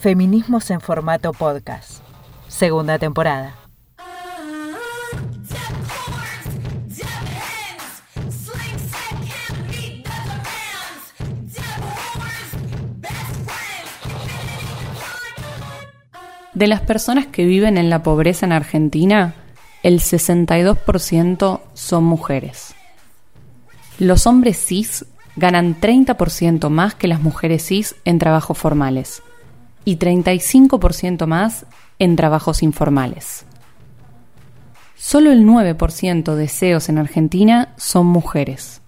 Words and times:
Feminismos 0.00 0.70
en 0.70 0.80
formato 0.80 1.32
podcast. 1.32 2.02
Segunda 2.46 3.00
temporada. 3.00 3.56
De 16.54 16.68
las 16.68 16.80
personas 16.82 17.26
que 17.26 17.44
viven 17.44 17.76
en 17.76 17.90
la 17.90 18.04
pobreza 18.04 18.46
en 18.46 18.52
Argentina, 18.52 19.34
el 19.82 19.98
62% 19.98 21.60
son 21.74 22.04
mujeres. 22.04 22.76
Los 23.98 24.28
hombres 24.28 24.64
cis 24.64 25.06
ganan 25.34 25.80
30% 25.80 26.68
más 26.68 26.94
que 26.94 27.08
las 27.08 27.20
mujeres 27.20 27.66
cis 27.66 27.96
en 28.04 28.20
trabajos 28.20 28.56
formales 28.56 29.22
y 29.88 29.96
35% 29.96 31.24
más 31.24 31.64
en 31.98 32.14
trabajos 32.14 32.62
informales. 32.62 33.46
Solo 34.96 35.32
el 35.32 35.46
9% 35.46 36.34
de 36.34 36.46
CEOs 36.46 36.90
en 36.90 36.98
Argentina 36.98 37.72
son 37.78 38.06
mujeres. 38.06 38.82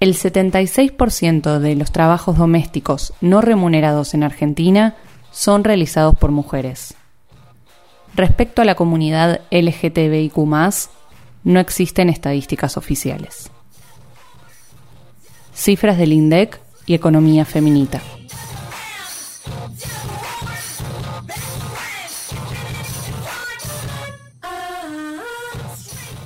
El 0.00 0.16
76% 0.16 1.60
de 1.60 1.76
los 1.76 1.92
trabajos 1.92 2.36
domésticos 2.36 3.14
no 3.20 3.42
remunerados 3.42 4.12
en 4.14 4.24
Argentina 4.24 4.96
son 5.30 5.62
realizados 5.62 6.16
por 6.16 6.32
mujeres. 6.32 6.94
Respecto 8.16 8.60
a 8.60 8.64
la 8.64 8.74
comunidad 8.74 9.42
LGTBIQ, 9.52 10.36
no 11.44 11.60
existen 11.60 12.08
estadísticas 12.08 12.76
oficiales. 12.76 13.52
Cifras 15.54 15.96
del 15.96 16.12
INDEC 16.12 16.60
y 16.86 16.94
Economía 16.94 17.44
Feminita. 17.44 18.00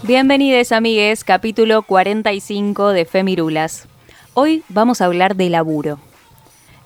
Bienvenidos 0.08 0.72
amigues, 0.72 1.22
capítulo 1.22 1.82
45 1.82 2.94
de 2.94 3.04
Femirulas. 3.04 3.88
Hoy 4.32 4.62
vamos 4.70 5.02
a 5.02 5.04
hablar 5.04 5.36
de 5.36 5.50
laburo. 5.50 5.98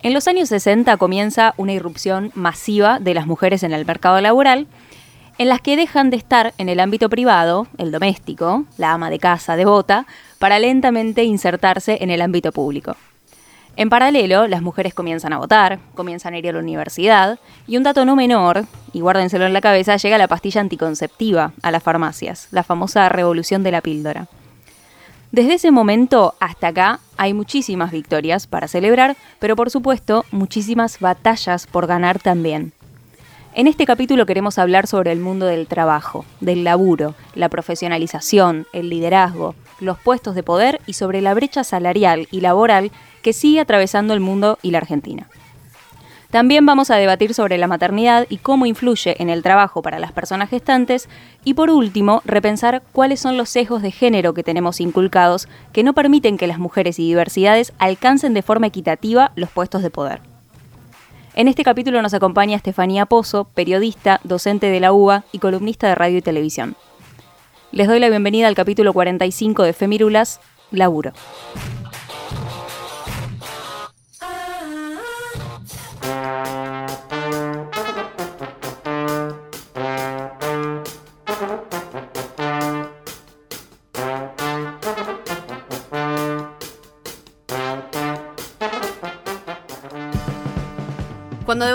En 0.02 0.12
los 0.12 0.26
años 0.26 0.48
60 0.48 0.96
comienza 0.96 1.54
una 1.56 1.72
irrupción 1.72 2.32
masiva 2.34 2.98
de 2.98 3.14
las 3.14 3.28
mujeres 3.28 3.62
en 3.62 3.72
el 3.72 3.86
mercado 3.86 4.20
laboral, 4.20 4.66
en 5.38 5.48
las 5.48 5.60
que 5.60 5.76
dejan 5.76 6.10
de 6.10 6.16
estar 6.16 6.52
en 6.58 6.68
el 6.68 6.80
ámbito 6.80 7.08
privado, 7.08 7.68
el 7.78 7.92
doméstico, 7.92 8.64
la 8.76 8.90
ama 8.90 9.08
de 9.08 9.20
casa 9.20 9.54
devota, 9.54 10.04
para 10.40 10.58
lentamente 10.58 11.22
insertarse 11.22 11.98
en 12.00 12.10
el 12.10 12.22
ámbito 12.22 12.50
público. 12.50 12.96
En 13.74 13.88
paralelo, 13.88 14.46
las 14.48 14.60
mujeres 14.60 14.92
comienzan 14.92 15.32
a 15.32 15.38
votar, 15.38 15.78
comienzan 15.94 16.34
a 16.34 16.38
ir 16.38 16.48
a 16.48 16.52
la 16.52 16.58
universidad, 16.58 17.38
y 17.66 17.78
un 17.78 17.82
dato 17.82 18.04
no 18.04 18.16
menor, 18.16 18.66
y 18.92 19.00
guárdenselo 19.00 19.46
en 19.46 19.54
la 19.54 19.62
cabeza, 19.62 19.96
llega 19.96 20.18
la 20.18 20.28
pastilla 20.28 20.60
anticonceptiva 20.60 21.52
a 21.62 21.70
las 21.70 21.82
farmacias, 21.82 22.48
la 22.50 22.64
famosa 22.64 23.08
revolución 23.08 23.62
de 23.62 23.70
la 23.70 23.80
píldora. 23.80 24.28
Desde 25.30 25.54
ese 25.54 25.70
momento 25.70 26.34
hasta 26.40 26.68
acá 26.68 27.00
hay 27.16 27.32
muchísimas 27.32 27.90
victorias 27.90 28.46
para 28.46 28.68
celebrar, 28.68 29.16
pero 29.38 29.56
por 29.56 29.70
supuesto 29.70 30.26
muchísimas 30.30 31.00
batallas 31.00 31.66
por 31.66 31.86
ganar 31.86 32.18
también. 32.18 32.74
En 33.54 33.66
este 33.66 33.86
capítulo 33.86 34.26
queremos 34.26 34.58
hablar 34.58 34.86
sobre 34.86 35.12
el 35.12 35.20
mundo 35.20 35.46
del 35.46 35.66
trabajo, 35.66 36.26
del 36.40 36.64
laburo, 36.64 37.14
la 37.34 37.48
profesionalización, 37.48 38.66
el 38.74 38.90
liderazgo, 38.90 39.54
los 39.80 39.98
puestos 39.98 40.34
de 40.34 40.42
poder 40.42 40.80
y 40.86 40.94
sobre 40.94 41.22
la 41.22 41.32
brecha 41.32 41.64
salarial 41.64 42.28
y 42.30 42.40
laboral 42.40 42.90
que 43.22 43.32
sigue 43.32 43.60
atravesando 43.60 44.14
el 44.14 44.20
mundo 44.20 44.58
y 44.62 44.70
la 44.70 44.78
Argentina. 44.78 45.28
También 46.32 46.64
vamos 46.64 46.90
a 46.90 46.96
debatir 46.96 47.34
sobre 47.34 47.58
la 47.58 47.66
maternidad 47.66 48.26
y 48.30 48.38
cómo 48.38 48.64
influye 48.64 49.20
en 49.22 49.28
el 49.28 49.42
trabajo 49.42 49.82
para 49.82 49.98
las 49.98 50.12
personas 50.12 50.48
gestantes 50.48 51.10
y 51.44 51.52
por 51.52 51.68
último, 51.68 52.22
repensar 52.24 52.82
cuáles 52.92 53.20
son 53.20 53.36
los 53.36 53.50
sesgos 53.50 53.82
de 53.82 53.90
género 53.90 54.32
que 54.32 54.42
tenemos 54.42 54.80
inculcados 54.80 55.46
que 55.74 55.82
no 55.82 55.92
permiten 55.92 56.38
que 56.38 56.46
las 56.46 56.58
mujeres 56.58 56.98
y 56.98 57.06
diversidades 57.06 57.74
alcancen 57.78 58.32
de 58.32 58.40
forma 58.40 58.68
equitativa 58.68 59.32
los 59.36 59.50
puestos 59.50 59.82
de 59.82 59.90
poder. 59.90 60.22
En 61.34 61.48
este 61.48 61.64
capítulo 61.64 62.00
nos 62.00 62.14
acompaña 62.14 62.56
Estefanía 62.56 63.04
Pozo, 63.04 63.44
periodista, 63.44 64.18
docente 64.24 64.68
de 64.70 64.80
la 64.80 64.94
UBA 64.94 65.24
y 65.32 65.38
columnista 65.38 65.88
de 65.88 65.94
radio 65.94 66.16
y 66.16 66.22
televisión. 66.22 66.76
Les 67.72 67.88
doy 67.88 68.00
la 68.00 68.08
bienvenida 68.08 68.48
al 68.48 68.54
capítulo 68.54 68.94
45 68.94 69.64
de 69.64 69.72
Femirulas, 69.74 70.40
Laburo. 70.70 71.12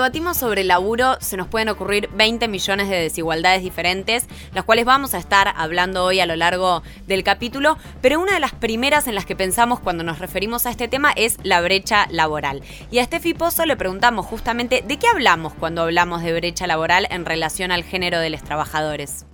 Debatimos 0.08 0.38
sobre 0.38 0.62
el 0.62 0.68
laburo, 0.68 1.18
se 1.20 1.36
nos 1.36 1.48
pueden 1.48 1.68
ocurrir 1.68 2.08
20 2.14 2.48
millones 2.48 2.88
de 2.88 2.96
desigualdades 2.96 3.62
diferentes, 3.62 4.26
las 4.54 4.64
cuales 4.64 4.86
vamos 4.86 5.12
a 5.12 5.18
estar 5.18 5.52
hablando 5.54 6.02
hoy 6.02 6.18
a 6.20 6.24
lo 6.24 6.34
largo 6.34 6.82
del 7.06 7.22
capítulo, 7.22 7.76
pero 8.00 8.18
una 8.18 8.32
de 8.32 8.40
las 8.40 8.54
primeras 8.54 9.06
en 9.06 9.14
las 9.14 9.26
que 9.26 9.36
pensamos 9.36 9.80
cuando 9.80 10.04
nos 10.04 10.18
referimos 10.18 10.64
a 10.64 10.70
este 10.70 10.88
tema 10.88 11.12
es 11.14 11.36
la 11.42 11.60
brecha 11.60 12.06
laboral. 12.10 12.62
Y 12.90 13.00
a 13.00 13.04
Steffi 13.04 13.34
Pozo 13.34 13.66
le 13.66 13.76
preguntamos 13.76 14.24
justamente 14.24 14.80
de 14.80 14.98
qué 14.98 15.08
hablamos 15.08 15.52
cuando 15.52 15.82
hablamos 15.82 16.22
de 16.22 16.32
brecha 16.32 16.66
laboral 16.66 17.06
en 17.10 17.26
relación 17.26 17.70
al 17.70 17.84
género 17.84 18.18
de 18.18 18.30
los 18.30 18.42
trabajadores. 18.42 19.26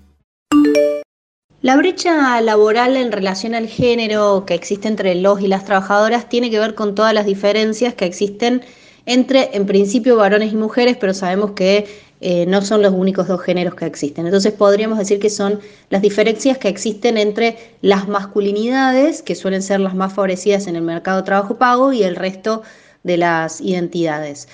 La 1.62 1.76
brecha 1.76 2.40
laboral 2.40 2.96
en 2.96 3.12
relación 3.12 3.54
al 3.54 3.68
género 3.68 4.42
que 4.44 4.54
existe 4.54 4.88
entre 4.88 5.14
los 5.14 5.40
y 5.40 5.46
las 5.46 5.64
trabajadoras 5.64 6.28
tiene 6.28 6.50
que 6.50 6.58
ver 6.58 6.74
con 6.74 6.96
todas 6.96 7.14
las 7.14 7.26
diferencias 7.26 7.94
que 7.94 8.06
existen 8.06 8.64
entre, 9.06 9.56
en 9.56 9.66
principio, 9.66 10.16
varones 10.16 10.52
y 10.52 10.56
mujeres, 10.56 10.96
pero 10.98 11.14
sabemos 11.14 11.52
que 11.52 11.86
eh, 12.20 12.46
no 12.46 12.62
son 12.62 12.80
los 12.80 12.94
únicos 12.94 13.28
dos 13.28 13.42
géneros 13.42 13.74
que 13.74 13.84
existen. 13.84 14.24
Entonces 14.26 14.52
podríamos 14.52 14.98
decir 14.98 15.18
que 15.18 15.28
son 15.28 15.60
las 15.90 16.00
diferencias 16.00 16.56
que 16.56 16.68
existen 16.68 17.18
entre 17.18 17.58
las 17.82 18.08
masculinidades, 18.08 19.22
que 19.22 19.34
suelen 19.34 19.62
ser 19.62 19.80
las 19.80 19.94
más 19.94 20.14
favorecidas 20.14 20.66
en 20.66 20.76
el 20.76 20.82
mercado 20.82 21.18
de 21.18 21.24
trabajo 21.24 21.58
pago, 21.58 21.92
y 21.92 22.02
el 22.02 22.16
resto 22.16 22.62
de 23.02 23.18
las 23.18 23.60
identidades. 23.60 24.48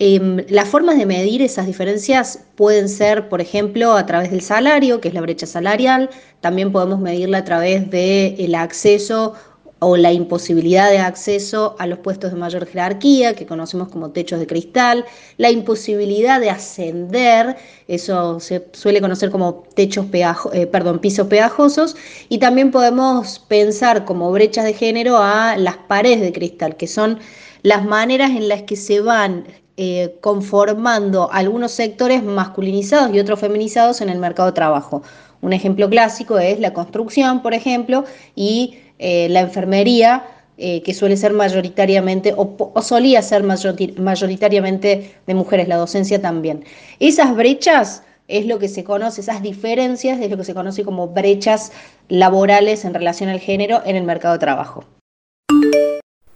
Em, 0.00 0.44
las 0.48 0.68
formas 0.68 0.96
de 0.96 1.06
medir 1.06 1.42
esas 1.42 1.66
diferencias 1.66 2.44
pueden 2.54 2.88
ser, 2.88 3.28
por 3.28 3.40
ejemplo, 3.40 3.94
a 3.96 4.06
través 4.06 4.30
del 4.30 4.42
salario, 4.42 5.00
que 5.00 5.08
es 5.08 5.14
la 5.14 5.20
brecha 5.20 5.46
salarial, 5.46 6.10
también 6.40 6.70
podemos 6.70 7.00
medirla 7.00 7.38
a 7.38 7.44
través 7.44 7.90
del 7.90 8.54
acceso 8.54 9.34
o 9.80 9.96
la 9.96 10.12
imposibilidad 10.12 10.90
de 10.90 10.98
acceso 10.98 11.76
a 11.78 11.86
los 11.86 12.00
puestos 12.00 12.32
de 12.32 12.38
mayor 12.38 12.66
jerarquía, 12.66 13.34
que 13.34 13.46
conocemos 13.46 13.88
como 13.88 14.10
techos 14.10 14.40
de 14.40 14.46
cristal, 14.46 15.04
la 15.36 15.50
imposibilidad 15.50 16.40
de 16.40 16.50
ascender, 16.50 17.56
eso 17.86 18.40
se 18.40 18.66
suele 18.72 19.00
conocer 19.00 19.30
como 19.30 19.62
techos 19.74 20.06
eh, 20.52 20.66
perdón, 20.66 20.98
pisos 20.98 21.28
pegajosos, 21.28 21.96
y 22.28 22.38
también 22.38 22.70
podemos 22.70 23.38
pensar 23.38 24.04
como 24.04 24.32
brechas 24.32 24.64
de 24.64 24.74
género 24.74 25.18
a 25.18 25.56
las 25.56 25.76
paredes 25.76 26.20
de 26.20 26.32
cristal, 26.32 26.76
que 26.76 26.86
son 26.88 27.20
las 27.62 27.84
maneras 27.84 28.30
en 28.30 28.48
las 28.48 28.62
que 28.62 28.76
se 28.76 29.00
van 29.00 29.44
eh, 29.76 30.16
conformando 30.20 31.30
algunos 31.32 31.70
sectores 31.70 32.24
masculinizados 32.24 33.14
y 33.14 33.20
otros 33.20 33.38
feminizados 33.38 34.00
en 34.00 34.08
el 34.08 34.18
mercado 34.18 34.48
de 34.48 34.54
trabajo. 34.54 35.02
Un 35.40 35.52
ejemplo 35.52 35.88
clásico 35.88 36.36
es 36.36 36.58
la 36.58 36.72
construcción, 36.72 37.42
por 37.42 37.54
ejemplo, 37.54 38.04
y 38.34 38.78
eh, 38.98 39.28
la 39.30 39.40
enfermería, 39.40 40.24
eh, 40.56 40.82
que 40.82 40.92
suele 40.92 41.16
ser 41.16 41.32
mayoritariamente, 41.32 42.34
o, 42.36 42.82
solía 42.82 43.22
ser 43.22 43.44
mayoritariamente 43.44 45.14
de 45.26 45.34
mujeres, 45.34 45.68
la 45.68 45.76
docencia 45.76 46.20
también. 46.20 46.64
Esas 46.98 47.36
brechas 47.36 48.02
es 48.26 48.46
lo 48.46 48.58
que 48.58 48.68
se 48.68 48.84
conoce, 48.84 49.20
esas 49.20 49.42
diferencias 49.42 50.20
es 50.20 50.30
lo 50.30 50.36
que 50.36 50.44
se 50.44 50.54
conoce 50.54 50.84
como 50.84 51.08
brechas 51.08 51.72
laborales 52.08 52.84
en 52.84 52.94
relación 52.94 53.30
al 53.30 53.40
género 53.40 53.82
en 53.86 53.96
el 53.96 54.04
mercado 54.04 54.34
de 54.34 54.40
trabajo. 54.40 54.84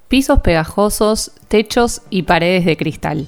Pisos 0.08 0.40
pegajosos, 0.40 1.32
techos 1.48 2.02
y 2.10 2.22
paredes 2.22 2.64
de 2.64 2.76
cristal. 2.76 3.26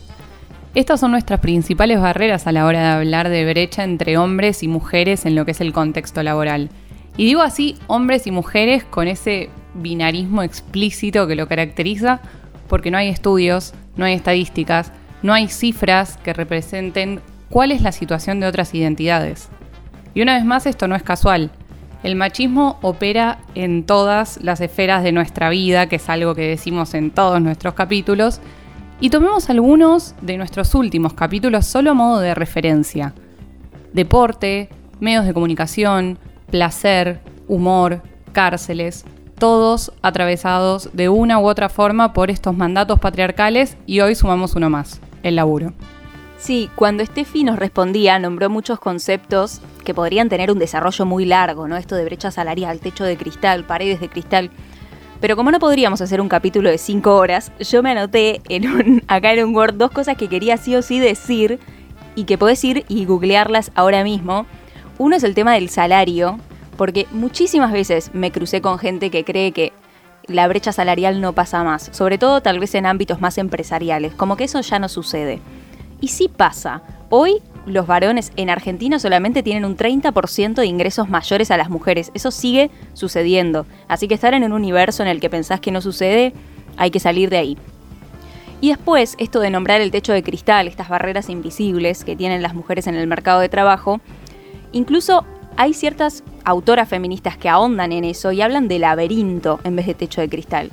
Estas 0.75 1.01
son 1.01 1.13
nuestras 1.13 1.41
principales 1.41 2.01
barreras 2.01 2.47
a 2.47 2.53
la 2.53 2.67
hora 2.67 2.81
de 2.81 2.87
hablar 2.87 3.29
de 3.29 3.45
brecha 3.45 3.85
entre 3.85 4.19
hombres 4.19 4.63
y 4.63 4.69
mujeres 4.69 5.25
en 5.25 5.35
lo 5.35 5.45
que 5.45 5.53
es 5.53 5.61
el 5.61 5.73
contexto 5.73 6.23
laboral. 6.23 6.69
Y 7.17 7.27
digo 7.27 7.43
así, 7.43 7.77
hombres 7.87 8.27
y 8.27 8.31
mujeres 8.31 8.85
con 8.85 9.07
ese 9.09 9.51
binarismo 9.75 10.43
explícito 10.43 11.27
que 11.27 11.37
lo 11.37 11.47
caracteriza, 11.47 12.21
porque 12.69 12.91
no 12.91 12.99
hay 12.99 13.09
estudios, 13.09 13.73
no 13.97 14.05
hay 14.05 14.15
estadísticas, 14.15 14.93
no 15.23 15.33
hay 15.33 15.49
cifras 15.49 16.17
que 16.19 16.33
representen 16.33 17.21
cuál 17.51 17.73
es 17.73 17.83
la 17.83 17.93
situación 17.93 18.41
de 18.41 18.47
otras 18.47 18.75
identidades. 18.75 19.49
Y 20.15 20.23
una 20.23 20.35
vez 20.35 20.45
más, 20.45 20.67
esto 20.67 20.89
no 20.89 20.97
es 20.97 21.03
casual. 21.03 21.51
El 22.03 22.17
machismo 22.17 22.79
opera 22.83 23.39
en 23.55 23.85
todas 23.85 24.39
las 24.43 24.61
esferas 24.61 25.03
de 25.03 25.13
nuestra 25.13 25.49
vida, 25.49 25.89
que 25.89 25.97
es 25.97 26.09
algo 26.09 26.35
que 26.35 26.49
decimos 26.49 26.95
en 26.95 27.11
todos 27.11 27.41
nuestros 27.41 27.75
capítulos, 27.75 28.41
y 29.01 29.11
tomemos 29.11 29.51
algunos 29.51 30.15
de 30.21 30.37
nuestros 30.37 30.75
últimos 30.75 31.15
capítulos 31.15 31.67
solo 31.67 31.93
a 31.93 31.95
modo 31.95 32.21
de 32.21 32.35
referencia. 32.35 33.15
Deporte, 33.93 34.69
medios 35.01 35.25
de 35.25 35.35
comunicación, 35.35 36.19
placer, 36.55 37.19
humor, 37.49 38.01
cárceles, 38.33 39.05
todos 39.41 39.91
atravesados 40.03 40.89
de 40.93 41.09
una 41.09 41.41
u 41.41 41.49
otra 41.49 41.69
forma 41.69 42.13
por 42.13 42.31
estos 42.31 42.57
mandatos 42.57 43.01
patriarcales 43.01 43.77
y 43.87 43.99
hoy 43.99 44.15
sumamos 44.15 44.55
uno 44.55 44.71
más, 44.71 45.01
el 45.25 45.35
laburo. 45.35 45.73
Sí, 46.39 46.71
cuando 46.77 47.05
Steffi 47.05 47.43
nos 47.43 47.59
respondía, 47.59 48.21
nombró 48.21 48.51
muchos 48.51 48.79
conceptos 48.79 49.63
que 49.83 49.95
podrían 49.95 50.29
tener 50.29 50.53
un 50.53 50.61
desarrollo 50.61 51.05
muy 51.05 51.25
largo, 51.25 51.67
¿no? 51.67 51.77
Esto 51.77 51.97
de 51.97 52.05
brecha 52.05 52.31
salarial, 52.31 52.79
techo 52.79 53.03
de 53.03 53.17
cristal, 53.17 53.65
paredes 53.65 53.99
de 53.99 54.09
cristal. 54.09 54.53
Pero 55.21 55.35
como 55.35 55.51
no 55.51 55.59
podríamos 55.59 56.03
hacer 56.03 56.21
un 56.21 56.29
capítulo 56.29 56.71
de 56.71 56.79
cinco 56.79 57.17
horas, 57.17 57.51
yo 57.59 57.83
me 57.83 57.91
anoté 57.91 58.43
en 58.49 58.71
un, 58.71 59.03
acá 59.09 59.33
en 59.33 59.45
un 59.45 59.57
Word 59.57 59.75
dos 59.75 59.91
cosas 59.91 60.17
que 60.17 60.29
quería 60.29 60.57
sí 60.57 60.77
o 60.77 60.83
sí 60.83 61.01
decir 61.01 61.59
y 62.15 62.27
que 62.27 62.39
podés 62.39 62.63
ir 62.63 62.85
y 62.89 63.07
googlearlas 63.07 63.73
ahora 63.75 64.05
mismo. 64.05 64.47
Uno 64.99 65.17
es 65.17 65.25
el 65.25 65.35
tema 65.35 65.55
del 65.55 65.71
salario, 65.71 66.39
porque 66.77 67.07
muchísimas 67.11 67.73
veces 67.73 68.11
me 68.15 68.31
crucé 68.31 68.61
con 68.61 68.79
gente 68.79 69.11
que 69.11 69.25
cree 69.25 69.53
que 69.53 69.73
la 70.27 70.47
brecha 70.49 70.73
salarial 70.73 71.21
no 71.21 71.33
pasa 71.33 71.65
más, 71.65 71.91
sobre 71.93 72.17
todo 72.17 72.41
tal 72.41 72.59
vez 72.59 72.75
en 72.75 72.87
ámbitos 72.87 73.21
más 73.21 73.37
empresariales, 73.39 74.15
como 74.15 74.37
que 74.37 74.45
eso 74.45 74.61
ya 74.61 74.79
no 74.79 74.89
sucede. 74.89 75.41
Y 76.01 76.09
sí 76.09 76.29
pasa. 76.29 76.83
Hoy 77.11 77.43
los 77.67 77.87
varones 77.87 78.33
en 78.37 78.51
Argentina 78.51 78.99
solamente 78.99 79.43
tienen 79.43 79.65
un 79.65 79.77
30% 79.77 80.55
de 80.55 80.67
ingresos 80.67 81.09
mayores 81.09 81.51
a 81.51 81.57
las 81.57 81.71
mujeres. 81.71 82.11
Eso 82.15 82.31
sigue 82.31 82.71
sucediendo. 82.93 83.67
Así 83.89 84.09
que 84.09 84.15
estar 84.15 84.35
en 84.35 84.45
un 84.45 84.53
universo 84.53 85.03
en 85.03 85.09
el 85.09 85.21
que 85.21 85.31
pensás 85.31 85.61
que 85.61 85.71
no 85.71 85.81
sucede, 85.81 86.35
hay 86.77 86.91
que 86.91 87.01
salir 87.01 87.31
de 87.31 87.39
ahí. 87.39 87.59
Y 88.61 88.69
después, 88.69 89.15
esto 89.19 89.41
de 89.41 89.51
nombrar 89.51 89.81
el 89.81 89.91
techo 89.91 90.13
de 90.13 90.23
cristal, 90.23 90.69
estas 90.69 90.89
barreras 90.89 91.29
invisibles 91.29 92.05
que 92.05 92.17
tienen 92.17 92.43
las 92.43 92.55
mujeres 92.55 92.87
en 92.87 92.95
el 92.95 93.07
mercado 93.07 93.41
de 93.41 93.49
trabajo, 93.49 94.01
incluso 94.75 95.25
hay 95.57 95.73
ciertas 95.73 96.23
autoras 96.45 96.89
feministas 96.89 97.39
que 97.39 97.49
ahondan 97.49 97.93
en 97.93 98.05
eso 98.05 98.33
y 98.33 98.43
hablan 98.43 98.69
de 98.69 98.79
laberinto 98.79 99.61
en 99.65 99.77
vez 99.77 99.87
de 99.87 99.95
techo 99.95 100.21
de 100.21 100.29
cristal 100.29 100.71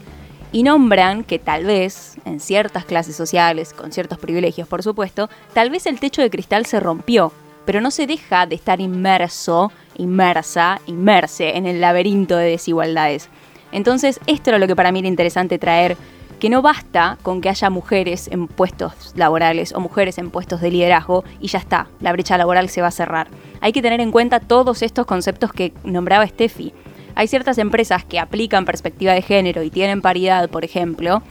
y 0.51 0.63
nombran 0.63 1.23
que 1.23 1.39
tal 1.39 1.65
vez, 1.65 2.17
en 2.25 2.39
ciertas 2.39 2.83
clases 2.83 3.15
sociales, 3.15 3.73
con 3.73 3.91
ciertos 3.91 4.17
privilegios 4.17 4.67
por 4.67 4.83
supuesto, 4.83 5.29
tal 5.53 5.69
vez 5.69 5.85
el 5.85 5.99
techo 5.99 6.21
de 6.21 6.29
cristal 6.29 6.65
se 6.65 6.79
rompió, 6.79 7.31
pero 7.65 7.79
no 7.79 7.91
se 7.91 8.07
deja 8.07 8.45
de 8.45 8.55
estar 8.55 8.81
inmerso, 8.81 9.71
inmersa, 9.97 10.81
inmerse 10.87 11.55
en 11.55 11.67
el 11.67 11.79
laberinto 11.79 12.35
de 12.35 12.49
desigualdades. 12.49 13.29
Entonces, 13.71 14.19
esto 14.27 14.49
era 14.49 14.59
lo 14.59 14.67
que 14.67 14.75
para 14.75 14.91
mí 14.91 14.99
era 14.99 15.07
interesante 15.07 15.57
traer, 15.57 15.95
que 16.41 16.49
no 16.49 16.61
basta 16.61 17.17
con 17.21 17.39
que 17.39 17.47
haya 17.47 17.69
mujeres 17.69 18.27
en 18.27 18.47
puestos 18.47 19.13
laborales 19.15 19.71
o 19.71 19.79
mujeres 19.79 20.17
en 20.17 20.29
puestos 20.29 20.59
de 20.59 20.71
liderazgo 20.71 21.23
y 21.39 21.47
ya 21.47 21.59
está, 21.59 21.87
la 22.01 22.11
brecha 22.11 22.37
laboral 22.37 22.67
se 22.67 22.81
va 22.81 22.87
a 22.87 22.91
cerrar. 22.91 23.29
Hay 23.61 23.71
que 23.71 23.81
tener 23.81 24.01
en 24.01 24.11
cuenta 24.11 24.41
todos 24.41 24.81
estos 24.81 25.05
conceptos 25.05 25.53
que 25.53 25.71
nombraba 25.85 26.27
Steffi 26.27 26.73
hay 27.15 27.27
ciertas 27.27 27.57
empresas 27.57 28.05
que 28.05 28.19
aplican 28.19 28.65
perspectiva 28.65 29.13
de 29.13 29.21
género 29.21 29.63
y 29.63 29.69
tienen 29.69 30.01
paridad, 30.01 30.49
por 30.49 30.63
ejemplo, 30.63 31.21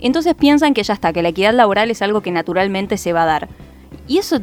entonces 0.00 0.34
piensan 0.34 0.74
que 0.74 0.82
ya 0.82 0.94
está, 0.94 1.12
que 1.12 1.22
la 1.22 1.30
equidad 1.30 1.54
laboral 1.54 1.90
es 1.90 2.02
algo 2.02 2.20
que 2.20 2.30
naturalmente 2.30 2.96
se 2.96 3.12
va 3.12 3.22
a 3.22 3.26
dar. 3.26 3.48
Y 4.06 4.18
eso 4.18 4.40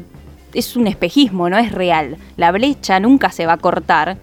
es 0.53 0.75
un 0.75 0.87
espejismo, 0.87 1.49
no 1.49 1.57
es 1.57 1.71
real. 1.71 2.17
La 2.37 2.51
brecha 2.51 2.99
nunca 2.99 3.31
se 3.31 3.45
va 3.45 3.53
a 3.53 3.57
cortar 3.57 4.17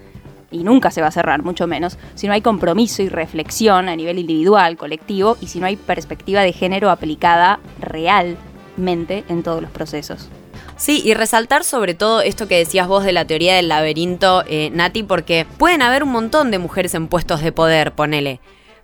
y 0.51 0.65
nunca 0.65 0.91
se 0.91 1.01
va 1.01 1.09
a 1.09 1.13
cerrar, 1.13 1.43
mucho 1.43 1.67
menos, 1.67 1.99
si 2.15 2.27
no 2.27 2.33
hay 2.33 2.41
compromiso 2.41 3.03
y 3.03 3.09
reflexión 3.09 3.89
a 3.89 3.97
nivel 3.97 4.19
individual, 4.19 4.77
colectivo, 4.77 5.37
y 5.41 5.47
si 5.47 5.61
no 5.61 5.67
hay 5.67 5.77
perspectiva 5.77 6.43
de 6.43 6.53
género 6.53 6.91
aplicada 6.91 7.61
realmente 7.81 9.25
en 9.29 9.43
todos 9.43 9.63
los 9.63 9.71
procesos. 9.71 10.29
Sí, 10.77 11.03
y 11.05 11.13
resaltar 11.13 11.63
sobre 11.63 11.93
todo 11.93 12.23
esto 12.23 12.49
que 12.49 12.57
decías 12.57 12.89
vos 12.89 13.05
de 13.05 13.13
la 13.13 13.27
teoría 13.27 13.55
del 13.55 13.69
laberinto, 13.69 14.45
eh, 14.47 14.71
Nati, 14.73 15.03
porque 15.03 15.47
pueden 15.59 15.83
haber 15.83 16.03
un 16.03 16.11
montón 16.11 16.51
de 16.51 16.59
mujeres 16.59 16.95
en 16.95 17.07
puestos 17.09 17.43
de 17.43 17.53
poder, 17.53 17.93
ponele. 17.93 18.41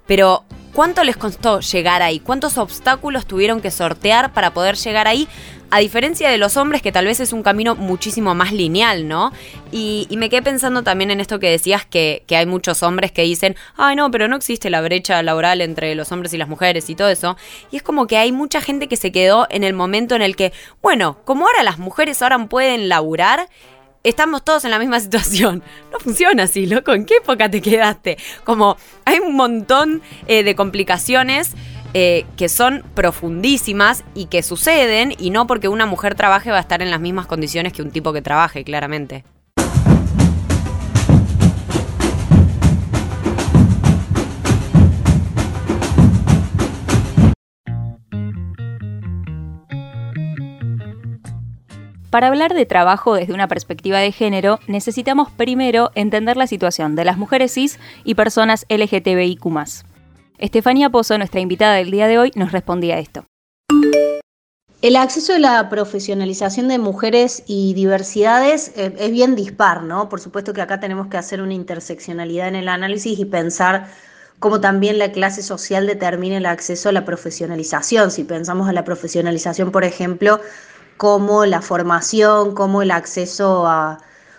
Pero, 0.06 0.44
¿cuánto 0.74 1.02
les 1.04 1.16
costó 1.16 1.60
llegar 1.60 2.02
ahí? 2.02 2.20
¿Cuántos 2.20 2.58
obstáculos 2.58 3.24
tuvieron 3.24 3.62
que 3.62 3.70
sortear 3.70 4.34
para 4.34 4.52
poder 4.52 4.76
llegar 4.76 5.08
ahí? 5.08 5.26
A 5.70 5.80
diferencia 5.80 6.30
de 6.30 6.38
los 6.38 6.56
hombres, 6.56 6.80
que 6.80 6.92
tal 6.92 7.06
vez 7.06 7.18
es 7.18 7.32
un 7.32 7.42
camino 7.42 7.74
muchísimo 7.74 8.34
más 8.34 8.52
lineal, 8.52 9.08
¿no? 9.08 9.32
Y, 9.72 10.06
me 10.16 10.30
quedé 10.30 10.42
pensando 10.42 10.82
también 10.82 11.10
en 11.10 11.20
esto 11.20 11.40
que 11.40 11.50
decías, 11.50 11.84
que, 11.84 12.24
hay 12.30 12.46
muchos 12.46 12.82
hombres 12.82 13.10
que 13.10 13.22
dicen, 13.22 13.56
ay 13.76 13.96
no, 13.96 14.10
pero 14.10 14.28
no 14.28 14.36
existe 14.36 14.70
la 14.70 14.80
brecha 14.80 15.22
laboral 15.22 15.60
entre 15.60 15.94
los 15.94 16.12
hombres 16.12 16.32
y 16.34 16.38
las 16.38 16.48
mujeres 16.48 16.88
y 16.88 16.94
todo 16.94 17.08
eso. 17.08 17.36
Y 17.72 17.76
es 17.76 17.82
como 17.82 18.06
que 18.06 18.16
hay 18.16 18.30
mucha 18.30 18.60
gente 18.60 18.88
que 18.88 18.96
se 18.96 19.10
quedó 19.10 19.46
en 19.50 19.64
el 19.64 19.74
momento 19.74 20.14
en 20.14 20.22
el 20.22 20.36
que, 20.36 20.52
bueno, 20.82 21.18
como 21.24 21.46
ahora 21.46 21.62
las 21.64 21.78
mujeres 21.78 22.22
ahora 22.22 22.38
pueden 22.46 22.88
laburar, 22.88 23.48
estamos 24.04 24.44
todos 24.44 24.64
en 24.64 24.70
la 24.70 24.78
misma 24.78 25.00
situación. 25.06 25.62
No 25.92 25.98
funciona 25.98 26.44
así, 26.44 26.66
loco. 26.66 26.92
¿En 26.92 27.04
qué 27.04 27.16
época 27.16 27.50
te 27.50 27.60
quedaste? 27.60 28.16
Como 28.44 28.76
hay 29.04 29.18
un 29.18 29.34
montón 29.34 30.02
eh, 30.28 30.42
de 30.44 30.54
complicaciones 30.54 31.54
eh, 31.98 32.26
que 32.36 32.50
son 32.50 32.82
profundísimas 32.92 34.04
y 34.14 34.26
que 34.26 34.42
suceden 34.42 35.14
y 35.16 35.30
no 35.30 35.46
porque 35.46 35.68
una 35.68 35.86
mujer 35.86 36.14
trabaje 36.14 36.50
va 36.50 36.58
a 36.58 36.60
estar 36.60 36.82
en 36.82 36.90
las 36.90 37.00
mismas 37.00 37.24
condiciones 37.24 37.72
que 37.72 37.80
un 37.80 37.90
tipo 37.90 38.12
que 38.12 38.20
trabaje, 38.20 38.64
claramente. 38.64 39.24
Para 52.10 52.26
hablar 52.26 52.52
de 52.52 52.66
trabajo 52.66 53.14
desde 53.14 53.32
una 53.32 53.48
perspectiva 53.48 54.00
de 54.00 54.12
género, 54.12 54.60
necesitamos 54.66 55.30
primero 55.30 55.92
entender 55.94 56.36
la 56.36 56.46
situación 56.46 56.94
de 56.94 57.06
las 57.06 57.16
mujeres 57.16 57.54
cis 57.54 57.80
y 58.04 58.16
personas 58.16 58.66
LGTBIQ. 58.68 59.85
Estefanía 60.38 60.90
Pozo, 60.90 61.16
nuestra 61.16 61.40
invitada 61.40 61.74
del 61.76 61.90
día 61.90 62.08
de 62.08 62.18
hoy, 62.18 62.30
nos 62.34 62.52
respondía 62.52 62.98
esto. 62.98 63.24
El 64.82 64.96
acceso 64.96 65.32
a 65.34 65.38
la 65.38 65.68
profesionalización 65.70 66.68
de 66.68 66.78
mujeres 66.78 67.42
y 67.46 67.72
diversidades 67.72 68.72
eh, 68.76 68.94
es 68.98 69.10
bien 69.10 69.34
dispar, 69.34 69.82
¿no? 69.82 70.10
Por 70.10 70.20
supuesto 70.20 70.52
que 70.52 70.60
acá 70.60 70.78
tenemos 70.78 71.06
que 71.06 71.16
hacer 71.16 71.40
una 71.40 71.54
interseccionalidad 71.54 72.48
en 72.48 72.56
el 72.56 72.68
análisis 72.68 73.18
y 73.18 73.24
pensar 73.24 73.88
cómo 74.38 74.60
también 74.60 74.98
la 74.98 75.10
clase 75.10 75.42
social 75.42 75.86
determina 75.86 76.36
el 76.36 76.44
acceso 76.44 76.90
a 76.90 76.92
la 76.92 77.06
profesionalización. 77.06 78.10
Si 78.10 78.22
pensamos 78.22 78.68
a 78.68 78.74
la 78.74 78.84
profesionalización, 78.84 79.72
por 79.72 79.84
ejemplo, 79.84 80.40
como 80.98 81.46
la 81.46 81.62
formación, 81.62 82.54
como 82.54 82.82
el 82.82 82.90
acceso 82.90 83.66
a, 83.66 83.98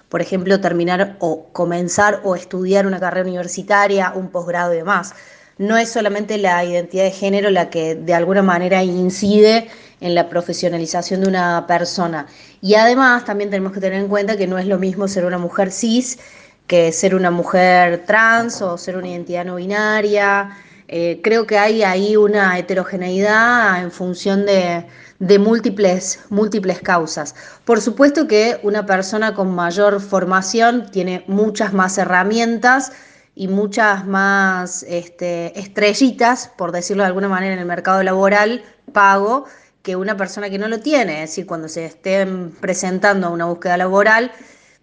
por 0.09 0.21
ejemplo, 0.21 0.61
terminar 0.61 1.17
o 1.19 1.47
comenzar 1.51 2.21
o 2.23 2.35
estudiar 2.35 2.85
una 2.85 2.99
carrera 2.99 3.27
universitaria, 3.27 4.13
un 4.15 4.29
posgrado 4.29 4.75
y 4.75 4.77
demás 4.77 5.15
no 5.57 5.77
es 5.77 5.89
solamente 5.89 6.37
la 6.37 6.63
identidad 6.63 7.03
de 7.03 7.11
género 7.11 7.49
la 7.49 7.69
que 7.69 7.95
de 7.95 8.13
alguna 8.13 8.41
manera 8.41 8.83
incide 8.83 9.67
en 10.01 10.13
la 10.13 10.29
profesionalización 10.29 11.21
de 11.21 11.27
una 11.27 11.65
persona. 11.67 12.27
Y 12.61 12.75
además 12.75 13.25
también 13.25 13.49
tenemos 13.49 13.73
que 13.73 13.79
tener 13.79 13.99
en 13.99 14.07
cuenta 14.07 14.37
que 14.37 14.47
no 14.47 14.57
es 14.57 14.67
lo 14.67 14.77
mismo 14.77 15.07
ser 15.07 15.25
una 15.25 15.37
mujer 15.37 15.71
cis 15.71 16.19
que 16.67 16.91
ser 16.91 17.15
una 17.15 17.31
mujer 17.31 18.03
trans 18.05 18.61
o 18.61 18.77
ser 18.77 18.97
una 18.97 19.07
identidad 19.07 19.45
no 19.45 19.55
binaria. 19.55 20.49
Eh, 20.89 21.21
creo 21.23 21.47
que 21.47 21.57
hay 21.57 21.83
ahí 21.83 22.15
una 22.15 22.57
heterogeneidad 22.57 23.81
en 23.81 23.91
función 23.91 24.45
de, 24.45 24.85
de 25.19 25.39
múltiples, 25.39 26.19
múltiples 26.29 26.81
causas. 26.81 27.35
Por 27.65 27.81
supuesto 27.81 28.27
que 28.27 28.59
una 28.63 28.85
persona 28.85 29.33
con 29.33 29.53
mayor 29.55 29.99
formación 30.01 30.91
tiene 30.91 31.23
muchas 31.27 31.73
más 31.73 31.97
herramientas 31.97 32.91
y 33.39 33.47
muchas 33.47 34.07
más 34.07 34.83
este, 34.89 35.57
estrellitas, 35.59 36.51
por 36.57 36.71
decirlo 36.71 37.03
de 37.03 37.07
alguna 37.07 37.29
manera, 37.29 37.53
en 37.53 37.59
el 37.59 37.67
mercado 37.67 38.01
laboral 38.01 38.63
pago 38.93 39.45
que 39.83 39.95
una 39.95 40.17
persona 40.17 40.49
que 40.49 40.57
no 40.57 40.67
lo 40.67 40.79
tiene. 40.79 41.21
Es 41.21 41.29
decir, 41.29 41.45
cuando 41.45 41.69
se 41.69 41.85
estén 41.85 42.51
presentando 42.59 43.27
a 43.27 43.29
una 43.29 43.45
búsqueda 43.45 43.77
laboral, 43.77 44.31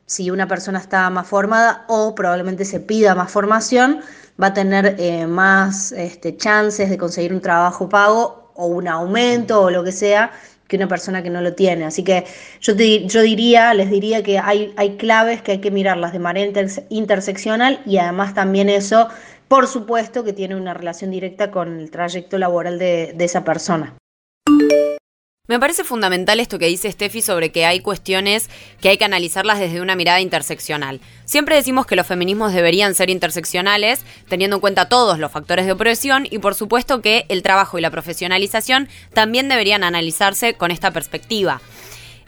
si 0.06 0.30
una 0.30 0.46
persona 0.46 0.78
está 0.78 1.10
más 1.10 1.26
formada 1.26 1.84
o 1.88 2.14
probablemente 2.14 2.64
se 2.64 2.78
pida 2.78 3.16
más 3.16 3.32
formación, 3.32 4.02
va 4.40 4.48
a 4.48 4.54
tener 4.54 4.94
eh, 5.00 5.26
más 5.26 5.90
este, 5.90 6.36
chances 6.36 6.90
de 6.90 6.96
conseguir 6.96 7.32
un 7.32 7.40
trabajo 7.40 7.88
pago 7.88 8.52
o 8.54 8.66
un 8.66 8.86
aumento 8.86 9.62
o 9.62 9.70
lo 9.70 9.82
que 9.82 9.90
sea 9.90 10.30
que 10.68 10.76
una 10.76 10.88
persona 10.88 11.22
que 11.22 11.30
no 11.30 11.40
lo 11.40 11.54
tiene. 11.54 11.84
Así 11.84 12.02
que 12.04 12.24
yo, 12.60 12.74
yo 12.74 13.22
diría, 13.22 13.74
les 13.74 13.90
diría 13.90 14.22
que 14.22 14.38
hay, 14.38 14.72
hay 14.76 14.96
claves 14.96 15.42
que 15.42 15.52
hay 15.52 15.58
que 15.58 15.70
mirarlas 15.70 16.12
de 16.12 16.18
manera 16.18 16.66
interseccional 16.88 17.80
y 17.84 17.98
además 17.98 18.34
también 18.34 18.68
eso, 18.68 19.08
por 19.48 19.66
supuesto, 19.66 20.24
que 20.24 20.32
tiene 20.32 20.56
una 20.56 20.74
relación 20.74 21.10
directa 21.10 21.50
con 21.50 21.78
el 21.78 21.90
trayecto 21.90 22.38
laboral 22.38 22.78
de, 22.78 23.12
de 23.14 23.24
esa 23.24 23.44
persona. 23.44 23.94
Me 25.46 25.60
parece 25.60 25.84
fundamental 25.84 26.40
esto 26.40 26.58
que 26.58 26.68
dice 26.68 26.90
Steffi 26.90 27.20
sobre 27.20 27.52
que 27.52 27.66
hay 27.66 27.80
cuestiones 27.80 28.48
que 28.80 28.88
hay 28.88 28.96
que 28.96 29.04
analizarlas 29.04 29.58
desde 29.58 29.82
una 29.82 29.94
mirada 29.94 30.22
interseccional. 30.22 31.02
Siempre 31.26 31.54
decimos 31.54 31.84
que 31.84 31.96
los 31.96 32.06
feminismos 32.06 32.54
deberían 32.54 32.94
ser 32.94 33.10
interseccionales, 33.10 34.06
teniendo 34.26 34.56
en 34.56 34.60
cuenta 34.62 34.88
todos 34.88 35.18
los 35.18 35.30
factores 35.30 35.66
de 35.66 35.72
opresión 35.72 36.26
y 36.30 36.38
por 36.38 36.54
supuesto 36.54 37.02
que 37.02 37.26
el 37.28 37.42
trabajo 37.42 37.78
y 37.78 37.82
la 37.82 37.90
profesionalización 37.90 38.88
también 39.12 39.50
deberían 39.50 39.84
analizarse 39.84 40.54
con 40.54 40.70
esta 40.70 40.92
perspectiva. 40.92 41.60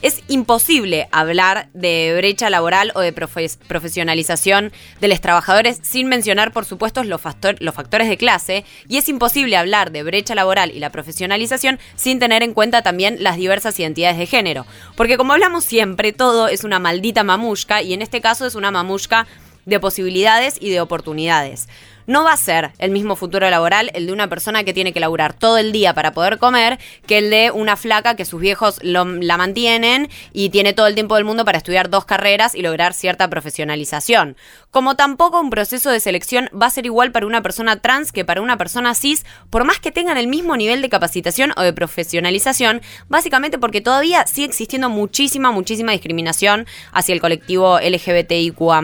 Es 0.03 0.23
imposible 0.29 1.09
hablar 1.11 1.69
de 1.73 2.15
brecha 2.17 2.51
laboral 2.51 2.93
o 2.95 3.01
de 3.01 3.13
profesionalización 3.13 4.73
de 5.01 5.09
los 5.09 5.21
trabajadores 5.21 5.81
sin 5.83 6.07
mencionar, 6.09 6.53
por 6.53 6.67
supuesto, 6.67 7.03
los, 7.03 7.21
los 7.61 7.75
factores 7.75 8.09
de 8.09 8.19
clase, 8.19 8.65
y 8.89 8.99
es 8.99 9.09
imposible 9.09 9.57
hablar 9.57 9.93
de 9.93 10.03
brecha 10.03 10.35
laboral 10.35 10.71
y 10.71 10.81
la 10.81 10.91
profesionalización 10.91 11.79
sin 11.95 12.19
tener 12.19 12.43
en 12.43 12.53
cuenta 12.53 12.83
también 12.83 13.17
las 13.21 13.37
diversas 13.37 13.79
identidades 13.81 14.19
de 14.19 14.27
género. 14.27 14.67
Porque 14.97 15.17
como 15.17 15.33
hablamos 15.33 15.65
siempre, 15.65 16.13
todo 16.13 16.49
es 16.49 16.63
una 16.63 16.79
maldita 16.79 17.25
mamushka, 17.25 17.83
y 17.83 17.95
en 17.95 18.03
este 18.03 18.21
caso 18.21 18.47
es 18.47 18.55
una 18.55 18.71
mamushka 18.71 19.27
de 19.65 19.81
posibilidades 19.81 20.59
y 20.61 20.71
de 20.71 20.81
oportunidades. 20.81 21.69
No 22.07 22.23
va 22.23 22.33
a 22.33 22.37
ser 22.37 22.71
el 22.79 22.93
mismo 22.93 23.17
futuro 23.17 23.51
laboral 23.51 23.91
el 23.93 24.07
de 24.07 24.13
una 24.13 24.29
persona 24.29 24.63
que 24.63 24.73
tiene 24.73 24.93
que 24.93 25.01
laburar 25.01 25.35
todo 25.35 25.59
el 25.59 25.73
día 25.73 25.93
para 25.93 26.13
poder 26.13 26.39
comer 26.39 26.79
que 27.07 27.19
el 27.19 27.31
de 27.31 27.51
una 27.51 27.77
flaca 27.77 28.15
que 28.15 28.25
sus 28.25 28.41
viejos 28.41 28.79
la 28.83 29.37
mantienen 29.37 30.09
y 30.33 30.51
tiene 30.51 30.73
todo 30.73 30.87
el 30.87 30.95
tiempo 30.95 31.17
del 31.17 31.25
mundo 31.25 31.45
para 31.45 31.59
estudiar 31.59 31.91
dos 31.91 32.05
carreras 32.05 32.55
y 32.55 32.63
lograr 32.63 32.95
cierta 32.95 33.29
profesionalización. 33.29 34.37
Como 34.71 34.95
tampoco 34.95 35.41
un 35.41 35.51
proceso 35.51 35.91
de 35.91 35.99
selección 35.99 36.49
va 36.51 36.67
a 36.67 36.71
ser 36.71 36.87
igual 36.87 37.11
para 37.11 37.27
una 37.27 37.43
persona 37.43 37.81
trans 37.81 38.13
que 38.13 38.25
para 38.25 38.41
una 38.41 38.57
persona 38.57 38.95
cis, 38.95 39.27
por 39.51 39.65
más 39.65 39.81
que 39.81 39.91
tengan 39.91 40.17
el 40.17 40.29
mismo 40.29 40.57
nivel 40.57 40.83
de 40.83 40.89
capacitación 40.89 41.53
o 41.57 41.63
de 41.63 41.73
profesionalización, 41.73 42.83
básicamente 43.09 43.59
porque 43.59 43.81
todavía 43.81 44.27
sigue 44.27 44.47
existiendo 44.47 44.89
muchísima, 44.91 45.51
muchísima 45.51 45.93
discriminación 45.93 46.67
hacia 46.93 47.15
el 47.15 47.21
colectivo 47.21 47.81
LGBTIQA. 47.81 48.77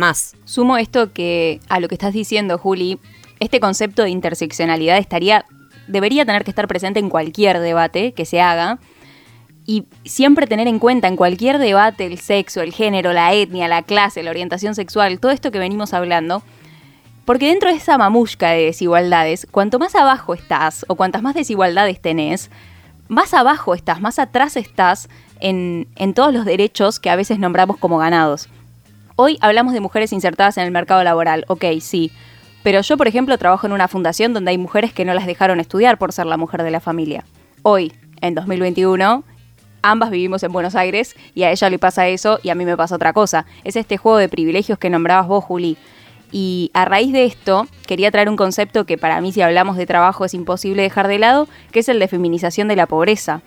Sumo 0.45 0.77
esto 0.79 1.13
que 1.13 1.61
a 1.69 1.79
lo 1.79 1.89
que 1.89 1.95
estás 1.95 2.13
diciendo, 2.13 2.59
Juli, 2.59 2.99
este 3.43 3.61
concepto 3.61 4.03
de 4.03 4.11
interseccionalidad 4.11 4.99
estaría, 4.99 5.45
debería 5.89 6.25
tener 6.25 6.45
que 6.45 6.51
estar 6.51 6.69
presente 6.69 7.01
en 7.01 7.11
cualquier 7.11 7.59
debate 7.59 8.13
que 8.13 8.25
se 8.25 8.41
haga 8.41 8.79
y 9.67 9.85
siempre 10.05 10.47
tener 10.47 10.67
en 10.67 10.79
cuenta 10.79 11.09
en 11.09 11.17
cualquier 11.17 11.59
debate 11.59 12.07
el 12.07 12.19
sexo, 12.19 12.61
el 12.63 12.73
género, 12.73 13.13
la 13.13 13.33
etnia, 13.33 13.69
la 13.69 13.83
clase, 13.83 14.23
la 14.23 14.31
orientación 14.31 14.75
sexual, 14.75 15.21
todo 15.21 15.33
esto 15.33 15.51
que 15.51 15.59
venimos 15.59 15.93
hablando, 15.93 16.43
porque 17.25 17.49
dentro 17.49 17.71
de 17.71 17.77
esa 17.77 17.99
mamushka 17.99 18.51
de 18.51 18.65
desigualdades, 18.65 19.47
cuanto 19.51 19.79
más 19.79 19.95
abajo 19.95 20.35
estás 20.35 20.85
o 20.89 20.97
cuantas 20.97 21.23
más 21.23 21.35
desigualdades 21.35 22.01
tenés, 22.01 22.51
más 23.09 23.35
abajo 23.35 23.75
estás, 23.75 24.01
más 24.01 24.19
atrás 24.19 24.57
estás 24.57 25.09
en, 25.41 25.87
en 25.97 26.15
todos 26.15 26.33
los 26.33 26.45
derechos 26.45 26.99
que 26.99 27.11
a 27.11 27.17
veces 27.17 27.39
nombramos 27.39 27.77
como 27.77 27.99
ganados. 27.99 28.49
Hoy 29.17 29.39
hablamos 29.41 29.75
de 29.75 29.81
mujeres 29.81 30.13
insertadas 30.13 30.57
en 30.57 30.65
el 30.65 30.71
mercado 30.71 31.05
laboral, 31.05 31.45
ok, 31.49 31.65
sí, 31.81 32.11
pero 32.63 32.81
yo, 32.81 32.97
por 32.97 33.09
ejemplo, 33.09 33.37
trabajo 33.39 33.67
en 33.67 33.73
una 33.73 33.89
fundación 33.89 34.33
donde 34.33 34.51
hay 34.51 34.59
mujeres 34.59 34.93
que 34.93 35.05
no 35.05 35.15
las 35.15 35.27
dejaron 35.27 35.61
estudiar 35.61 35.99
por 35.99 36.13
ser 36.13 36.27
la 36.27 36.37
mujer 36.37 36.63
de 36.63 36.71
la 36.71 36.81
familia. 36.81 37.25
Hoy, 37.63 37.93
en 38.21 38.35
2021, 38.35 39.25
ambas 39.83 40.11
vivimos 40.11 40.43
en 40.43 40.53
Buenos 40.53 40.75
Aires 40.75 41.17
y 41.35 41.43
a 41.43 41.51
ella 41.51 41.71
le 41.71 41.79
pasa 41.79 42.09
eso 42.09 42.39
y 42.43 42.51
a 42.51 42.55
mí 42.55 42.65
me 42.65 42.77
pasa 42.77 42.95
otra 42.95 43.13
cosa. 43.13 43.47
Es 43.65 43.77
este 43.77 43.97
juego 43.97 44.19
de 44.19 44.29
privilegios 44.29 44.79
que 44.79 44.91
nombrabas 44.91 45.27
vos, 45.27 45.45
Juli. 45.45 45.77
Y 46.31 46.71
a 46.73 46.87
raíz 46.87 47.13
de 47.13 47.25
esto, 47.25 47.67
quería 47.87 48.11
traer 48.11 48.31
un 48.31 48.37
concepto 48.37 48.87
que 48.87 48.97
para 48.97 49.21
mí 49.21 49.33
si 49.33 49.43
hablamos 49.43 49.77
de 49.77 49.85
trabajo 49.85 50.25
es 50.25 50.33
imposible 50.33 50.83
dejar 50.83 51.09
de 51.09 51.19
lado, 51.19 51.47
que 51.73 51.81
es 51.81 51.89
el 51.89 51.99
de 51.99 52.09
feminización 52.09 52.69
de 52.69 52.77
la 52.77 52.87
pobreza, 52.87 53.43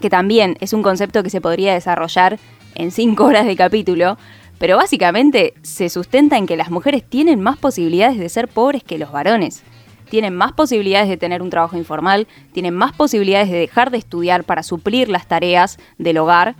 que 0.00 0.10
también 0.10 0.58
es 0.60 0.74
un 0.74 0.82
concepto 0.82 1.22
que 1.22 1.30
se 1.30 1.40
podría 1.40 1.72
desarrollar 1.72 2.38
en 2.74 2.90
cinco 2.90 3.24
horas 3.26 3.46
de 3.46 3.56
capítulo, 3.56 4.18
pero 4.58 4.76
básicamente 4.76 5.54
se 5.62 5.88
sustenta 5.88 6.36
en 6.36 6.46
que 6.46 6.56
las 6.56 6.70
mujeres 6.70 7.04
tienen 7.08 7.40
más 7.40 7.56
posibilidades 7.56 8.18
de 8.18 8.28
ser 8.28 8.48
pobres 8.48 8.82
que 8.82 8.98
los 8.98 9.12
varones. 9.12 9.62
Tienen 10.10 10.34
más 10.34 10.52
posibilidades 10.52 11.08
de 11.08 11.16
tener 11.16 11.42
un 11.42 11.50
trabajo 11.50 11.76
informal, 11.76 12.26
tienen 12.52 12.74
más 12.74 12.92
posibilidades 12.92 13.50
de 13.50 13.58
dejar 13.58 13.90
de 13.90 13.98
estudiar 13.98 14.44
para 14.44 14.62
suplir 14.62 15.08
las 15.08 15.26
tareas 15.28 15.78
del 15.98 16.18
hogar. 16.18 16.56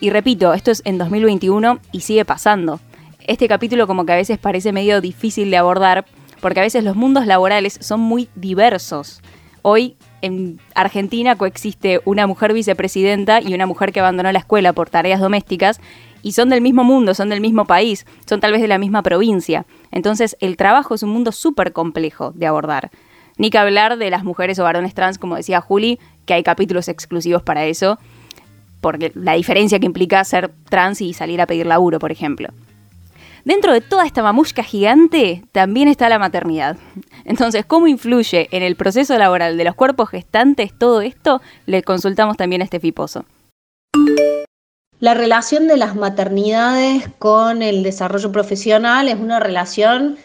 Y 0.00 0.10
repito, 0.10 0.54
esto 0.54 0.70
es 0.70 0.82
en 0.84 0.98
2021 0.98 1.80
y 1.92 2.00
sigue 2.00 2.24
pasando. 2.24 2.80
Este 3.26 3.48
capítulo 3.48 3.86
como 3.86 4.06
que 4.06 4.12
a 4.12 4.16
veces 4.16 4.38
parece 4.38 4.72
medio 4.72 5.00
difícil 5.00 5.50
de 5.50 5.56
abordar 5.56 6.04
porque 6.40 6.60
a 6.60 6.62
veces 6.62 6.84
los 6.84 6.94
mundos 6.94 7.26
laborales 7.26 7.78
son 7.80 8.00
muy 8.00 8.28
diversos. 8.34 9.22
Hoy 9.62 9.96
en 10.20 10.60
Argentina 10.74 11.36
coexiste 11.36 12.00
una 12.04 12.26
mujer 12.26 12.52
vicepresidenta 12.52 13.40
y 13.40 13.54
una 13.54 13.66
mujer 13.66 13.92
que 13.92 14.00
abandonó 14.00 14.30
la 14.30 14.38
escuela 14.38 14.74
por 14.74 14.90
tareas 14.90 15.20
domésticas 15.20 15.80
y 16.24 16.32
son 16.32 16.48
del 16.48 16.62
mismo 16.62 16.82
mundo, 16.82 17.14
son 17.14 17.28
del 17.28 17.42
mismo 17.42 17.66
país, 17.66 18.06
son 18.26 18.40
tal 18.40 18.50
vez 18.50 18.62
de 18.62 18.66
la 18.66 18.78
misma 18.78 19.02
provincia. 19.02 19.66
Entonces 19.92 20.36
el 20.40 20.56
trabajo 20.56 20.94
es 20.94 21.02
un 21.02 21.10
mundo 21.10 21.30
súper 21.30 21.72
complejo 21.72 22.32
de 22.34 22.46
abordar. 22.46 22.90
Ni 23.36 23.50
que 23.50 23.58
hablar 23.58 23.98
de 23.98 24.10
las 24.10 24.24
mujeres 24.24 24.58
o 24.58 24.64
varones 24.64 24.94
trans, 24.94 25.18
como 25.18 25.36
decía 25.36 25.60
Juli, 25.60 26.00
que 26.24 26.32
hay 26.32 26.42
capítulos 26.42 26.88
exclusivos 26.88 27.42
para 27.42 27.66
eso, 27.66 27.98
porque 28.80 29.12
la 29.14 29.34
diferencia 29.34 29.78
que 29.78 29.86
implica 29.86 30.24
ser 30.24 30.50
trans 30.70 31.02
y 31.02 31.12
salir 31.12 31.42
a 31.42 31.46
pedir 31.46 31.66
laburo, 31.66 31.98
por 31.98 32.10
ejemplo. 32.10 32.48
Dentro 33.44 33.74
de 33.74 33.82
toda 33.82 34.06
esta 34.06 34.22
mamushka 34.22 34.62
gigante 34.62 35.44
también 35.52 35.88
está 35.88 36.08
la 36.08 36.18
maternidad. 36.18 36.78
Entonces, 37.26 37.66
¿cómo 37.66 37.86
influye 37.86 38.48
en 38.50 38.62
el 38.62 38.76
proceso 38.76 39.18
laboral 39.18 39.58
de 39.58 39.64
los 39.64 39.74
cuerpos 39.74 40.08
gestantes 40.08 40.72
todo 40.78 41.02
esto? 41.02 41.42
Le 41.66 41.82
consultamos 41.82 42.38
también 42.38 42.62
a 42.62 42.64
este 42.64 42.80
fiposo. 42.80 43.26
La 45.04 45.12
relación 45.12 45.68
de 45.68 45.76
las 45.76 45.96
maternidades 45.96 47.10
con 47.18 47.60
el 47.60 47.82
desarrollo 47.82 48.32
profesional 48.32 49.06
es 49.06 49.16
una 49.16 49.38
relación, 49.38 50.16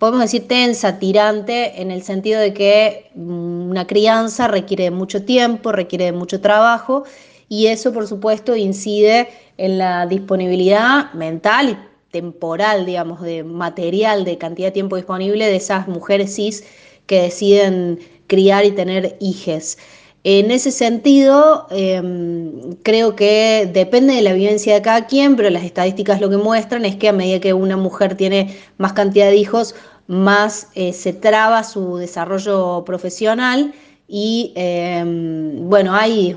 podemos 0.00 0.20
decir, 0.22 0.48
tensa, 0.48 0.98
tirante, 0.98 1.80
en 1.80 1.92
el 1.92 2.02
sentido 2.02 2.40
de 2.40 2.52
que 2.52 3.08
mm, 3.14 3.70
una 3.70 3.86
crianza 3.86 4.48
requiere 4.48 4.90
mucho 4.90 5.24
tiempo, 5.24 5.70
requiere 5.70 6.06
de 6.06 6.12
mucho 6.12 6.40
trabajo 6.40 7.04
y 7.48 7.68
eso, 7.68 7.92
por 7.92 8.08
supuesto, 8.08 8.56
incide 8.56 9.28
en 9.58 9.78
la 9.78 10.06
disponibilidad 10.06 11.12
mental 11.12 11.68
y 11.68 11.78
temporal, 12.10 12.84
digamos, 12.84 13.22
de 13.22 13.44
material, 13.44 14.24
de 14.24 14.38
cantidad 14.38 14.66
de 14.66 14.72
tiempo 14.72 14.96
disponible 14.96 15.46
de 15.46 15.54
esas 15.54 15.86
mujeres 15.86 16.34
cis 16.34 16.64
que 17.06 17.22
deciden 17.22 18.00
criar 18.26 18.64
y 18.64 18.72
tener 18.72 19.16
hijes. 19.20 19.78
En 20.28 20.50
ese 20.50 20.72
sentido, 20.72 21.68
em, 21.70 22.72
creo 22.82 23.14
que 23.14 23.70
depende 23.72 24.12
de 24.14 24.22
la 24.22 24.32
vivencia 24.32 24.74
de 24.74 24.82
cada 24.82 25.06
quien, 25.06 25.36
pero 25.36 25.50
las 25.50 25.62
estadísticas 25.62 26.20
lo 26.20 26.28
que 26.28 26.36
muestran 26.36 26.84
es 26.84 26.96
que 26.96 27.08
a 27.08 27.12
medida 27.12 27.38
que 27.38 27.52
una 27.52 27.76
mujer 27.76 28.16
tiene 28.16 28.56
más 28.76 28.92
cantidad 28.92 29.26
de 29.26 29.36
hijos, 29.36 29.76
más 30.08 30.66
eh, 30.74 30.92
se 30.92 31.12
traba 31.12 31.62
su 31.62 31.98
desarrollo 31.98 32.82
profesional 32.84 33.72
y 34.08 34.52
em, 34.56 35.68
bueno, 35.68 35.94
hay 35.94 36.36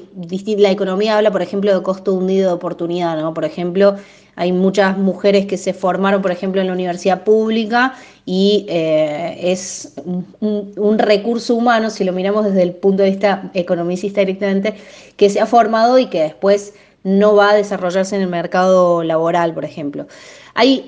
la 0.58 0.69
economía 0.69 1.17
habla, 1.17 1.31
por 1.31 1.41
ejemplo, 1.41 1.75
de 1.75 1.81
costo 1.81 2.13
hundido 2.13 2.50
de 2.50 2.53
oportunidad, 2.53 3.19
¿no? 3.19 3.34
Por 3.34 3.43
ejemplo, 3.43 3.96
hay 4.39 4.53
muchas 4.53 4.98
mujeres 4.98 5.48
que 5.48 5.58
se 5.58 5.74
formaron, 5.74 6.22
por 6.22 6.31
ejemplo, 6.31 6.62
en 6.62 6.67
la 6.67 6.74
universidad 6.74 7.25
pública 7.25 7.96
y 8.25 8.65
eh, 8.69 9.38
es 9.51 9.96
un, 10.39 10.98
recurso 10.98 11.55
humano, 11.55 11.89
si 11.89 12.05
lo 12.05 12.13
miramos 12.13 12.46
desde 12.46 12.63
el 12.63 12.72
punto 12.72 13.03
de 13.03 13.10
vista 13.10 13.51
economicista 13.53 14.22
directamente, 14.22 14.75
que 15.17 15.29
se 15.29 15.41
ha 15.41 15.46
formado 15.46 16.00
y 16.00 16.05
que 16.05 16.22
después 16.22 16.74
no 17.03 17.36
va 17.36 17.50
a 17.50 17.55
desarrollarse 17.55 18.15
en 18.15 18.22
el 18.22 18.29
mercado 18.29 19.03
laboral, 19.03 19.53
por 19.53 19.65
ejemplo. 19.65 20.08
Hay, 20.55 20.86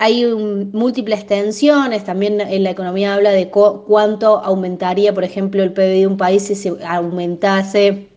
múltiples 0.72 1.27
tensiones, 1.27 2.05
también 2.05 2.39
en 2.39 2.63
la 2.63 2.70
economía 2.70 3.15
habla 3.15 3.31
de 3.31 3.50
cuánto 3.50 4.39
aumentaría, 4.39 5.13
por 5.13 5.25
ejemplo, 5.25 5.62
el 5.62 5.74
PIB 5.74 5.84
de 5.84 6.08
un 6.08 6.15
país 6.15 6.43
si 6.43 6.55
se 6.55 6.74
aumentase 6.88 8.08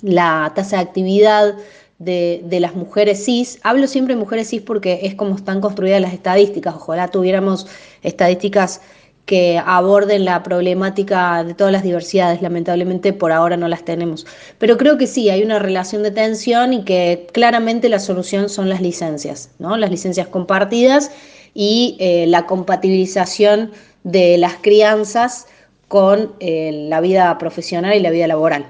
la 0.00 0.50
tasa 0.54 0.76
de 0.76 0.82
actividad 0.82 1.54
de, 2.00 2.58
las 2.60 2.74
mujeres 2.74 3.24
cis. 3.24 3.60
Hablo 3.62 3.86
siempre 3.86 4.14
de 4.14 4.20
mujeres 4.20 4.48
cis 4.48 4.62
porque 4.62 5.00
es 5.02 5.14
como 5.14 5.36
están 5.36 5.60
construidas 5.60 6.00
las 6.00 6.12
estadísticas. 6.12 6.74
Ojalá 6.74 7.08
tuviéramos 7.08 7.66
estadísticas 8.02 8.80
que 9.26 9.62
aborden 9.64 10.24
la 10.24 10.42
problemática 10.42 11.44
de 11.44 11.54
todas 11.54 11.72
las 11.72 11.82
diversidades. 11.82 12.42
Lamentablemente 12.42 13.12
por 13.12 13.32
ahora 13.32 13.56
no 13.56 13.68
las 13.68 13.84
tenemos. 13.84 14.26
Pero 14.58 14.78
creo 14.78 14.96
que 14.98 15.06
sí, 15.06 15.28
hay 15.30 15.44
una 15.44 15.58
relación 15.58 16.02
de 16.02 16.10
tensión 16.10 16.72
y 16.72 16.84
que 16.84 17.28
claramente 17.32 17.88
la 17.88 18.00
solución 18.00 18.48
son 18.48 18.68
las 18.68 18.80
licencias, 18.80 19.50
¿no? 19.58 19.76
Las 19.76 19.90
licencias 19.90 20.26
compartidas 20.26 21.12
y 21.52 21.96
eh, 22.00 22.26
la 22.26 22.46
compatibilización 22.46 23.72
de 24.04 24.38
las 24.38 24.54
crianzas 24.54 25.46
con 25.88 26.32
eh, 26.40 26.86
la 26.88 27.00
vida 27.00 27.36
profesional 27.36 27.94
y 27.94 28.00
la 28.00 28.10
vida 28.10 28.26
laboral. 28.26 28.66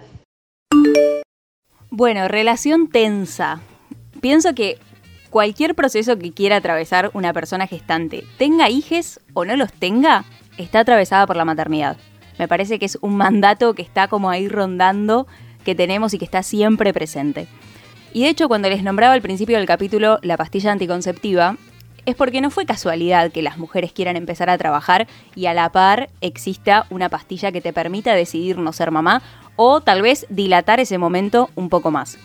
Bueno, 1.92 2.28
relación 2.28 2.88
tensa. 2.88 3.60
Pienso 4.20 4.54
que 4.54 4.78
cualquier 5.28 5.74
proceso 5.74 6.16
que 6.18 6.32
quiera 6.32 6.56
atravesar 6.56 7.10
una 7.14 7.32
persona 7.32 7.66
gestante, 7.66 8.24
tenga 8.38 8.68
hijes 8.68 9.18
o 9.34 9.44
no 9.44 9.56
los 9.56 9.72
tenga, 9.72 10.24
está 10.56 10.80
atravesada 10.80 11.26
por 11.26 11.36
la 11.36 11.44
maternidad. 11.44 11.96
Me 12.38 12.46
parece 12.46 12.78
que 12.78 12.86
es 12.86 12.96
un 13.00 13.16
mandato 13.16 13.74
que 13.74 13.82
está 13.82 14.06
como 14.06 14.30
ahí 14.30 14.48
rondando, 14.48 15.26
que 15.64 15.74
tenemos 15.74 16.14
y 16.14 16.18
que 16.18 16.24
está 16.24 16.44
siempre 16.44 16.92
presente. 16.92 17.48
Y 18.12 18.22
de 18.22 18.28
hecho, 18.28 18.46
cuando 18.46 18.68
les 18.68 18.84
nombraba 18.84 19.14
al 19.14 19.22
principio 19.22 19.56
del 19.56 19.66
capítulo 19.66 20.20
la 20.22 20.36
pastilla 20.36 20.70
anticonceptiva, 20.70 21.56
es 22.10 22.16
porque 22.16 22.40
no 22.40 22.50
fue 22.50 22.66
casualidad 22.66 23.32
que 23.32 23.42
las 23.42 23.58
mujeres 23.58 23.92
quieran 23.92 24.16
empezar 24.16 24.50
a 24.50 24.58
trabajar 24.58 25.06
y 25.34 25.46
a 25.46 25.54
la 25.54 25.70
par 25.70 26.10
exista 26.20 26.86
una 26.90 27.08
pastilla 27.08 27.52
que 27.52 27.60
te 27.60 27.72
permita 27.72 28.14
decidir 28.14 28.58
no 28.58 28.72
ser 28.72 28.90
mamá 28.90 29.22
o 29.56 29.80
tal 29.80 30.02
vez 30.02 30.26
dilatar 30.28 30.80
ese 30.80 30.98
momento 30.98 31.50
un 31.54 31.68
poco 31.68 31.90
más. 31.90 32.18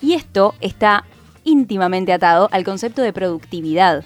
Y 0.00 0.14
esto 0.14 0.54
está 0.60 1.04
íntimamente 1.44 2.12
atado 2.12 2.48
al 2.52 2.64
concepto 2.64 3.02
de 3.02 3.12
productividad, 3.12 4.04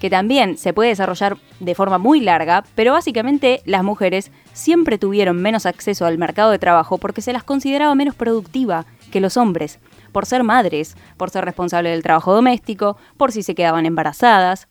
que 0.00 0.10
también 0.10 0.56
se 0.56 0.72
puede 0.72 0.90
desarrollar 0.90 1.36
de 1.60 1.74
forma 1.74 1.98
muy 1.98 2.20
larga, 2.20 2.64
pero 2.74 2.92
básicamente 2.92 3.60
las 3.64 3.82
mujeres 3.82 4.30
siempre 4.52 4.98
tuvieron 4.98 5.40
menos 5.40 5.66
acceso 5.66 6.06
al 6.06 6.18
mercado 6.18 6.50
de 6.50 6.58
trabajo 6.58 6.98
porque 6.98 7.22
se 7.22 7.32
las 7.32 7.44
consideraba 7.44 7.94
menos 7.94 8.14
productiva 8.14 8.86
que 9.10 9.20
los 9.20 9.36
hombres 9.36 9.78
por 10.10 10.26
ser 10.26 10.42
madres, 10.44 10.96
por 11.16 11.30
ser 11.30 11.44
responsables 11.44 11.92
del 11.92 12.02
trabajo 12.02 12.34
doméstico, 12.34 12.96
por 13.16 13.32
si 13.32 13.42
se 13.42 13.54
quedaban 13.54 13.86
embarazadas, 13.86 14.68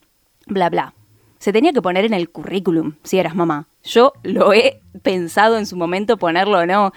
bla, 0.48 0.70
bla. 0.70 0.94
Se 1.40 1.54
tenía 1.54 1.72
que 1.72 1.82
poner 1.82 2.06
en 2.06 2.14
el 2.14 2.30
currículum 2.30 2.96
si 3.04 3.18
eras 3.18 3.36
mamá. 3.36 3.68
Yo 3.84 4.14
lo 4.24 4.54
he 4.54 4.82
pensado 5.02 5.58
en 5.58 5.66
su 5.66 5.78
momento 5.78 6.18
ponerlo 6.18 6.60
o 6.60 6.66
no. 6.66 6.92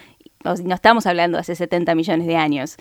No 0.44 0.74
estamos 0.74 1.06
hablando 1.06 1.36
de 1.36 1.42
hace 1.42 1.54
70 1.54 1.94
millones 1.94 2.26
de 2.26 2.36
años. 2.36 2.76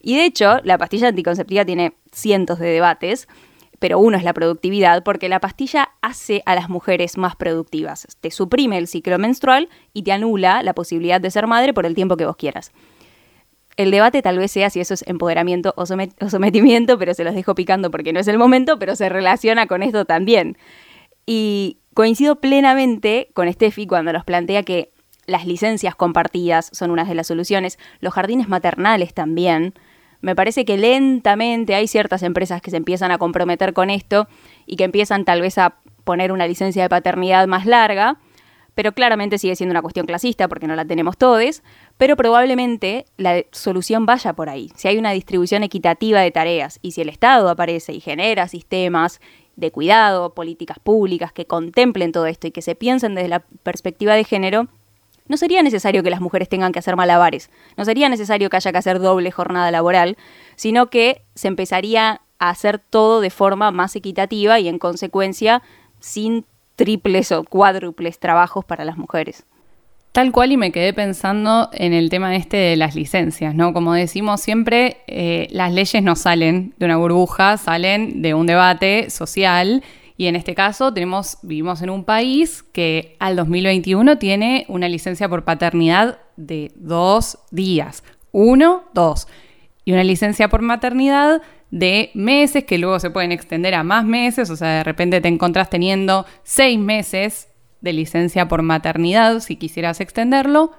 Y 0.00 0.16
de 0.16 0.24
hecho, 0.24 0.60
la 0.62 0.78
pastilla 0.78 1.08
anticonceptiva 1.08 1.64
tiene 1.64 1.94
cientos 2.12 2.58
de 2.58 2.68
debates, 2.68 3.28
pero 3.80 3.98
uno 3.98 4.16
es 4.16 4.24
la 4.24 4.34
productividad, 4.34 5.02
porque 5.02 5.28
la 5.28 5.40
pastilla 5.40 5.90
hace 6.00 6.42
a 6.46 6.54
las 6.54 6.68
mujeres 6.68 7.18
más 7.18 7.34
productivas. 7.34 8.06
Te 8.20 8.30
suprime 8.30 8.78
el 8.78 8.86
ciclo 8.86 9.18
menstrual 9.18 9.68
y 9.92 10.02
te 10.02 10.12
anula 10.12 10.62
la 10.62 10.74
posibilidad 10.74 11.20
de 11.20 11.30
ser 11.30 11.46
madre 11.46 11.74
por 11.74 11.86
el 11.86 11.94
tiempo 11.94 12.16
que 12.16 12.26
vos 12.26 12.36
quieras. 12.36 12.72
El 13.80 13.90
debate 13.90 14.20
tal 14.20 14.36
vez 14.36 14.50
sea 14.50 14.68
si 14.68 14.78
eso 14.78 14.92
es 14.92 15.02
empoderamiento 15.06 15.72
o, 15.74 15.86
sometimiento, 15.86 16.98
pero 16.98 17.14
se 17.14 17.24
los 17.24 17.34
dejo 17.34 17.54
picando 17.54 17.90
porque 17.90 18.12
no 18.12 18.20
es 18.20 18.28
el 18.28 18.36
momento, 18.36 18.78
pero 18.78 18.94
se 18.94 19.08
relaciona 19.08 19.66
con 19.66 19.82
esto 19.82 20.04
también. 20.04 20.58
Y 21.24 21.78
coincido 21.94 22.42
plenamente 22.42 23.30
con 23.32 23.50
Steffi 23.50 23.86
cuando 23.86 24.12
nos 24.12 24.26
plantea 24.26 24.64
que 24.64 24.92
las 25.24 25.46
licencias 25.46 25.94
compartidas 25.94 26.68
son 26.74 26.90
una 26.90 27.06
de 27.06 27.14
las 27.14 27.28
soluciones, 27.28 27.78
los 28.00 28.12
jardines 28.12 28.50
maternales 28.50 29.14
también. 29.14 29.72
Me 30.20 30.36
parece 30.36 30.66
que 30.66 30.76
lentamente 30.76 31.74
hay 31.74 31.88
ciertas 31.88 32.22
empresas 32.22 32.60
que 32.60 32.70
se 32.70 32.76
empiezan 32.76 33.12
a 33.12 33.16
comprometer 33.16 33.72
con 33.72 33.88
esto 33.88 34.28
y 34.66 34.76
que 34.76 34.84
empiezan 34.84 35.24
tal 35.24 35.40
vez 35.40 35.56
a 35.56 35.76
poner 36.04 36.32
una 36.32 36.46
licencia 36.46 36.82
de 36.82 36.90
paternidad 36.90 37.46
más 37.46 37.64
larga, 37.64 38.18
pero 38.74 38.92
claramente 38.92 39.38
sigue 39.38 39.56
siendo 39.56 39.72
una 39.72 39.80
cuestión 39.80 40.04
clasista 40.04 40.48
porque 40.48 40.66
no 40.66 40.76
la 40.76 40.84
tenemos 40.84 41.16
todos, 41.16 41.62
pero 42.00 42.16
probablemente 42.16 43.04
la 43.18 43.42
solución 43.52 44.06
vaya 44.06 44.32
por 44.32 44.48
ahí. 44.48 44.72
Si 44.74 44.88
hay 44.88 44.96
una 44.96 45.10
distribución 45.10 45.62
equitativa 45.64 46.22
de 46.22 46.30
tareas 46.30 46.78
y 46.80 46.92
si 46.92 47.02
el 47.02 47.10
Estado 47.10 47.50
aparece 47.50 47.92
y 47.92 48.00
genera 48.00 48.48
sistemas 48.48 49.20
de 49.56 49.70
cuidado, 49.70 50.32
políticas 50.32 50.78
públicas 50.78 51.30
que 51.30 51.44
contemplen 51.44 52.12
todo 52.12 52.24
esto 52.24 52.46
y 52.46 52.52
que 52.52 52.62
se 52.62 52.74
piensen 52.74 53.14
desde 53.14 53.28
la 53.28 53.40
perspectiva 53.40 54.14
de 54.14 54.24
género, 54.24 54.68
no 55.28 55.36
sería 55.36 55.62
necesario 55.62 56.02
que 56.02 56.08
las 56.08 56.22
mujeres 56.22 56.48
tengan 56.48 56.72
que 56.72 56.78
hacer 56.78 56.96
malabares, 56.96 57.50
no 57.76 57.84
sería 57.84 58.08
necesario 58.08 58.48
que 58.48 58.56
haya 58.56 58.72
que 58.72 58.78
hacer 58.78 58.98
doble 58.98 59.30
jornada 59.30 59.70
laboral, 59.70 60.16
sino 60.56 60.88
que 60.88 61.20
se 61.34 61.48
empezaría 61.48 62.22
a 62.38 62.48
hacer 62.48 62.78
todo 62.78 63.20
de 63.20 63.28
forma 63.28 63.72
más 63.72 63.94
equitativa 63.94 64.58
y 64.58 64.68
en 64.68 64.78
consecuencia 64.78 65.60
sin 65.98 66.46
triples 66.76 67.30
o 67.30 67.44
cuádruples 67.44 68.18
trabajos 68.18 68.64
para 68.64 68.86
las 68.86 68.96
mujeres. 68.96 69.44
Tal 70.12 70.32
cual 70.32 70.50
y 70.50 70.56
me 70.56 70.72
quedé 70.72 70.92
pensando 70.92 71.70
en 71.72 71.92
el 71.92 72.10
tema 72.10 72.34
este 72.34 72.56
de 72.56 72.76
las 72.76 72.96
licencias, 72.96 73.54
¿no? 73.54 73.72
Como 73.72 73.92
decimos 73.94 74.40
siempre, 74.40 74.96
eh, 75.06 75.46
las 75.52 75.72
leyes 75.72 76.02
no 76.02 76.16
salen 76.16 76.74
de 76.78 76.86
una 76.86 76.96
burbuja, 76.96 77.56
salen 77.58 78.20
de 78.20 78.34
un 78.34 78.46
debate 78.46 79.08
social 79.08 79.84
y 80.16 80.26
en 80.26 80.34
este 80.34 80.56
caso 80.56 80.92
vivimos 80.92 81.80
en 81.80 81.90
un 81.90 82.04
país 82.04 82.64
que 82.72 83.16
al 83.20 83.36
2021 83.36 84.18
tiene 84.18 84.66
una 84.68 84.88
licencia 84.88 85.28
por 85.28 85.44
paternidad 85.44 86.18
de 86.36 86.72
dos 86.74 87.38
días, 87.52 88.02
uno, 88.32 88.82
dos, 88.92 89.28
y 89.84 89.92
una 89.92 90.02
licencia 90.02 90.48
por 90.48 90.60
maternidad 90.60 91.40
de 91.70 92.10
meses 92.14 92.64
que 92.64 92.78
luego 92.78 92.98
se 92.98 93.10
pueden 93.10 93.30
extender 93.30 93.74
a 93.74 93.84
más 93.84 94.04
meses, 94.04 94.50
o 94.50 94.56
sea, 94.56 94.78
de 94.78 94.84
repente 94.84 95.20
te 95.20 95.28
encontrás 95.28 95.70
teniendo 95.70 96.26
seis 96.42 96.80
meses 96.80 97.49
de 97.80 97.92
licencia 97.92 98.48
por 98.48 98.62
maternidad 98.62 99.40
si 99.40 99.56
quisieras 99.56 100.00
extenderlo, 100.00 100.72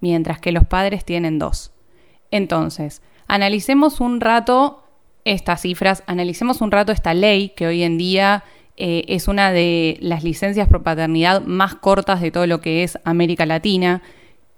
mientras 0.00 0.40
que 0.40 0.52
los 0.52 0.66
padres 0.66 1.04
tienen 1.04 1.38
dos. 1.38 1.72
Entonces, 2.30 3.02
analicemos 3.26 4.00
un 4.00 4.20
rato 4.20 4.84
estas 5.24 5.62
cifras, 5.62 6.02
analicemos 6.06 6.60
un 6.60 6.70
rato 6.70 6.92
esta 6.92 7.14
ley 7.14 7.50
que 7.50 7.66
hoy 7.66 7.82
en 7.82 7.96
día 7.96 8.44
eh, 8.76 9.04
es 9.08 9.28
una 9.28 9.52
de 9.52 9.96
las 10.00 10.24
licencias 10.24 10.68
por 10.68 10.82
paternidad 10.82 11.42
más 11.42 11.76
cortas 11.76 12.20
de 12.20 12.30
todo 12.30 12.46
lo 12.46 12.60
que 12.60 12.82
es 12.82 12.98
América 13.04 13.46
Latina. 13.46 14.02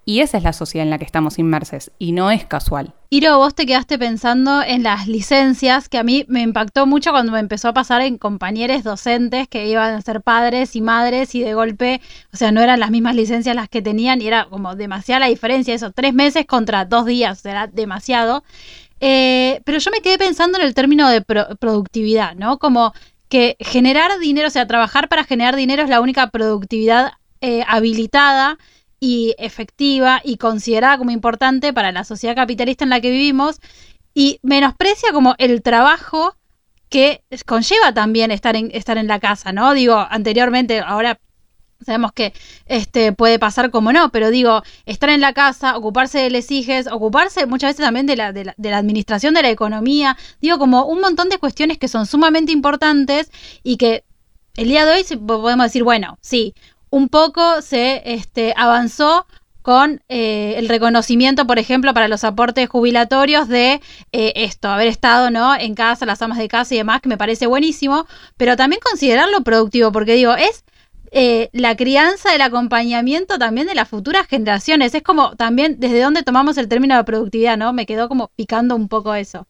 Y 0.08 0.20
esa 0.20 0.38
es 0.38 0.44
la 0.44 0.52
sociedad 0.52 0.84
en 0.84 0.90
la 0.90 0.98
que 0.98 1.04
estamos 1.04 1.36
inmersos 1.36 1.90
y 1.98 2.12
no 2.12 2.30
es 2.30 2.46
casual. 2.46 2.94
Iro, 3.10 3.38
vos 3.38 3.56
te 3.56 3.66
quedaste 3.66 3.98
pensando 3.98 4.62
en 4.62 4.84
las 4.84 5.08
licencias, 5.08 5.88
que 5.88 5.98
a 5.98 6.04
mí 6.04 6.24
me 6.28 6.42
impactó 6.42 6.86
mucho 6.86 7.10
cuando 7.10 7.32
me 7.32 7.40
empezó 7.40 7.66
a 7.66 7.74
pasar 7.74 8.02
en 8.02 8.16
compañeros 8.16 8.84
docentes 8.84 9.48
que 9.48 9.66
iban 9.66 9.94
a 9.94 10.00
ser 10.02 10.20
padres 10.22 10.76
y 10.76 10.80
madres 10.80 11.34
y 11.34 11.42
de 11.42 11.54
golpe, 11.54 12.00
o 12.32 12.36
sea, 12.36 12.52
no 12.52 12.60
eran 12.60 12.78
las 12.78 12.92
mismas 12.92 13.16
licencias 13.16 13.56
las 13.56 13.68
que 13.68 13.82
tenían 13.82 14.22
y 14.22 14.28
era 14.28 14.44
como 14.44 14.76
demasiada 14.76 15.18
la 15.18 15.26
diferencia, 15.26 15.74
eso, 15.74 15.90
tres 15.90 16.14
meses 16.14 16.46
contra 16.46 16.84
dos 16.84 17.04
días, 17.04 17.44
era 17.44 17.66
demasiado. 17.66 18.44
Eh, 19.00 19.60
pero 19.64 19.78
yo 19.78 19.90
me 19.90 20.02
quedé 20.02 20.18
pensando 20.18 20.56
en 20.56 20.64
el 20.66 20.74
término 20.74 21.08
de 21.08 21.22
productividad, 21.22 22.36
¿no? 22.36 22.60
Como 22.60 22.92
que 23.28 23.56
generar 23.58 24.20
dinero, 24.20 24.46
o 24.46 24.50
sea, 24.52 24.68
trabajar 24.68 25.08
para 25.08 25.24
generar 25.24 25.56
dinero 25.56 25.82
es 25.82 25.90
la 25.90 26.00
única 26.00 26.30
productividad 26.30 27.14
eh, 27.40 27.64
habilitada 27.66 28.56
y 29.00 29.34
efectiva 29.38 30.20
y 30.24 30.36
considerada 30.36 30.98
como 30.98 31.10
importante 31.10 31.72
para 31.72 31.92
la 31.92 32.04
sociedad 32.04 32.34
capitalista 32.34 32.84
en 32.84 32.90
la 32.90 33.00
que 33.00 33.10
vivimos 33.10 33.60
y 34.14 34.40
menosprecia 34.42 35.12
como 35.12 35.34
el 35.38 35.62
trabajo 35.62 36.34
que 36.88 37.22
conlleva 37.44 37.92
también 37.92 38.30
estar 38.30 38.56
en, 38.56 38.70
estar 38.72 38.96
en 38.96 39.08
la 39.08 39.20
casa, 39.20 39.52
¿no? 39.52 39.74
Digo, 39.74 39.94
anteriormente, 40.08 40.80
ahora 40.80 41.18
sabemos 41.84 42.12
que 42.12 42.32
este 42.66 43.12
puede 43.12 43.38
pasar 43.38 43.70
como 43.70 43.92
no, 43.92 44.10
pero 44.10 44.30
digo, 44.30 44.62
estar 44.86 45.10
en 45.10 45.20
la 45.20 45.34
casa, 45.34 45.76
ocuparse 45.76 46.18
de 46.18 46.30
les 46.30 46.50
hijes, 46.50 46.86
ocuparse 46.86 47.46
muchas 47.46 47.70
veces 47.70 47.84
también 47.84 48.06
de, 48.06 48.16
la, 48.16 48.32
de 48.32 48.54
la 48.56 48.78
administración 48.78 49.34
de 49.34 49.42
la 49.42 49.50
economía, 49.50 50.16
digo, 50.40 50.58
como 50.58 50.86
un 50.86 51.00
montón 51.00 51.28
de 51.28 51.38
cuestiones 51.38 51.78
que 51.78 51.88
son 51.88 52.06
sumamente 52.06 52.52
importantes 52.52 53.30
y 53.62 53.76
que 53.76 54.04
el 54.56 54.68
día 54.68 54.86
de 54.86 54.92
hoy 54.92 55.16
podemos 55.18 55.66
decir, 55.66 55.84
bueno, 55.84 56.18
sí, 56.22 56.54
un 56.96 57.10
poco 57.10 57.60
se 57.60 58.00
este, 58.06 58.54
avanzó 58.56 59.26
con 59.60 60.00
eh, 60.08 60.54
el 60.56 60.66
reconocimiento, 60.66 61.46
por 61.46 61.58
ejemplo, 61.58 61.92
para 61.92 62.08
los 62.08 62.24
aportes 62.24 62.70
jubilatorios 62.70 63.48
de 63.48 63.82
eh, 64.12 64.32
esto, 64.34 64.68
haber 64.68 64.86
estado 64.86 65.30
¿no? 65.30 65.54
en 65.54 65.74
casa, 65.74 66.06
las 66.06 66.22
amas 66.22 66.38
de 66.38 66.48
casa 66.48 66.74
y 66.74 66.78
demás, 66.78 67.02
que 67.02 67.10
me 67.10 67.18
parece 67.18 67.46
buenísimo, 67.46 68.06
pero 68.38 68.56
también 68.56 68.80
considerarlo 68.82 69.42
productivo, 69.42 69.92
porque 69.92 70.14
digo, 70.14 70.36
es 70.36 70.64
eh, 71.10 71.50
la 71.52 71.76
crianza, 71.76 72.34
el 72.34 72.40
acompañamiento 72.40 73.38
también 73.38 73.66
de 73.66 73.74
las 73.74 73.90
futuras 73.90 74.26
generaciones, 74.26 74.94
es 74.94 75.02
como 75.02 75.36
también 75.36 75.78
desde 75.78 76.00
dónde 76.00 76.22
tomamos 76.22 76.56
el 76.56 76.68
término 76.68 76.96
de 76.96 77.04
productividad, 77.04 77.58
¿no? 77.58 77.74
Me 77.74 77.84
quedó 77.84 78.08
como 78.08 78.28
picando 78.36 78.74
un 78.74 78.88
poco 78.88 79.14
eso. 79.14 79.46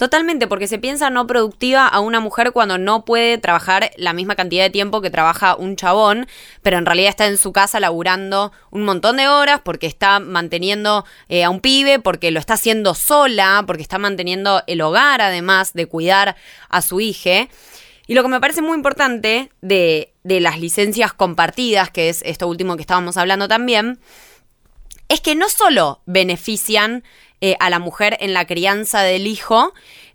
Totalmente, 0.00 0.46
porque 0.46 0.66
se 0.66 0.78
piensa 0.78 1.10
no 1.10 1.26
productiva 1.26 1.86
a 1.86 2.00
una 2.00 2.20
mujer 2.20 2.52
cuando 2.52 2.78
no 2.78 3.04
puede 3.04 3.36
trabajar 3.36 3.90
la 3.98 4.14
misma 4.14 4.34
cantidad 4.34 4.64
de 4.64 4.70
tiempo 4.70 5.02
que 5.02 5.10
trabaja 5.10 5.56
un 5.56 5.76
chabón, 5.76 6.26
pero 6.62 6.78
en 6.78 6.86
realidad 6.86 7.10
está 7.10 7.26
en 7.26 7.36
su 7.36 7.52
casa 7.52 7.80
laburando 7.80 8.50
un 8.70 8.84
montón 8.84 9.18
de 9.18 9.28
horas 9.28 9.60
porque 9.62 9.86
está 9.86 10.18
manteniendo 10.18 11.04
eh, 11.28 11.44
a 11.44 11.50
un 11.50 11.60
pibe, 11.60 11.98
porque 11.98 12.30
lo 12.30 12.40
está 12.40 12.54
haciendo 12.54 12.94
sola, 12.94 13.64
porque 13.66 13.82
está 13.82 13.98
manteniendo 13.98 14.62
el 14.66 14.80
hogar 14.80 15.20
además 15.20 15.74
de 15.74 15.84
cuidar 15.84 16.34
a 16.70 16.80
su 16.80 17.02
hija. 17.02 17.48
Y 18.06 18.14
lo 18.14 18.22
que 18.22 18.30
me 18.30 18.40
parece 18.40 18.62
muy 18.62 18.76
importante 18.76 19.52
de, 19.60 20.14
de 20.24 20.40
las 20.40 20.58
licencias 20.58 21.12
compartidas, 21.12 21.90
que 21.90 22.08
es 22.08 22.22
esto 22.24 22.48
último 22.48 22.76
que 22.76 22.80
estábamos 22.80 23.18
hablando 23.18 23.48
también, 23.48 24.00
es 25.10 25.20
que 25.20 25.34
no 25.34 25.50
solo 25.50 26.00
benefician 26.06 27.04
eh, 27.40 27.56
a 27.60 27.70
la 27.70 27.78
mujer 27.78 28.16
en 28.20 28.34
la 28.34 28.46
crianza 28.46 29.02
del 29.02 29.26
hijo 29.26 29.72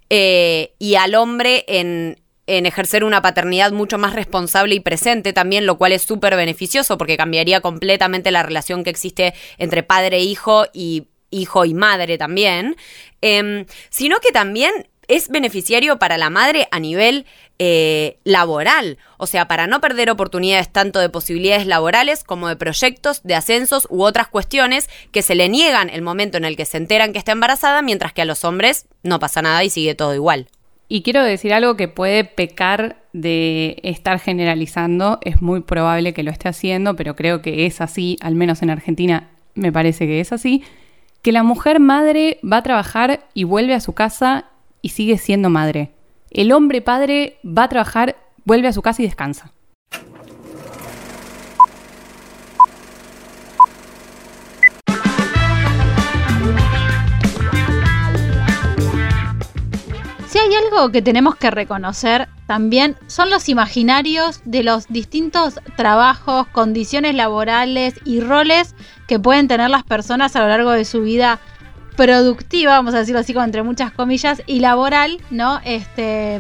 eh, 0.10 0.74
y 0.78 0.96
al 0.96 1.16
hombre 1.16 1.66
en, 1.68 2.18
ejercer 2.48 3.04
una 3.04 3.24
paternidad 3.24 3.72
mucho 3.72 3.98
más 3.98 4.14
responsable 4.14 4.76
y 4.76 4.80
presente 4.80 5.34
también, 5.34 5.66
lo 5.66 5.80
cual 5.80 5.94
es 5.94 6.04
súper 6.04 6.36
beneficioso 6.36 6.98
porque 7.00 7.18
cambiaría 7.18 7.62
completamente 7.62 8.30
la 8.30 8.44
relación 8.44 8.84
que 8.84 8.92
existe 8.92 9.34
entre 9.58 9.82
padre 9.82 10.18
e 10.18 10.24
hijo 10.24 10.66
y, 10.72 11.08
hijo 11.32 11.66
y 11.66 11.74
madre 11.74 12.20
también, 12.20 12.76
em, 13.22 13.66
sino 13.90 14.20
que 14.20 14.32
también 14.32 14.72
es 15.08 15.30
beneficiario 15.30 15.98
para 16.00 16.18
la 16.18 16.30
madre 16.30 16.68
a 16.72 16.80
nivel 16.80 17.26
eh, 17.58 18.18
laboral, 18.24 18.98
o 19.18 19.28
sea, 19.28 19.48
para 19.48 19.68
no 19.68 19.80
perder 19.80 20.10
oportunidades 20.10 20.70
tanto 20.70 21.00
de 21.00 21.10
posibilidades 21.10 21.68
laborales 21.68 22.24
como 22.24 22.50
de 22.50 22.56
proyectos, 22.56 23.24
de 23.24 23.36
ascensos 23.36 23.88
u 23.90 24.04
otras 24.04 24.28
cuestiones 24.28 24.90
que 25.12 25.22
se 25.22 25.36
le 25.36 25.48
niegan 25.48 25.90
el 25.90 26.02
momento 26.02 26.38
en 26.38 26.46
el 26.46 26.58
que 26.58 26.66
se 26.66 26.78
enteran 26.78 27.14
que 27.14 27.20
está 27.20 27.32
embarazada, 27.32 27.82
mientras 27.82 28.14
que 28.14 28.22
a 28.22 28.26
los 28.26 28.44
hombres 28.44 28.88
no 29.04 29.20
pasa 29.20 29.42
nada 29.42 29.64
y 29.64 29.70
sigue 29.70 29.96
todo 29.96 30.14
igual. 30.14 30.48
Y 30.88 31.02
quiero 31.02 31.24
decir 31.24 31.54
algo 31.54 31.78
que 31.78 31.88
puede 31.88 32.26
pecar 32.26 32.98
de 33.12 33.80
estar 33.84 34.20
generalizando, 34.20 35.20
es 35.22 35.42
muy 35.42 35.62
probable 35.62 36.14
que 36.14 36.24
lo 36.24 36.32
esté 36.32 36.50
haciendo, 36.50 36.96
pero 36.96 37.16
creo 37.16 37.42
que 37.42 37.66
es 37.66 37.82
así, 37.82 38.18
al 38.22 38.36
menos 38.36 38.62
en 38.62 38.70
Argentina 38.70 39.30
me 39.56 39.72
parece 39.72 40.06
que 40.06 40.20
es 40.20 40.32
así, 40.32 40.64
que 41.22 41.32
la 41.32 41.42
mujer 41.42 41.80
madre 41.80 42.40
va 42.44 42.58
a 42.58 42.64
trabajar 42.64 43.26
y 43.34 43.46
vuelve 43.46 43.74
a 43.74 43.80
su 43.80 43.94
casa 43.94 44.46
y 44.86 44.90
sigue 44.90 45.18
siendo 45.18 45.50
madre. 45.50 45.94
El 46.30 46.52
hombre 46.52 46.80
padre 46.80 47.40
va 47.44 47.64
a 47.64 47.70
trabajar, 47.70 48.18
vuelve 48.44 48.68
a 48.68 48.72
su 48.72 48.84
casa 48.84 49.02
y 49.02 49.06
descansa. 49.06 49.52
Si 60.28 60.38
hay 60.38 60.54
algo 60.54 60.92
que 60.92 61.02
tenemos 61.02 61.36
que 61.36 61.50
reconocer 61.50 62.28
también 62.46 62.96
son 63.08 63.32
los 63.32 63.50
imaginarios 63.50 64.42
de 64.46 64.62
los 64.62 64.88
distintos 64.88 65.56
trabajos, 65.76 66.46
condiciones 66.50 67.16
laborales 67.16 67.96
y 68.06 68.20
roles 68.20 68.76
que 69.08 69.18
pueden 69.18 69.48
tener 69.48 69.72
las 69.72 69.84
personas 69.84 70.36
a 70.36 70.42
lo 70.42 70.50
largo 70.50 70.70
de 70.70 70.86
su 70.86 71.02
vida 71.02 71.40
productiva, 71.96 72.72
vamos 72.72 72.94
a 72.94 73.00
decirlo 73.00 73.20
así, 73.20 73.34
con 73.34 73.44
entre 73.44 73.64
muchas 73.64 73.92
comillas, 73.92 74.42
y 74.46 74.60
laboral, 74.60 75.22
¿no? 75.30 75.60
Este, 75.64 76.40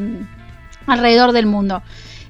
alrededor 0.87 1.31
del 1.31 1.45
mundo. 1.45 1.81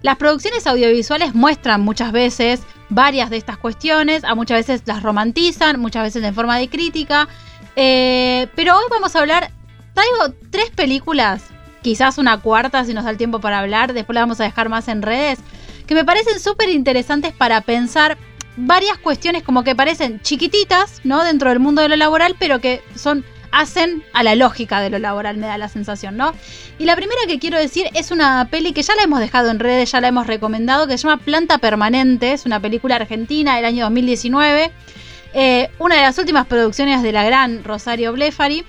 Las 0.02 0.18
producciones 0.18 0.68
audiovisuales 0.68 1.34
muestran 1.34 1.82
muchas 1.82 2.12
veces 2.12 2.62
varias 2.90 3.30
de 3.30 3.38
estas 3.38 3.58
cuestiones, 3.58 4.24
a 4.24 4.36
muchas 4.36 4.60
veces 4.60 4.84
las 4.86 5.02
romantizan, 5.02 5.80
muchas 5.80 6.04
veces 6.04 6.24
en 6.24 6.36
forma 6.36 6.58
de 6.58 6.70
crítica, 6.70 7.28
eh, 7.76 8.48
pero 8.56 8.76
hoy 8.76 8.84
vamos 8.92 9.16
a 9.16 9.20
hablar, 9.20 9.52
traigo 9.94 10.36
tres 10.52 10.70
películas, 10.70 11.44
quizás 11.82 12.18
una 12.18 12.40
cuarta 12.40 12.86
si 12.86 12.94
nos 12.94 13.06
da 13.06 13.10
el 13.10 13.18
tiempo 13.18 13.40
para 13.40 13.60
hablar, 13.60 13.94
después 13.94 14.14
la 14.14 14.22
vamos 14.22 14.40
a 14.40 14.44
dejar 14.44 14.70
más 14.70 14.88
en 14.88 15.02
redes, 15.02 15.40
que 15.88 15.96
me 15.96 16.06
parecen 16.06 16.40
súper 16.40 16.70
interesantes 16.70 17.34
para 17.34 17.62
pensar 17.62 18.18
varias 18.58 18.98
cuestiones 18.98 19.44
como 19.44 19.64
que 19.64 19.76
parecen 19.76 20.22
chiquititas, 20.22 21.02
¿no? 21.04 21.24
Dentro 21.24 21.50
del 21.50 21.60
mundo 21.60 21.82
de 21.82 21.90
lo 21.90 21.96
laboral, 21.96 22.36
pero 22.40 22.60
que 22.60 22.82
son 22.96 23.26
hacen 23.52 24.04
a 24.12 24.22
la 24.22 24.36
lógica 24.36 24.82
de 24.82 24.90
lo 24.90 25.00
laboral, 25.00 25.38
me 25.38 25.48
da 25.48 25.58
la 25.58 25.70
sensación, 25.70 26.18
¿no? 26.18 26.34
Y 26.78 26.84
la 26.84 26.96
primera 26.96 27.22
que 27.26 27.40
quiero 27.40 27.58
decir 27.58 27.90
es 27.94 28.12
una 28.12 28.50
peli 28.52 28.74
que 28.74 28.82
ya 28.82 28.96
la 28.96 29.04
hemos 29.04 29.22
dejado 29.22 29.50
en 29.50 29.60
redes, 29.60 29.92
ya 29.92 30.02
la 30.02 30.10
hemos 30.10 30.28
recomendado, 30.28 30.88
que 30.88 30.98
se 30.98 31.08
llama 31.08 31.24
Planta 31.24 31.58
Permanente, 31.58 32.34
es 32.34 32.46
una 32.46 32.60
película 32.60 32.98
argentina 32.98 33.56
del 33.56 33.64
año 33.64 33.86
2019, 33.86 34.72
eh, 35.34 35.70
una 35.80 35.96
de 35.96 36.02
las 36.02 36.18
últimas 36.18 36.48
producciones 36.48 37.02
de 37.02 37.14
la 37.14 37.24
gran 37.24 37.64
Rosario 37.64 38.12
Blefari, 38.12 38.66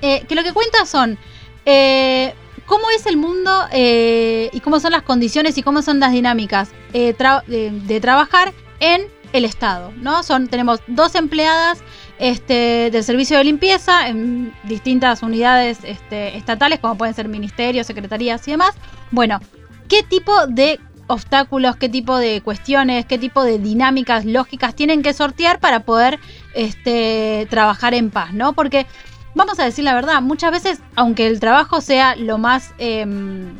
eh, 0.00 0.24
que 0.26 0.34
lo 0.34 0.42
que 0.42 0.54
cuenta 0.54 0.86
son 0.86 1.18
eh, 1.66 2.32
cómo 2.64 2.88
es 2.90 3.04
el 3.04 3.18
mundo 3.18 3.50
y 3.74 4.60
cómo 4.60 4.80
son 4.80 4.92
las 4.92 5.02
condiciones 5.02 5.58
y 5.58 5.62
cómo 5.62 5.82
son 5.82 6.00
las 6.00 6.12
dinámicas 6.12 6.70
de 6.92 8.00
trabajar 8.00 8.54
en 8.80 9.02
el 9.32 9.44
Estado, 9.44 9.92
¿no? 9.96 10.22
Son, 10.22 10.48
tenemos 10.48 10.80
dos 10.86 11.14
empleadas 11.14 11.82
este, 12.18 12.90
del 12.90 13.04
servicio 13.04 13.36
de 13.38 13.44
limpieza 13.44 14.08
en 14.08 14.52
distintas 14.64 15.22
unidades 15.22 15.78
este, 15.84 16.36
estatales, 16.36 16.78
como 16.80 16.96
pueden 16.96 17.14
ser 17.14 17.28
ministerios, 17.28 17.86
secretarías 17.86 18.46
y 18.48 18.52
demás. 18.52 18.74
Bueno, 19.10 19.40
¿qué 19.88 20.02
tipo 20.02 20.46
de 20.46 20.80
obstáculos, 21.08 21.76
qué 21.76 21.88
tipo 21.88 22.16
de 22.18 22.40
cuestiones, 22.42 23.06
qué 23.06 23.18
tipo 23.18 23.42
de 23.42 23.58
dinámicas 23.58 24.24
lógicas 24.24 24.74
tienen 24.74 25.02
que 25.02 25.12
sortear 25.12 25.58
para 25.58 25.80
poder 25.80 26.20
este, 26.54 27.46
trabajar 27.50 27.94
en 27.94 28.10
paz, 28.10 28.32
¿no? 28.32 28.52
Porque, 28.52 28.86
vamos 29.34 29.58
a 29.58 29.64
decir 29.64 29.84
la 29.84 29.94
verdad, 29.94 30.20
muchas 30.22 30.52
veces, 30.52 30.80
aunque 30.94 31.26
el 31.26 31.40
trabajo 31.40 31.80
sea 31.80 32.14
lo 32.14 32.38
más... 32.38 32.74
Em, 32.78 33.56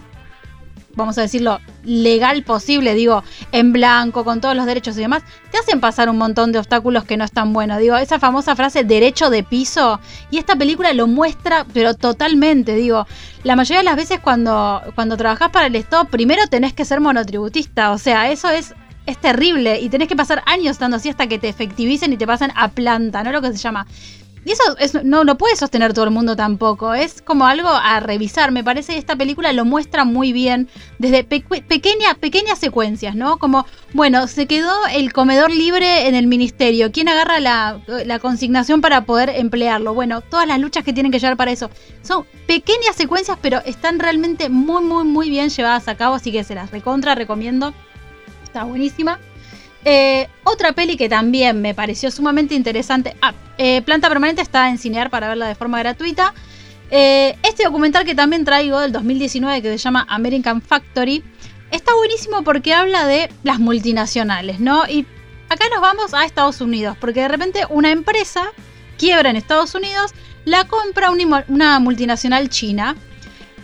vamos 0.98 1.16
a 1.16 1.22
decirlo, 1.22 1.60
legal 1.84 2.42
posible, 2.42 2.92
digo, 2.92 3.24
en 3.52 3.72
blanco, 3.72 4.24
con 4.24 4.42
todos 4.42 4.54
los 4.54 4.66
derechos 4.66 4.98
y 4.98 5.00
demás, 5.00 5.22
te 5.50 5.56
hacen 5.56 5.80
pasar 5.80 6.10
un 6.10 6.18
montón 6.18 6.52
de 6.52 6.58
obstáculos 6.58 7.04
que 7.04 7.16
no 7.16 7.24
están 7.24 7.54
buenos. 7.54 7.78
Digo, 7.78 7.96
esa 7.96 8.18
famosa 8.18 8.54
frase 8.54 8.84
derecho 8.84 9.30
de 9.30 9.42
piso, 9.42 10.00
y 10.30 10.36
esta 10.36 10.56
película 10.56 10.92
lo 10.92 11.06
muestra, 11.06 11.64
pero 11.72 11.94
totalmente, 11.94 12.74
digo, 12.74 13.06
la 13.44 13.56
mayoría 13.56 13.78
de 13.78 13.84
las 13.84 13.96
veces 13.96 14.20
cuando, 14.20 14.82
cuando 14.94 15.16
trabajás 15.16 15.50
para 15.50 15.68
el 15.68 15.76
Estado, 15.76 16.04
primero 16.04 16.46
tenés 16.48 16.74
que 16.74 16.84
ser 16.84 17.00
monotributista, 17.00 17.92
o 17.92 17.98
sea, 17.98 18.30
eso 18.30 18.50
es 18.50 18.74
es 19.06 19.16
terrible 19.16 19.80
y 19.80 19.88
tenés 19.88 20.06
que 20.06 20.16
pasar 20.16 20.42
años 20.44 20.72
estando 20.72 20.98
así 20.98 21.08
hasta 21.08 21.26
que 21.26 21.38
te 21.38 21.48
efectivicen 21.48 22.12
y 22.12 22.18
te 22.18 22.26
pasan 22.26 22.52
a 22.54 22.68
planta, 22.68 23.24
¿no? 23.24 23.32
Lo 23.32 23.40
que 23.40 23.48
se 23.52 23.56
llama 23.56 23.86
y 24.48 24.52
eso 24.52 25.02
no 25.04 25.24
lo 25.24 25.36
puede 25.36 25.56
sostener 25.56 25.92
todo 25.92 26.06
el 26.06 26.10
mundo 26.10 26.34
tampoco. 26.34 26.94
Es 26.94 27.20
como 27.20 27.46
algo 27.46 27.68
a 27.68 28.00
revisar. 28.00 28.50
Me 28.50 28.64
parece 28.64 28.94
que 28.94 28.98
esta 28.98 29.14
película 29.14 29.52
lo 29.52 29.66
muestra 29.66 30.06
muy 30.06 30.32
bien 30.32 30.70
desde 30.98 31.22
pequeñas 31.22 32.58
secuencias, 32.58 33.14
¿no? 33.14 33.36
Como, 33.36 33.66
bueno, 33.92 34.26
se 34.26 34.46
quedó 34.46 34.72
el 34.90 35.12
comedor 35.12 35.50
libre 35.50 36.08
en 36.08 36.14
el 36.14 36.26
ministerio. 36.26 36.90
¿Quién 36.92 37.10
agarra 37.10 37.40
la, 37.40 37.80
la 38.06 38.18
consignación 38.20 38.80
para 38.80 39.04
poder 39.04 39.28
emplearlo? 39.28 39.92
Bueno, 39.92 40.22
todas 40.22 40.46
las 40.46 40.58
luchas 40.58 40.82
que 40.82 40.94
tienen 40.94 41.12
que 41.12 41.18
llevar 41.18 41.36
para 41.36 41.50
eso. 41.50 41.68
Son 42.00 42.24
pequeñas 42.46 42.96
secuencias, 42.96 43.36
pero 43.42 43.60
están 43.66 43.98
realmente 43.98 44.48
muy, 44.48 44.82
muy, 44.82 45.04
muy 45.04 45.28
bien 45.28 45.50
llevadas 45.50 45.88
a 45.88 45.94
cabo. 45.94 46.14
Así 46.14 46.32
que 46.32 46.42
se 46.42 46.54
las 46.54 46.70
recontra 46.70 47.14
recomiendo. 47.14 47.74
Está 48.44 48.64
buenísima. 48.64 49.20
Eh, 49.84 50.28
otra 50.44 50.72
peli 50.72 50.96
que 50.96 51.08
también 51.08 51.60
me 51.60 51.74
pareció 51.74 52.10
sumamente 52.10 52.54
interesante. 52.54 53.16
Ah, 53.22 53.34
eh, 53.58 53.82
Planta 53.82 54.08
Permanente 54.08 54.42
está 54.42 54.68
en 54.68 54.78
Cinear 54.78 55.10
para 55.10 55.28
verla 55.28 55.46
de 55.46 55.54
forma 55.54 55.78
gratuita. 55.78 56.34
Eh, 56.90 57.36
este 57.42 57.64
documental 57.64 58.04
que 58.04 58.14
también 58.14 58.44
traigo 58.44 58.80
del 58.80 58.92
2019 58.92 59.62
que 59.62 59.70
se 59.72 59.78
llama 59.78 60.06
American 60.08 60.62
Factory 60.62 61.22
está 61.70 61.94
buenísimo 61.94 62.42
porque 62.42 62.72
habla 62.72 63.06
de 63.06 63.30
las 63.42 63.58
multinacionales, 63.58 64.58
¿no? 64.58 64.86
Y 64.88 65.06
acá 65.50 65.66
nos 65.70 65.82
vamos 65.82 66.14
a 66.14 66.24
Estados 66.24 66.60
Unidos, 66.60 66.96
porque 66.98 67.20
de 67.20 67.28
repente 67.28 67.60
una 67.68 67.90
empresa 67.90 68.52
quiebra 68.96 69.30
en 69.30 69.36
Estados 69.36 69.74
Unidos, 69.74 70.12
la 70.44 70.64
compra 70.64 71.10
una 71.10 71.78
multinacional 71.78 72.48
china 72.48 72.96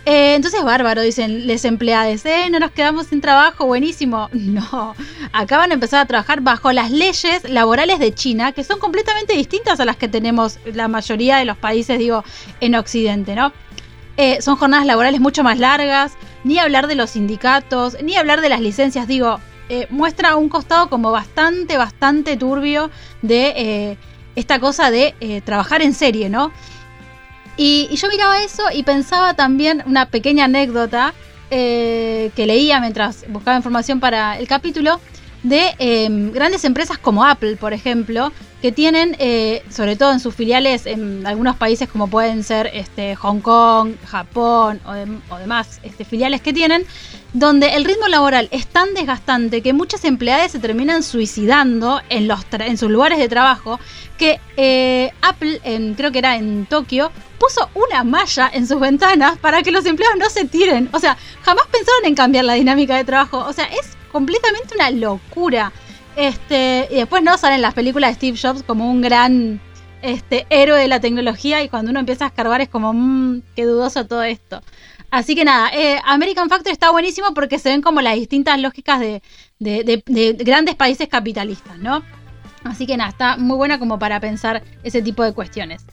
eh, 0.05 0.35
entonces, 0.35 0.63
bárbaro, 0.63 1.01
dicen 1.01 1.47
les 1.47 1.65
empleados, 1.65 2.25
eh, 2.25 2.47
no 2.51 2.59
nos 2.59 2.71
quedamos 2.71 3.07
sin 3.07 3.21
trabajo, 3.21 3.65
buenísimo. 3.65 4.29
No, 4.45 4.95
acaban 5.33 5.69
de 5.69 5.73
empezar 5.73 6.01
a 6.01 6.05
trabajar 6.05 6.41
bajo 6.41 6.71
las 6.71 6.91
leyes 6.91 7.43
laborales 7.49 7.99
de 7.99 8.13
China, 8.13 8.51
que 8.51 8.63
son 8.63 8.79
completamente 8.79 9.33
distintas 9.33 9.79
a 9.79 9.85
las 9.85 9.97
que 9.97 10.07
tenemos 10.07 10.59
la 10.65 10.87
mayoría 10.87 11.37
de 11.37 11.45
los 11.45 11.57
países, 11.57 11.97
digo, 11.97 12.23
en 12.61 12.75
Occidente, 12.75 13.35
¿no? 13.35 13.51
Eh, 14.17 14.41
son 14.41 14.55
jornadas 14.55 14.85
laborales 14.85 15.19
mucho 15.19 15.43
más 15.43 15.57
largas, 15.57 16.13
ni 16.43 16.59
hablar 16.59 16.87
de 16.87 16.95
los 16.95 17.09
sindicatos, 17.09 17.97
ni 18.01 18.15
hablar 18.15 18.41
de 18.41 18.49
las 18.49 18.61
licencias, 18.61 19.07
digo, 19.07 19.39
eh, 19.67 19.87
muestra 19.89 20.35
un 20.35 20.47
costado 20.47 20.89
como 20.89 21.11
bastante, 21.11 21.77
bastante 21.77 22.37
turbio 22.37 22.91
de 23.23 23.97
esta 24.35 24.59
cosa 24.59 24.91
de 24.91 25.41
trabajar 25.43 25.81
en 25.81 25.93
serie, 25.93 26.29
¿no? 26.29 26.51
Y, 27.57 27.95
yo 27.95 28.07
miraba 28.09 28.41
eso 28.43 28.63
y 28.73 28.83
pensaba 28.83 29.33
también 29.33 29.83
una 29.85 30.07
pequeña 30.07 30.45
anécdota 30.45 31.13
eh, 31.51 32.31
que 32.35 32.45
leía 32.45 32.79
mientras 32.79 33.25
buscaba 33.29 33.57
información 33.57 33.99
para 33.99 34.37
el 34.37 34.47
capítulo 34.47 34.99
de 35.45 35.75
em, 35.77 36.31
grandes 36.31 36.65
empresas 36.65 36.97
como 36.97 37.23
Apple, 37.23 37.55
por 37.55 37.71
ejemplo, 37.71 38.31
que 38.63 38.71
tienen, 38.71 39.15
eh, 39.19 39.61
sobre 39.69 39.95
todo 39.95 40.11
en 40.11 40.19
sus 40.19 40.33
filiales 40.33 40.87
en 40.87 41.27
algunos 41.27 41.55
países 41.55 41.87
como 41.87 42.07
pueden 42.07 42.43
ser 42.43 42.71
este, 42.73 43.15
Hong 43.15 43.41
Kong, 43.41 43.93
Japón 44.07 44.81
o, 45.29 45.37
demás 45.37 45.79
este, 45.83 46.03
filiales 46.03 46.41
que 46.41 46.51
tienen, 46.51 46.83
donde 47.33 47.75
el 47.75 47.85
ritmo 47.85 48.07
laboral 48.07 48.49
es 48.51 48.65
tan 48.65 48.95
desgastante 48.95 49.61
que 49.61 49.71
muchas 49.71 50.03
empleadas 50.03 50.51
se 50.51 50.57
terminan 50.57 51.03
suicidando 51.03 52.01
en, 52.09 52.27
los 52.27 52.43
en 52.51 52.79
sus 52.79 52.89
lugares 52.89 53.19
de 53.19 53.29
trabajo, 53.29 53.79
que 54.17 54.39
eh, 54.57 55.11
Apple, 55.21 55.61
en, 55.63 55.93
creo 55.93 56.11
que 56.11 56.19
era 56.19 56.37
en 56.37 56.65
Tokio, 56.65 57.11
puso 57.37 57.69
una 57.75 58.03
malla 58.03 58.49
en 58.51 58.65
sus 58.65 58.79
ventanas 58.79 59.37
para 59.37 59.61
que 59.61 59.71
los 59.71 59.85
empleados 59.85 60.17
no 60.17 60.27
se 60.31 60.45
tiren. 60.45 60.89
O 60.91 60.99
sea, 60.99 61.17
jamás 61.43 61.67
pensaron 61.67 62.05
en 62.05 62.15
cambiar 62.15 62.45
la 62.45 62.53
dinámica 62.53 62.95
de 62.95 63.03
trabajo. 63.03 63.45
O 63.47 63.53
sea, 63.53 63.65
es 63.65 63.95
completamente 64.15 64.75
una 64.75 64.91
locura. 64.91 65.73
Este, 66.15 66.87
y 66.89 66.95
después 66.95 67.21
no 67.21 67.37
salen 67.37 67.61
las 67.61 67.73
películas 67.73 68.11
de 68.11 68.15
Steve 68.15 68.37
Jobs 68.41 68.63
como 68.63 68.89
un 68.89 69.01
gran 69.01 69.59
este, 70.01 70.47
héroe 70.49 70.79
de 70.79 70.87
la 70.87 71.01
tecnología 71.01 71.61
y 71.61 71.67
cuando 71.67 71.91
uno 71.91 71.99
empieza 71.99 72.23
a 72.23 72.27
escarbar 72.29 72.61
es 72.61 72.69
como, 72.69 72.93
mmm, 72.93 73.41
qué 73.57 73.65
dudoso 73.65 74.07
todo 74.07 74.23
esto. 74.23 74.61
Así 75.11 75.35
que 75.35 75.43
nada, 75.43 75.69
eh, 75.73 75.99
American 76.05 76.47
Factor 76.47 76.71
está 76.71 76.91
buenísimo 76.91 77.33
porque 77.33 77.59
se 77.59 77.67
ven 77.67 77.81
como 77.81 77.99
las 77.99 78.15
distintas 78.15 78.57
lógicas 78.57 79.01
de, 79.01 79.21
de, 79.59 80.35
grandes 80.39 80.75
países 80.75 81.09
capitalistas, 81.09 81.77
¿no? 81.79 82.01
Así 82.63 82.87
que 82.87 82.95
nada, 82.95 83.09
está 83.09 83.35
muy 83.35 83.57
buena 83.57 83.79
como 83.79 83.99
para 83.99 84.21
pensar 84.21 84.63
ese 84.83 85.01
tipo 85.01 85.23
de 85.23 85.33
cuestiones. 85.33 85.85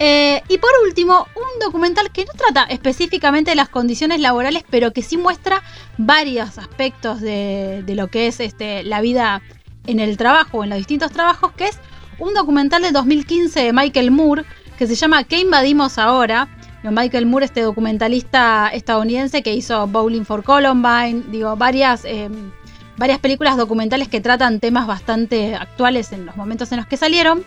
Eh, 0.00 0.42
y 0.48 0.58
por 0.58 0.70
último, 0.84 1.26
un 1.34 1.60
documental 1.60 2.10
que 2.12 2.24
no 2.24 2.32
trata 2.32 2.64
específicamente 2.64 3.50
de 3.50 3.56
las 3.56 3.68
condiciones 3.68 4.20
laborales, 4.20 4.64
pero 4.70 4.92
que 4.92 5.02
sí 5.02 5.16
muestra 5.16 5.62
varios 5.96 6.58
aspectos 6.58 7.20
de, 7.20 7.82
lo 7.88 8.06
que 8.08 8.28
es 8.28 8.38
este, 8.40 8.84
la 8.84 9.00
vida 9.00 9.42
en 9.86 9.98
el 9.98 10.16
trabajo, 10.16 10.62
en 10.62 10.70
los 10.70 10.78
distintos 10.78 11.10
trabajos, 11.10 11.52
que 11.52 11.66
es 11.66 11.78
un 12.18 12.34
documental 12.34 12.82
de 12.82 12.92
2015 12.92 13.60
de 13.60 13.72
Michael 13.72 14.10
Moore, 14.10 14.44
que 14.78 14.86
se 14.86 14.94
llama 14.94 15.24
¿Qué 15.24 15.40
invadimos 15.40 15.98
ahora? 15.98 16.48
Michael 16.84 17.26
Moore, 17.26 17.46
este 17.46 17.62
documentalista 17.62 18.68
estadounidense 18.68 19.42
que 19.42 19.54
hizo 19.54 19.86
Bowling 19.86 20.24
for 20.24 20.42
Columbine, 20.44 21.24
digo, 21.30 21.56
varias, 21.56 22.04
em, 22.04 22.50
varias 22.96 23.18
películas 23.18 23.56
documentales 23.56 24.08
que 24.08 24.20
tratan 24.20 24.60
temas 24.60 24.86
bastante 24.86 25.54
actuales 25.54 26.12
en 26.12 26.24
los 26.24 26.36
momentos 26.36 26.70
en 26.72 26.78
los 26.78 26.86
que 26.86 26.96
salieron. 26.96 27.44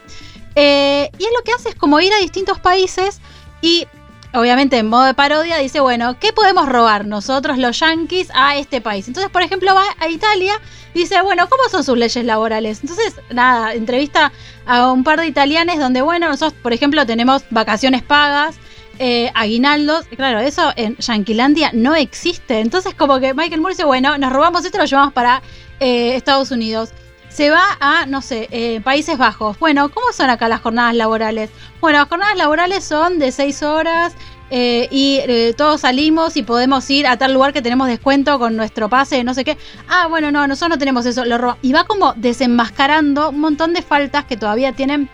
Eh, 0.55 1.09
y 1.17 1.23
él 1.23 1.29
lo 1.35 1.43
que 1.43 1.53
hace 1.53 1.69
es 1.69 1.75
como 1.75 1.99
ir 1.99 2.13
a 2.13 2.17
distintos 2.17 2.59
países 2.59 3.21
y 3.61 3.87
obviamente 4.33 4.77
en 4.77 4.87
modo 4.87 5.03
de 5.03 5.13
parodia, 5.13 5.57
dice, 5.57 5.79
bueno, 5.79 6.17
¿qué 6.19 6.33
podemos 6.33 6.67
robar 6.67 7.05
nosotros 7.05 7.57
los 7.57 7.79
yankees 7.79 8.29
a 8.33 8.57
este 8.57 8.81
país? 8.81 9.07
Entonces, 9.07 9.31
por 9.31 9.41
ejemplo, 9.41 9.73
va 9.73 9.83
a 9.99 10.07
Italia 10.07 10.53
y 10.93 10.99
dice, 10.99 11.21
bueno, 11.21 11.47
¿cómo 11.49 11.63
son 11.69 11.83
sus 11.83 11.97
leyes 11.97 12.23
laborales? 12.25 12.79
Entonces, 12.81 13.15
nada, 13.29 13.73
entrevista 13.73 14.31
a 14.65 14.91
un 14.91 15.03
par 15.03 15.19
de 15.19 15.27
italianes 15.27 15.79
donde, 15.79 16.01
bueno, 16.01 16.27
nosotros, 16.29 16.59
por 16.61 16.73
ejemplo, 16.73 17.05
tenemos 17.05 17.43
vacaciones 17.49 18.03
pagas, 18.03 18.55
eh, 18.99 19.31
aguinaldos. 19.33 20.05
Claro, 20.15 20.39
eso 20.39 20.71
en 20.75 20.95
Yanquilandia 20.97 21.71
no 21.73 21.95
existe. 21.95 22.59
Entonces, 22.59 22.93
como 22.93 23.19
que 23.19 23.33
Michael 23.33 23.61
Moore 23.61 23.73
dice, 23.73 23.85
bueno, 23.85 24.17
nos 24.17 24.31
robamos 24.31 24.63
esto 24.63 24.77
y 24.77 24.81
lo 24.81 24.85
llevamos 24.85 25.13
para 25.13 25.41
eh, 25.79 26.15
Estados 26.15 26.51
Unidos 26.51 26.91
se 27.32 27.50
va 27.50 27.78
a, 27.80 28.06
no 28.06 28.22
sé, 28.22 28.48
eh, 28.52 28.82
Países 28.82 29.17
Bajos. 29.17 29.58
Bueno, 29.58 29.89
¿cómo 29.89 30.12
son 30.12 30.30
acá 30.30 30.50
las 30.50 30.62
jornadas 30.62 30.96
laborales? 30.96 31.50
Bueno, 31.80 32.00
las 32.00 32.10
jornadas 32.10 32.38
laborales 32.38 32.84
son 32.84 33.20
de 33.20 33.32
seis 33.32 33.63
horas 33.63 34.13
eh, 34.50 34.89
y 34.91 35.20
eh, 35.22 35.54
todos 35.58 35.82
salimos 35.82 36.36
y 36.36 36.44
podemos 36.44 36.89
ir 36.89 37.08
a 37.08 37.17
tal 37.17 37.34
lugar 37.34 37.54
que 37.54 37.62
tenemos 37.62 37.88
descuento 37.88 38.38
con 38.38 38.58
nuestro 38.58 38.89
pase, 38.89 39.24
no 39.24 39.34
sé 39.34 39.46
qué. 39.46 39.58
Ah, 39.88 40.08
bueno, 40.08 40.30
no, 40.30 40.46
nosotros 40.46 40.76
no 40.76 40.78
tenemos 40.78 41.06
eso. 41.06 41.24
Lo 41.24 41.58
y 41.62 41.72
va 41.72 41.86
como 41.86 42.13
desenmascarando 42.17 43.30
un 43.30 43.39
montón 43.39 43.74
de 43.74 43.82
faltas 43.82 44.26
que 44.26 44.36
todavía 44.36 44.74
tienen 44.74 45.10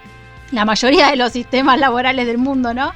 la 0.51 0.65
mayoría 0.65 1.09
de 1.09 1.17
los 1.17 1.33
sistemas 1.33 1.79
laborales 1.79 2.25
del 2.25 2.39
mundo, 2.39 2.73
¿no? 2.73 2.93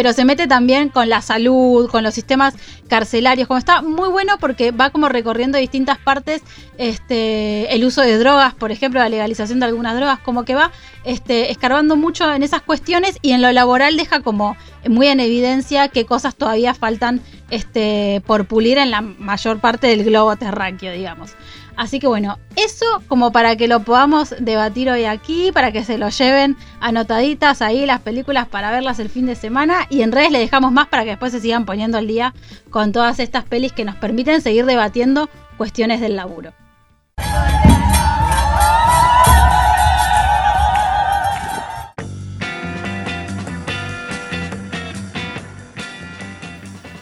Pero 0.00 0.14
se 0.14 0.24
mete 0.24 0.46
también 0.46 0.88
con 0.88 1.10
la 1.10 1.20
salud, 1.20 1.90
con 1.90 2.02
los 2.02 2.14
sistemas 2.14 2.54
carcelarios, 2.88 3.46
como 3.46 3.58
está 3.58 3.82
muy 3.82 4.08
bueno 4.08 4.38
porque 4.40 4.70
va 4.70 4.88
como 4.88 5.10
recorriendo 5.10 5.58
distintas 5.58 5.98
partes, 5.98 6.40
este, 6.78 7.74
el 7.74 7.84
uso 7.84 8.00
de 8.00 8.16
drogas, 8.16 8.54
por 8.54 8.72
ejemplo, 8.72 8.98
la 8.98 9.10
legalización 9.10 9.60
de 9.60 9.66
algunas 9.66 9.94
drogas, 9.94 10.18
como 10.20 10.46
que 10.46 10.54
va 10.54 10.72
este, 11.04 11.50
escarbando 11.50 11.96
mucho 11.96 12.32
en 12.32 12.42
esas 12.42 12.62
cuestiones 12.62 13.18
y 13.20 13.32
en 13.32 13.42
lo 13.42 13.52
laboral 13.52 13.98
deja 13.98 14.20
como 14.20 14.56
muy 14.88 15.08
en 15.08 15.20
evidencia 15.20 15.88
qué 15.88 16.06
cosas 16.06 16.34
todavía 16.34 16.72
faltan 16.72 17.20
este, 17.50 18.22
por 18.26 18.46
pulir 18.46 18.78
en 18.78 18.90
la 18.90 19.02
mayor 19.02 19.60
parte 19.60 19.88
del 19.88 20.02
globo 20.02 20.34
terráqueo, 20.36 20.94
digamos. 20.94 21.32
Así 21.80 21.98
que 21.98 22.06
bueno, 22.06 22.38
eso 22.56 22.84
como 23.08 23.32
para 23.32 23.56
que 23.56 23.66
lo 23.66 23.80
podamos 23.80 24.34
debatir 24.38 24.90
hoy 24.90 25.06
aquí, 25.06 25.50
para 25.50 25.72
que 25.72 25.82
se 25.82 25.96
lo 25.96 26.10
lleven 26.10 26.58
anotaditas 26.78 27.62
ahí 27.62 27.86
las 27.86 28.02
películas 28.02 28.46
para 28.48 28.70
verlas 28.70 28.98
el 28.98 29.08
fin 29.08 29.24
de 29.24 29.34
semana 29.34 29.86
y 29.88 30.02
en 30.02 30.12
redes 30.12 30.30
le 30.30 30.40
dejamos 30.40 30.72
más 30.72 30.88
para 30.88 31.04
que 31.04 31.08
después 31.08 31.32
se 31.32 31.40
sigan 31.40 31.64
poniendo 31.64 31.96
al 31.96 32.06
día 32.06 32.34
con 32.68 32.92
todas 32.92 33.18
estas 33.18 33.44
pelis 33.44 33.72
que 33.72 33.86
nos 33.86 33.96
permiten 33.96 34.42
seguir 34.42 34.66
debatiendo 34.66 35.30
cuestiones 35.56 36.02
del 36.02 36.16
laburo. 36.16 36.52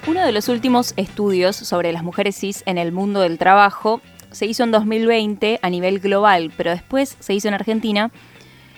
Uno 0.07 0.25
de 0.25 0.31
los 0.31 0.49
últimos 0.49 0.95
estudios 0.97 1.57
sobre 1.57 1.93
las 1.93 2.05
mujeres 2.05 2.37
cis 2.37 2.63
en 2.65 2.79
el 2.79 2.93
mundo 2.93 3.23
del 3.23 3.39
trabajo 3.39 4.01
se 4.31 4.47
hizo 4.47 4.65
en 4.65 4.71
2020 4.71 5.61
a 5.63 5.71
nivel 5.71 6.01
global, 6.01 6.53
pero 6.57 6.71
después 6.71 7.17
se 7.21 7.35
hizo 7.35 7.49
en 7.49 7.55
Argentina, 7.55 8.11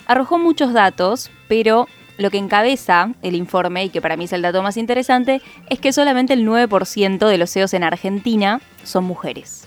arrojó 0.07 0.39
muchos 0.39 0.73
datos, 0.73 1.31
pero 1.49 1.87
lo 2.19 2.31
que 2.31 2.39
encabeza 2.39 3.13
el 3.23 3.35
informe, 3.35 3.85
y 3.85 3.89
que 3.89 4.03
para 4.03 4.17
mí 4.17 4.25
es 4.25 4.33
el 4.33 4.43
dato 4.43 4.63
más 4.63 4.77
interesante, 4.77 5.41
es 5.71 5.79
que 5.79 5.93
solamente 5.93 6.35
el 6.35 6.47
9% 6.47 7.27
de 7.27 7.39
los 7.39 7.51
CEOs 7.51 7.75
en 7.75 7.85
Argentina 7.85 8.61
son 8.85 9.05
mujeres. 9.05 9.67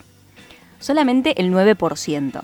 Solamente 0.80 1.41
el 1.41 1.52
9%. 1.52 2.43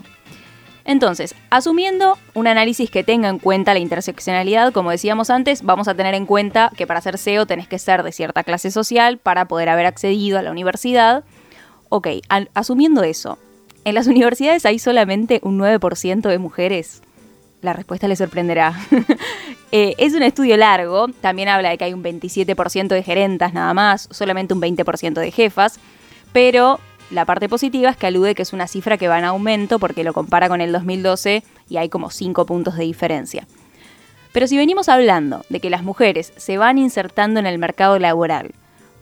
Entonces, 0.84 1.34
asumiendo 1.50 2.18
un 2.34 2.46
análisis 2.46 2.90
que 2.90 3.04
tenga 3.04 3.28
en 3.28 3.38
cuenta 3.38 3.74
la 3.74 3.80
interseccionalidad, 3.80 4.72
como 4.72 4.90
decíamos 4.90 5.30
antes, 5.30 5.62
vamos 5.62 5.86
a 5.86 5.94
tener 5.94 6.14
en 6.14 6.26
cuenta 6.26 6.72
que 6.76 6.86
para 6.86 7.00
ser 7.00 7.18
CEO 7.18 7.46
tenés 7.46 7.68
que 7.68 7.78
ser 7.78 8.02
de 8.02 8.10
cierta 8.10 8.42
clase 8.42 8.70
social 8.72 9.18
para 9.18 9.44
poder 9.44 9.68
haber 9.68 9.86
accedido 9.86 10.38
a 10.38 10.42
la 10.42 10.50
universidad 10.50 11.22
Ok, 11.92 12.06
asumiendo 12.54 13.02
eso, 13.02 13.36
¿en 13.84 13.96
las 13.96 14.06
universidades 14.06 14.64
hay 14.64 14.78
solamente 14.78 15.40
un 15.42 15.58
9% 15.58 16.28
de 16.28 16.38
mujeres? 16.38 17.02
La 17.62 17.72
respuesta 17.72 18.08
le 18.08 18.16
sorprenderá. 18.16 18.74
Eh, 19.72 19.94
es 19.98 20.14
un 20.14 20.24
estudio 20.24 20.56
largo, 20.56 21.06
también 21.20 21.48
habla 21.48 21.70
de 21.70 21.78
que 21.78 21.84
hay 21.84 21.94
un 21.94 22.02
27% 22.02 22.88
de 22.88 23.04
gerentas 23.04 23.54
nada 23.54 23.72
más, 23.72 24.08
solamente 24.10 24.52
un 24.52 24.60
20% 24.60 25.20
de 25.20 25.30
jefas, 25.30 25.78
pero 26.32 26.80
la 27.12 27.24
parte 27.24 27.48
positiva 27.48 27.90
es 27.90 27.96
que 27.96 28.08
alude 28.08 28.34
que 28.34 28.42
es 28.42 28.52
una 28.52 28.66
cifra 28.66 28.98
que 28.98 29.06
va 29.06 29.20
en 29.20 29.26
aumento 29.26 29.78
porque 29.78 30.02
lo 30.02 30.12
compara 30.12 30.48
con 30.48 30.60
el 30.60 30.72
2012 30.72 31.44
y 31.68 31.76
hay 31.76 31.88
como 31.88 32.10
5 32.10 32.46
puntos 32.46 32.74
de 32.74 32.82
diferencia. 32.82 33.46
Pero 34.32 34.48
si 34.48 34.56
venimos 34.56 34.88
hablando 34.88 35.44
de 35.48 35.60
que 35.60 35.70
las 35.70 35.84
mujeres 35.84 36.32
se 36.36 36.58
van 36.58 36.76
insertando 36.76 37.38
en 37.38 37.46
el 37.46 37.58
mercado 37.58 37.96
laboral, 38.00 38.52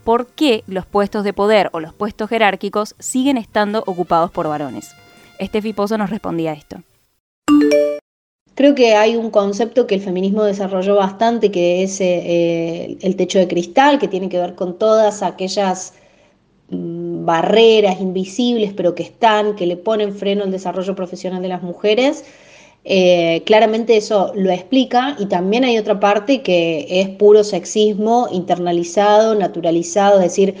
por 0.09 0.25
qué 0.25 0.63
los 0.65 0.87
puestos 0.87 1.23
de 1.23 1.33
poder 1.33 1.69
o 1.71 1.79
los 1.79 1.93
puestos 1.93 2.29
jerárquicos 2.29 2.95
siguen 2.97 3.37
estando 3.37 3.83
ocupados 3.85 4.31
por 4.31 4.47
varones. 4.47 4.89
Este 5.37 5.61
Fiposo 5.61 5.99
nos 5.99 6.09
respondía 6.09 6.49
a 6.49 6.55
esto. 6.55 6.77
Creo 8.55 8.73
que 8.73 8.95
hay 8.95 9.15
un 9.15 9.29
concepto 9.29 9.85
que 9.85 9.93
el 9.93 10.01
feminismo 10.01 10.45
desarrolló 10.45 10.95
bastante, 10.95 11.51
que 11.51 11.83
es 11.83 12.01
eh, 12.01 12.97
el 12.99 13.15
techo 13.17 13.37
de 13.37 13.47
cristal, 13.47 13.99
que 13.99 14.07
tiene 14.07 14.29
que 14.29 14.39
ver 14.39 14.55
con 14.55 14.79
todas 14.79 15.21
aquellas 15.21 15.93
mm, 16.71 17.23
barreras 17.23 18.01
invisibles, 18.01 18.73
pero 18.75 18.95
que 18.95 19.03
están, 19.03 19.55
que 19.55 19.67
le 19.67 19.77
ponen 19.77 20.15
freno 20.15 20.43
al 20.43 20.49
desarrollo 20.49 20.95
profesional 20.95 21.43
de 21.43 21.49
las 21.49 21.61
mujeres 21.61 22.25
eh, 22.85 23.43
claramente 23.45 23.97
eso 23.97 24.31
lo 24.35 24.51
explica 24.51 25.15
y 25.19 25.25
también 25.25 25.63
hay 25.63 25.77
otra 25.77 25.99
parte 25.99 26.41
que 26.41 26.87
es 27.01 27.09
puro 27.09 27.43
sexismo 27.43 28.27
internalizado, 28.31 29.35
naturalizado, 29.35 30.17
es 30.19 30.23
decir, 30.23 30.55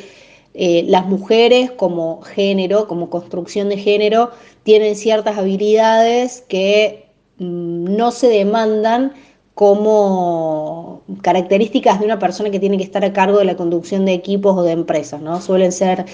eh, 0.53 0.83
las 0.87 1.05
mujeres 1.05 1.71
como 1.71 2.21
género, 2.21 2.87
como 2.87 3.09
construcción 3.09 3.69
de 3.69 3.77
género, 3.77 4.31
tienen 4.63 4.95
ciertas 4.95 5.37
habilidades 5.37 6.43
que 6.47 7.07
mm, 7.37 7.95
no 7.95 8.11
se 8.11 8.27
demandan 8.27 9.13
como 9.53 11.01
características 11.21 11.99
de 11.99 12.05
una 12.05 12.19
persona 12.19 12.49
que 12.49 12.59
tiene 12.59 12.77
que 12.77 12.83
estar 12.83 13.03
a 13.03 13.13
cargo 13.13 13.39
de 13.39 13.45
la 13.45 13.57
conducción 13.57 14.05
de 14.05 14.13
equipos 14.13 14.57
o 14.57 14.63
de 14.63 14.71
empresas, 14.71 15.21
¿no? 15.21 15.41
Suelen 15.41 15.71
ser, 15.71 16.05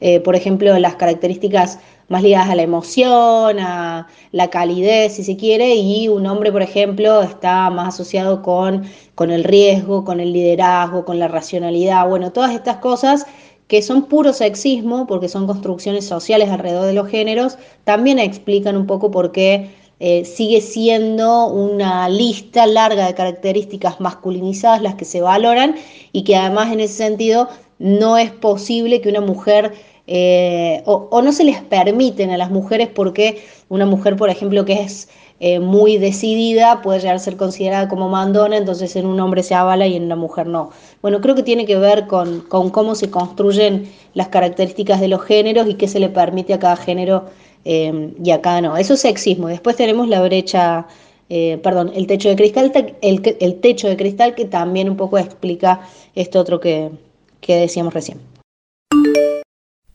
eh, 0.00 0.20
por 0.20 0.34
ejemplo, 0.36 0.78
las 0.78 0.96
características 0.96 1.78
más 2.08 2.22
ligadas 2.22 2.50
a 2.50 2.54
la 2.54 2.62
emoción, 2.62 3.58
a 3.58 4.08
la 4.32 4.50
calidez, 4.50 5.14
si 5.14 5.24
se 5.24 5.36
quiere, 5.36 5.74
y 5.76 6.08
un 6.08 6.26
hombre, 6.26 6.52
por 6.52 6.62
ejemplo, 6.62 7.22
está 7.22 7.70
más 7.70 7.94
asociado 7.94 8.42
con, 8.42 8.84
con 9.14 9.30
el 9.30 9.44
riesgo, 9.44 10.04
con 10.04 10.20
el 10.20 10.32
liderazgo, 10.32 11.04
con 11.04 11.18
la 11.18 11.28
racionalidad, 11.28 12.08
bueno, 12.08 12.32
todas 12.32 12.52
estas 12.54 12.78
cosas 12.78 13.26
que 13.68 13.80
son 13.82 14.04
puro 14.04 14.32
sexismo, 14.32 15.06
porque 15.06 15.28
son 15.28 15.46
construcciones 15.46 16.06
sociales 16.06 16.50
alrededor 16.50 16.86
de 16.86 16.92
los 16.92 17.08
géneros, 17.08 17.58
también 17.84 18.18
explican 18.18 18.76
un 18.76 18.86
poco 18.86 19.10
por 19.10 19.32
qué 19.32 19.70
eh, 20.00 20.24
sigue 20.24 20.60
siendo 20.60 21.46
una 21.46 22.08
lista 22.08 22.66
larga 22.66 23.06
de 23.06 23.14
características 23.14 24.00
masculinizadas 24.00 24.82
las 24.82 24.96
que 24.96 25.04
se 25.04 25.20
valoran 25.20 25.76
y 26.12 26.24
que 26.24 26.36
además 26.36 26.72
en 26.72 26.80
ese 26.80 26.94
sentido 26.94 27.48
no 27.78 28.18
es 28.18 28.30
posible 28.30 29.00
que 29.00 29.08
una 29.08 29.20
mujer 29.20 29.72
eh, 30.06 30.82
o, 30.84 31.22
no 31.22 31.32
se 31.32 31.44
les 31.44 31.62
permiten 31.62 32.30
a 32.30 32.36
las 32.36 32.50
mujeres 32.50 32.88
porque 32.88 33.42
una 33.68 33.86
mujer, 33.86 34.16
por 34.16 34.30
ejemplo, 34.30 34.64
que 34.64 34.82
es 34.82 35.08
eh, 35.40 35.60
muy 35.60 35.98
decidida 35.98 36.82
puede 36.82 37.00
llegar 37.00 37.16
a 37.16 37.18
ser 37.18 37.36
considerada 37.36 37.88
como 37.88 38.08
mandona, 38.08 38.56
entonces 38.56 38.94
en 38.96 39.06
un 39.06 39.18
hombre 39.20 39.42
se 39.42 39.54
avala 39.54 39.86
y 39.86 39.96
en 39.96 40.04
una 40.04 40.16
mujer 40.16 40.46
no. 40.46 40.70
Bueno, 41.02 41.20
creo 41.20 41.34
que 41.34 41.42
tiene 41.42 41.66
que 41.66 41.76
ver 41.76 42.06
con, 42.06 42.40
cómo 42.48 42.94
se 42.94 43.10
construyen 43.10 43.90
las 44.14 44.28
características 44.28 45.00
de 45.00 45.08
los 45.08 45.22
géneros 45.22 45.68
y 45.68 45.74
qué 45.74 45.88
se 45.88 46.00
le 46.00 46.08
permite 46.08 46.54
a 46.54 46.58
cada 46.58 46.76
género 46.76 47.24
Em, 47.64 48.14
y 48.22 48.30
acá 48.30 48.60
no. 48.60 48.76
Eso 48.76 48.94
es 48.94 49.00
sexismo. 49.00 49.48
Después 49.48 49.76
tenemos 49.76 50.08
la 50.08 50.22
brecha, 50.22 50.86
eh, 51.28 51.58
perdón, 51.62 51.92
el 51.94 52.06
techo 52.06 52.28
de 52.28 52.36
cristal, 52.36 52.72
el, 53.00 53.60
techo 53.60 53.88
de 53.88 53.96
cristal 53.96 54.34
que 54.34 54.44
también 54.44 54.90
un 54.90 54.96
poco 54.96 55.18
explica 55.18 55.80
esto 56.14 56.40
otro 56.40 56.60
que 56.60 56.90
decíamos 57.46 57.94
recién. 57.94 58.18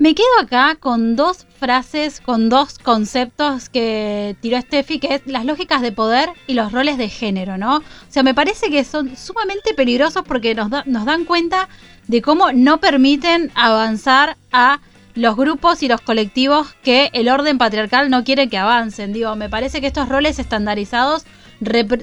Me 0.01 0.15
quedo 0.15 0.27
acá 0.39 0.77
con 0.79 1.17
dos 1.17 1.45
frases, 1.59 2.21
con 2.21 2.47
dos 2.47 2.79
conceptos 2.79 3.67
que 3.67 4.37
tiró 4.39 4.61
Steffi, 4.61 4.97
que 4.97 5.15
es 5.15 5.21
las 5.25 5.43
lógicas 5.43 5.81
de 5.81 5.91
poder 5.91 6.29
y 6.47 6.53
los 6.53 6.71
roles 6.71 6.97
de 6.97 7.09
género, 7.09 7.57
¿no? 7.57 7.79
O 7.79 7.83
sea, 8.07 8.23
me 8.23 8.33
parece 8.33 8.69
que 8.69 8.85
son 8.85 9.17
sumamente 9.17 9.73
peligrosos 9.73 10.23
porque 10.25 10.55
nos, 10.55 10.69
nos 10.85 11.03
dan 11.03 11.25
cuenta 11.25 11.67
de 12.07 12.21
cómo 12.21 12.53
no 12.53 12.79
permiten 12.79 13.51
avanzar 13.55 14.37
a 14.53 14.79
los 15.15 15.35
grupos 15.35 15.83
y 15.83 15.89
los 15.89 15.99
colectivos 15.99 16.73
que 16.81 17.09
el 17.11 17.27
orden 17.27 17.57
patriarcal 17.57 18.09
no 18.09 18.23
quiere 18.23 18.47
que 18.47 18.57
avancen. 18.57 19.11
Digo, 19.11 19.35
me 19.35 19.49
parece 19.49 19.81
que 19.81 19.87
estos 19.87 20.07
roles 20.07 20.39
estandarizados 20.39 21.25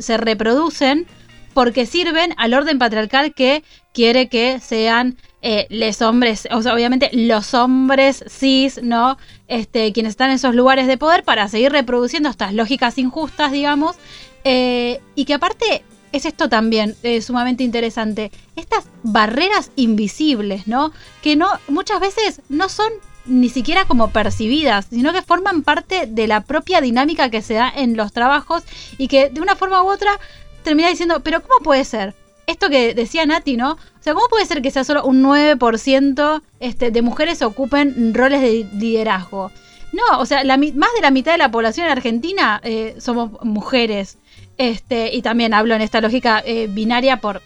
se 0.00 0.16
reproducen 0.18 1.06
porque 1.54 1.86
sirven 1.86 2.34
al 2.36 2.52
orden 2.52 2.78
patriarcal 2.78 3.32
que 3.32 3.64
quiere 3.94 4.28
que 4.28 4.60
sean 4.60 5.16
eh, 5.48 5.68
los 5.70 6.02
hombres, 6.02 6.48
o 6.50 6.60
sea, 6.60 6.74
obviamente 6.74 7.08
los 7.12 7.54
hombres 7.54 8.24
cis, 8.28 8.82
¿no? 8.82 9.16
Este, 9.46 9.92
quienes 9.92 10.10
están 10.10 10.30
en 10.30 10.36
esos 10.36 10.56
lugares 10.56 10.88
de 10.88 10.98
poder 10.98 11.22
para 11.22 11.46
seguir 11.46 11.70
reproduciendo 11.70 12.28
estas 12.28 12.52
lógicas 12.52 12.98
injustas, 12.98 13.52
digamos, 13.52 13.94
eh, 14.42 15.00
y 15.14 15.24
que 15.24 15.34
aparte 15.34 15.84
es 16.10 16.24
esto 16.24 16.48
también 16.48 16.96
eh, 17.04 17.22
sumamente 17.22 17.62
interesante, 17.62 18.32
estas 18.56 18.86
barreras 19.04 19.70
invisibles, 19.76 20.66
¿no? 20.66 20.90
Que 21.22 21.36
no, 21.36 21.46
muchas 21.68 22.00
veces 22.00 22.40
no 22.48 22.68
son 22.68 22.90
ni 23.24 23.48
siquiera 23.48 23.84
como 23.84 24.10
percibidas, 24.10 24.86
sino 24.90 25.12
que 25.12 25.22
forman 25.22 25.62
parte 25.62 26.08
de 26.08 26.26
la 26.26 26.40
propia 26.40 26.80
dinámica 26.80 27.30
que 27.30 27.40
se 27.40 27.54
da 27.54 27.72
en 27.72 27.96
los 27.96 28.12
trabajos 28.12 28.64
y 28.98 29.06
que 29.06 29.30
de 29.30 29.40
una 29.40 29.54
forma 29.54 29.80
u 29.84 29.92
otra 29.92 30.18
termina 30.64 30.88
diciendo, 30.88 31.20
pero 31.20 31.40
¿cómo 31.40 31.62
puede 31.62 31.84
ser? 31.84 32.16
Esto 32.46 32.70
que 32.70 32.94
decía 32.94 33.26
Nati, 33.26 33.56
¿no? 33.56 33.72
O 33.72 34.02
sea, 34.02 34.14
¿cómo 34.14 34.26
puede 34.28 34.46
ser 34.46 34.62
que 34.62 34.70
sea 34.70 34.84
solo 34.84 35.04
un 35.04 35.22
9% 35.22 36.42
este, 36.60 36.90
de 36.90 37.02
mujeres 37.02 37.42
ocupen 37.42 38.14
roles 38.14 38.40
de 38.40 38.66
liderazgo? 38.74 39.50
No, 39.92 40.20
o 40.20 40.26
sea, 40.26 40.44
más 40.44 40.90
de 40.94 41.00
la 41.00 41.10
mitad 41.10 41.32
de 41.32 41.38
la 41.38 41.50
población 41.50 41.86
en 41.86 41.92
Argentina 41.92 42.60
eh, 42.62 42.96
somos 42.98 43.42
mujeres. 43.42 44.18
Este, 44.58 45.14
y 45.14 45.22
también 45.22 45.54
hablo 45.54 45.74
en 45.74 45.82
esta 45.82 46.00
lógica 46.00 46.42
eh, 46.44 46.66
binaria 46.70 47.18
por 47.18 47.42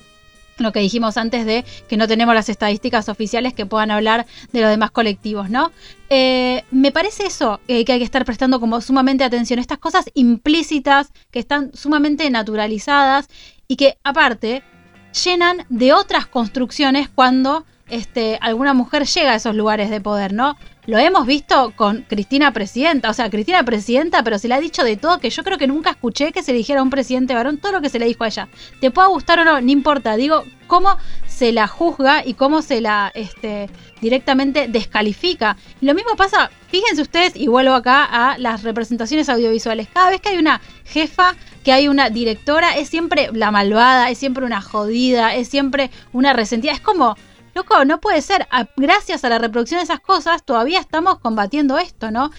lo 0.58 0.72
que 0.72 0.80
dijimos 0.80 1.16
antes 1.16 1.46
de 1.46 1.64
que 1.88 1.96
no 1.96 2.06
tenemos 2.06 2.34
las 2.34 2.50
estadísticas 2.50 3.08
oficiales 3.08 3.54
que 3.54 3.64
puedan 3.64 3.90
hablar 3.90 4.26
de 4.52 4.60
los 4.60 4.68
demás 4.68 4.90
colectivos, 4.90 5.48
¿no? 5.48 5.72
Eh, 6.10 6.62
me 6.70 6.92
parece 6.92 7.24
eso 7.26 7.60
que 7.66 7.76
hay 7.78 7.84
que 7.84 8.04
estar 8.04 8.26
prestando 8.26 8.60
como 8.60 8.80
sumamente 8.82 9.24
atención, 9.24 9.58
estas 9.58 9.78
cosas 9.78 10.04
implícitas 10.12 11.12
que 11.30 11.38
están 11.38 11.72
sumamente 11.74 12.28
naturalizadas 12.28 13.28
y 13.68 13.76
que 13.76 13.96
aparte 14.04 14.62
llenan 15.12 15.64
de 15.68 15.92
otras 15.92 16.26
construcciones 16.26 17.08
cuando 17.08 17.64
este, 17.88 18.38
alguna 18.40 18.72
mujer 18.74 19.04
llega 19.06 19.32
a 19.32 19.36
esos 19.36 19.54
lugares 19.54 19.90
de 19.90 20.00
poder, 20.00 20.32
¿no? 20.32 20.56
Lo 20.86 20.98
hemos 20.98 21.26
visto 21.26 21.72
con 21.76 22.02
Cristina 22.08 22.52
Presidenta, 22.52 23.10
o 23.10 23.12
sea, 23.12 23.30
Cristina 23.30 23.62
Presidenta, 23.64 24.22
pero 24.22 24.38
se 24.38 24.48
le 24.48 24.54
ha 24.54 24.60
dicho 24.60 24.82
de 24.82 24.96
todo 24.96 25.20
que 25.20 25.30
yo 25.30 25.44
creo 25.44 25.58
que 25.58 25.66
nunca 25.66 25.90
escuché 25.90 26.32
que 26.32 26.42
se 26.42 26.52
le 26.52 26.58
dijera 26.58 26.80
a 26.80 26.82
un 26.82 26.90
presidente 26.90 27.34
varón 27.34 27.58
todo 27.58 27.72
lo 27.72 27.80
que 27.80 27.90
se 27.90 27.98
le 27.98 28.06
dijo 28.06 28.24
a 28.24 28.28
ella. 28.28 28.48
Te 28.80 28.90
pueda 28.90 29.08
gustar 29.08 29.38
o 29.40 29.44
no, 29.44 29.60
no 29.60 29.70
importa, 29.70 30.16
digo, 30.16 30.44
cómo 30.66 30.96
se 31.26 31.52
la 31.52 31.66
juzga 31.66 32.24
y 32.24 32.34
cómo 32.34 32.62
se 32.62 32.80
la 32.80 33.10
este, 33.14 33.68
directamente 34.00 34.68
descalifica. 34.68 35.56
Lo 35.80 35.94
mismo 35.94 36.16
pasa, 36.16 36.50
fíjense 36.68 37.02
ustedes, 37.02 37.36
y 37.36 37.48
vuelvo 37.48 37.74
acá 37.74 38.04
a 38.04 38.38
las 38.38 38.62
representaciones 38.62 39.28
audiovisuales. 39.28 39.88
Cada 39.92 40.10
vez 40.10 40.20
que 40.20 40.30
hay 40.30 40.38
una 40.38 40.60
jefa 40.84 41.34
que 41.64 41.72
hay 41.72 41.88
una 41.88 42.10
directora, 42.10 42.76
es 42.76 42.88
siempre 42.88 43.30
la 43.32 43.50
malvada, 43.50 44.10
es 44.10 44.18
siempre 44.18 44.44
una 44.44 44.62
jodida, 44.62 45.34
es 45.34 45.48
siempre 45.48 45.90
una 46.12 46.32
resentida. 46.32 46.72
Es 46.72 46.80
como, 46.80 47.16
loco, 47.54 47.84
no 47.84 48.00
puede 48.00 48.22
ser. 48.22 48.48
gracias 48.76 49.24
a 49.24 49.28
la 49.28 49.38
reproducción 49.38 49.78
de 49.78 49.84
esas 49.84 50.00
cosas, 50.00 50.44
todavía 50.44 50.80
estamos 50.80 51.18
combatiendo 51.18 51.78
esto, 51.78 52.10
¿no? 52.10 52.30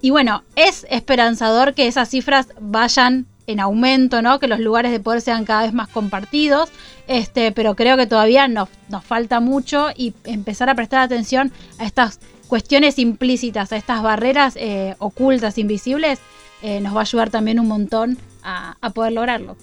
Y 0.00 0.10
bueno, 0.10 0.44
es 0.56 0.86
esperanzador 0.88 1.74
que 1.74 1.86
esas 1.86 2.08
cifras 2.08 2.48
vayan 2.58 3.26
en 3.50 3.60
aumento, 3.60 4.22
¿no? 4.22 4.38
Que 4.38 4.48
los 4.48 4.60
lugares 4.60 4.92
de 4.92 5.00
poder 5.00 5.20
sean 5.20 5.44
cada 5.44 5.62
vez 5.62 5.72
más 5.72 5.88
compartidos. 5.88 6.70
Este, 7.06 7.52
pero 7.52 7.74
creo 7.74 7.96
que 7.96 8.06
todavía 8.06 8.48
nos, 8.48 8.68
nos 8.88 9.04
falta 9.04 9.40
mucho 9.40 9.88
y 9.96 10.14
empezar 10.24 10.70
a 10.70 10.74
prestar 10.74 11.00
atención 11.00 11.52
a 11.78 11.84
estas 11.84 12.20
cuestiones 12.50 12.98
implícitas, 12.98 13.72
a 13.72 13.76
estas 13.76 14.02
barreras 14.02 14.54
eh, 14.56 14.96
ocultas, 14.98 15.56
invisibles, 15.56 16.18
eh, 16.62 16.80
nos 16.80 16.94
va 16.94 16.98
a 16.98 17.02
ayudar 17.02 17.30
también 17.30 17.60
un 17.60 17.68
montón 17.68 18.18
a, 18.42 18.76
poder 18.92 19.12
lograrlo. 19.12 19.56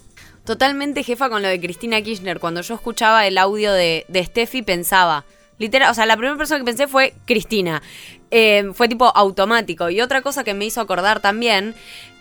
Totalmente 0.45 1.03
jefa 1.03 1.29
con 1.29 1.41
lo 1.41 1.49
de 1.49 1.59
Cristina 1.59 2.01
Kirchner. 2.01 2.39
Cuando 2.39 2.61
yo 2.61 2.75
escuchaba 2.75 3.27
el 3.27 3.37
audio 3.37 3.73
de, 3.73 4.05
de 4.07 4.23
Steffi 4.23 4.61
pensaba, 4.61 5.25
literal, 5.59 5.91
o 5.91 5.93
sea, 5.93 6.05
la 6.05 6.15
primera 6.15 6.37
persona 6.37 6.59
que 6.59 6.65
pensé 6.65 6.87
fue 6.87 7.13
Cristina. 7.25 7.81
Eh, 8.31 8.69
fue 8.73 8.87
tipo 8.87 9.11
automático. 9.15 9.89
Y 9.89 10.01
otra 10.01 10.21
cosa 10.21 10.43
que 10.43 10.53
me 10.53 10.65
hizo 10.65 10.81
acordar 10.81 11.19
también 11.19 11.75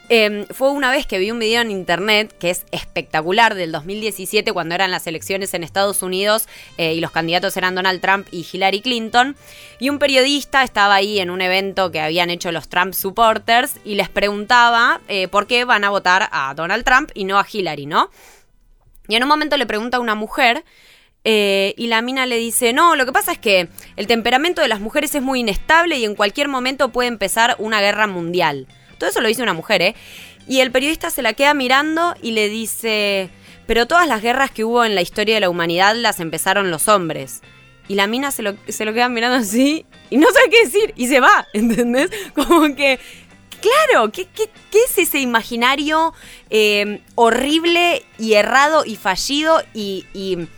Em, 0.09 0.47
fue 0.47 0.71
una 0.71 0.92
vez 0.92 1.05
que 1.05 1.19
vi 1.19 1.33
un 1.33 1.40
video 1.40 1.62
en 1.62 1.73
internet 1.73 2.33
que 2.38 2.51
es 2.51 2.64
espectacular 2.71 3.57
del 3.57 3.73
2017 3.73 4.53
cuando 4.53 4.77
eran 4.77 4.92
las 4.92 5.09
elecciones 5.09 5.53
en 5.53 5.64
Estados 5.64 6.01
Unidos 6.01 6.47
eh, 6.79 6.95
y 6.95 7.01
los 7.01 7.11
candidatos 7.11 7.57
eran 7.57 7.75
Donald 7.75 8.01
Trump 8.01 8.29
y 8.31 8.47
Hillary 8.51 8.83
Clinton 8.83 9.35
y 9.81 9.88
un 9.88 9.99
periodista 9.99 10.62
estaba 10.62 10.95
ahí 10.95 11.19
en 11.19 11.29
un 11.29 11.40
evento 11.40 11.90
que 11.90 12.01
habían 12.01 12.31
hecho 12.31 12.53
los 12.53 12.69
Trump 12.69 12.95
supporters 12.95 13.81
y 13.85 13.97
les 13.97 14.09
preguntaba 14.09 15.01
eh, 15.09 15.27
por 15.27 15.49
qué 15.49 15.64
van 15.64 15.83
a 15.83 15.90
votar 15.90 16.29
a 16.31 16.55
Donald 16.55 16.85
Trump 16.85 17.11
y 17.12 17.25
no 17.25 17.40
a 17.40 17.47
Hillary, 17.51 17.87
¿no? 17.87 18.11
Y 19.09 19.16
en 19.16 19.25
un 19.25 19.29
momento 19.29 19.57
le 19.57 19.66
pregunta 19.66 19.97
a 19.97 20.01
una 20.01 20.14
mujer 20.14 20.64
eh, 21.25 21.75
y 21.77 21.88
la 21.88 22.01
mina 22.01 22.27
le 22.27 22.37
dice, 22.37 22.73
no, 22.73 22.95
lo 22.95 23.07
que 23.07 23.12
pasa 23.12 23.33
es 23.33 23.38
que 23.38 23.69
el 23.97 24.07
temperamento 24.07 24.62
de 24.62 24.69
las 24.69 24.79
mujeres 24.79 25.16
es 25.16 25.23
muy 25.23 25.40
inestable 25.40 25.99
y 25.99 26.05
en 26.05 26.14
cualquier 26.14 26.47
momento 26.47 26.90
puede 26.90 27.09
empezar 27.09 27.57
una 27.59 27.81
guerra 27.81 28.07
mundial. 28.07 28.69
Todo 28.98 29.11
eso 29.11 29.20
lo 29.20 29.28
dice 29.28 29.42
una 29.42 29.54
mujer, 29.54 29.82
¿eh? 29.82 29.94
Y 30.48 30.61
el 30.61 30.70
periodista 30.70 31.11
se 31.11 31.22
la 31.22 31.32
queda 31.32 31.54
mirando 31.54 32.14
y 32.22 32.30
le 32.30 32.48
dice, 32.48 33.30
pero 33.66 33.87
todas 33.87 34.06
las 34.06 34.22
guerras 34.22 34.50
que 34.50 34.64
hubo 34.64 34.85
en 34.85 34.94
la 34.94 35.02
historia 35.02 35.35
de 35.35 35.40
la 35.40 35.50
humanidad 35.50 35.96
las 35.96 36.20
empezaron 36.20 36.70
los 36.70 36.88
hombres. 36.88 37.42
Y 37.88 37.94
la 37.94 38.06
mina 38.06 38.30
se 38.30 38.42
lo, 38.42 38.56
se 38.68 38.85
lo 38.85 38.92
queda 38.92 39.09
mirando 39.09 39.38
así 39.38 39.87
y 40.11 40.16
no 40.16 40.26
sabe 40.32 40.50
qué 40.50 40.64
decir 40.64 40.92
y 40.96 41.09
se 41.09 41.20
va, 41.20 41.46
¿entendés? 41.52 42.11
Como 42.35 42.74
que, 42.74 42.98
claro, 43.61 44.11
¿qué, 44.12 44.26
qué, 44.26 44.48
qué 44.70 44.78
es 44.88 44.98
ese 44.98 45.18
imaginario 45.18 46.14
eh, 46.50 47.00
horrible 47.14 48.04
y 48.18 48.35
errado 48.35 48.85
y 48.85 48.96
fallido 48.96 49.62
y, 49.74 50.06
y 50.14 50.48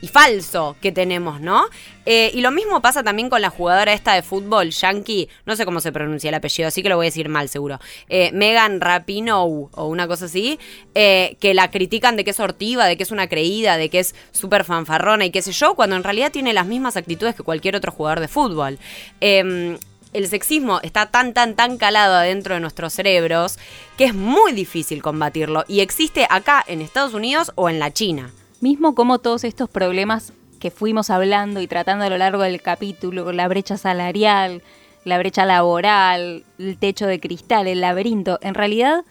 y 0.00 0.08
falso 0.08 0.76
que 0.80 0.92
tenemos, 0.92 1.40
¿no? 1.40 1.64
Eh, 2.04 2.30
y 2.34 2.40
lo 2.40 2.50
mismo 2.50 2.80
pasa 2.82 3.02
también 3.02 3.30
con 3.30 3.40
la 3.40 3.50
jugadora 3.50 3.92
esta 3.92 4.14
de 4.14 4.22
fútbol, 4.22 4.70
Yankee, 4.70 5.28
no 5.46 5.56
sé 5.56 5.64
cómo 5.64 5.80
se 5.80 5.90
pronuncia 5.90 6.28
el 6.28 6.34
apellido, 6.34 6.68
así 6.68 6.82
que 6.82 6.88
lo 6.88 6.96
voy 6.96 7.06
a 7.06 7.08
decir 7.08 7.28
mal 7.28 7.48
seguro. 7.48 7.80
Eh, 8.08 8.30
Megan 8.32 8.80
Rapinoe 8.80 9.68
o 9.72 9.86
una 9.86 10.06
cosa 10.06 10.26
así, 10.26 10.58
eh, 10.94 11.36
que 11.40 11.54
la 11.54 11.70
critican 11.70 12.16
de 12.16 12.24
que 12.24 12.30
es 12.30 12.40
hortiva, 12.40 12.86
de 12.86 12.96
que 12.96 13.02
es 13.02 13.10
una 13.10 13.26
creída, 13.26 13.76
de 13.76 13.88
que 13.88 14.00
es 14.00 14.14
súper 14.32 14.64
fanfarrona 14.64 15.24
y 15.24 15.30
qué 15.30 15.42
sé 15.42 15.52
yo, 15.52 15.74
cuando 15.74 15.96
en 15.96 16.04
realidad 16.04 16.30
tiene 16.30 16.52
las 16.52 16.66
mismas 16.66 16.96
actitudes 16.96 17.34
que 17.34 17.42
cualquier 17.42 17.74
otro 17.76 17.90
jugador 17.90 18.20
de 18.20 18.28
fútbol. 18.28 18.78
Em, 19.20 19.78
el 20.12 20.28
sexismo 20.28 20.80
está 20.82 21.06
tan, 21.06 21.34
tan, 21.34 21.56
tan 21.56 21.78
calado 21.78 22.14
adentro 22.14 22.54
de 22.54 22.60
nuestros 22.60 22.92
cerebros 22.92 23.58
que 23.98 24.04
es 24.04 24.14
muy 24.14 24.52
difícil 24.52 25.02
combatirlo 25.02 25.64
y 25.68 25.80
existe 25.80 26.26
acá 26.30 26.64
en 26.66 26.80
Estados 26.80 27.12
Unidos 27.12 27.52
o 27.54 27.68
en 27.68 27.78
la 27.78 27.92
China 27.92 28.30
mismo 28.66 28.96
como 28.96 29.20
todos 29.20 29.44
estos 29.44 29.70
problemas 29.70 30.32
que 30.58 30.72
fuimos 30.72 31.10
hablando 31.10 31.60
y 31.60 31.68
tratando 31.68 32.04
a 32.04 32.10
lo 32.10 32.18
largo 32.18 32.42
del 32.42 32.60
capítulo, 32.60 33.30
la 33.30 33.46
brecha 33.46 33.76
salarial, 33.76 34.60
la 35.04 35.18
brecha 35.18 35.44
laboral, 35.44 36.42
el 36.58 36.76
techo 36.76 37.06
de 37.06 37.20
cristal, 37.20 37.68
el 37.68 37.80
laberinto, 37.80 38.40
en 38.42 38.54
realidad 38.54 39.04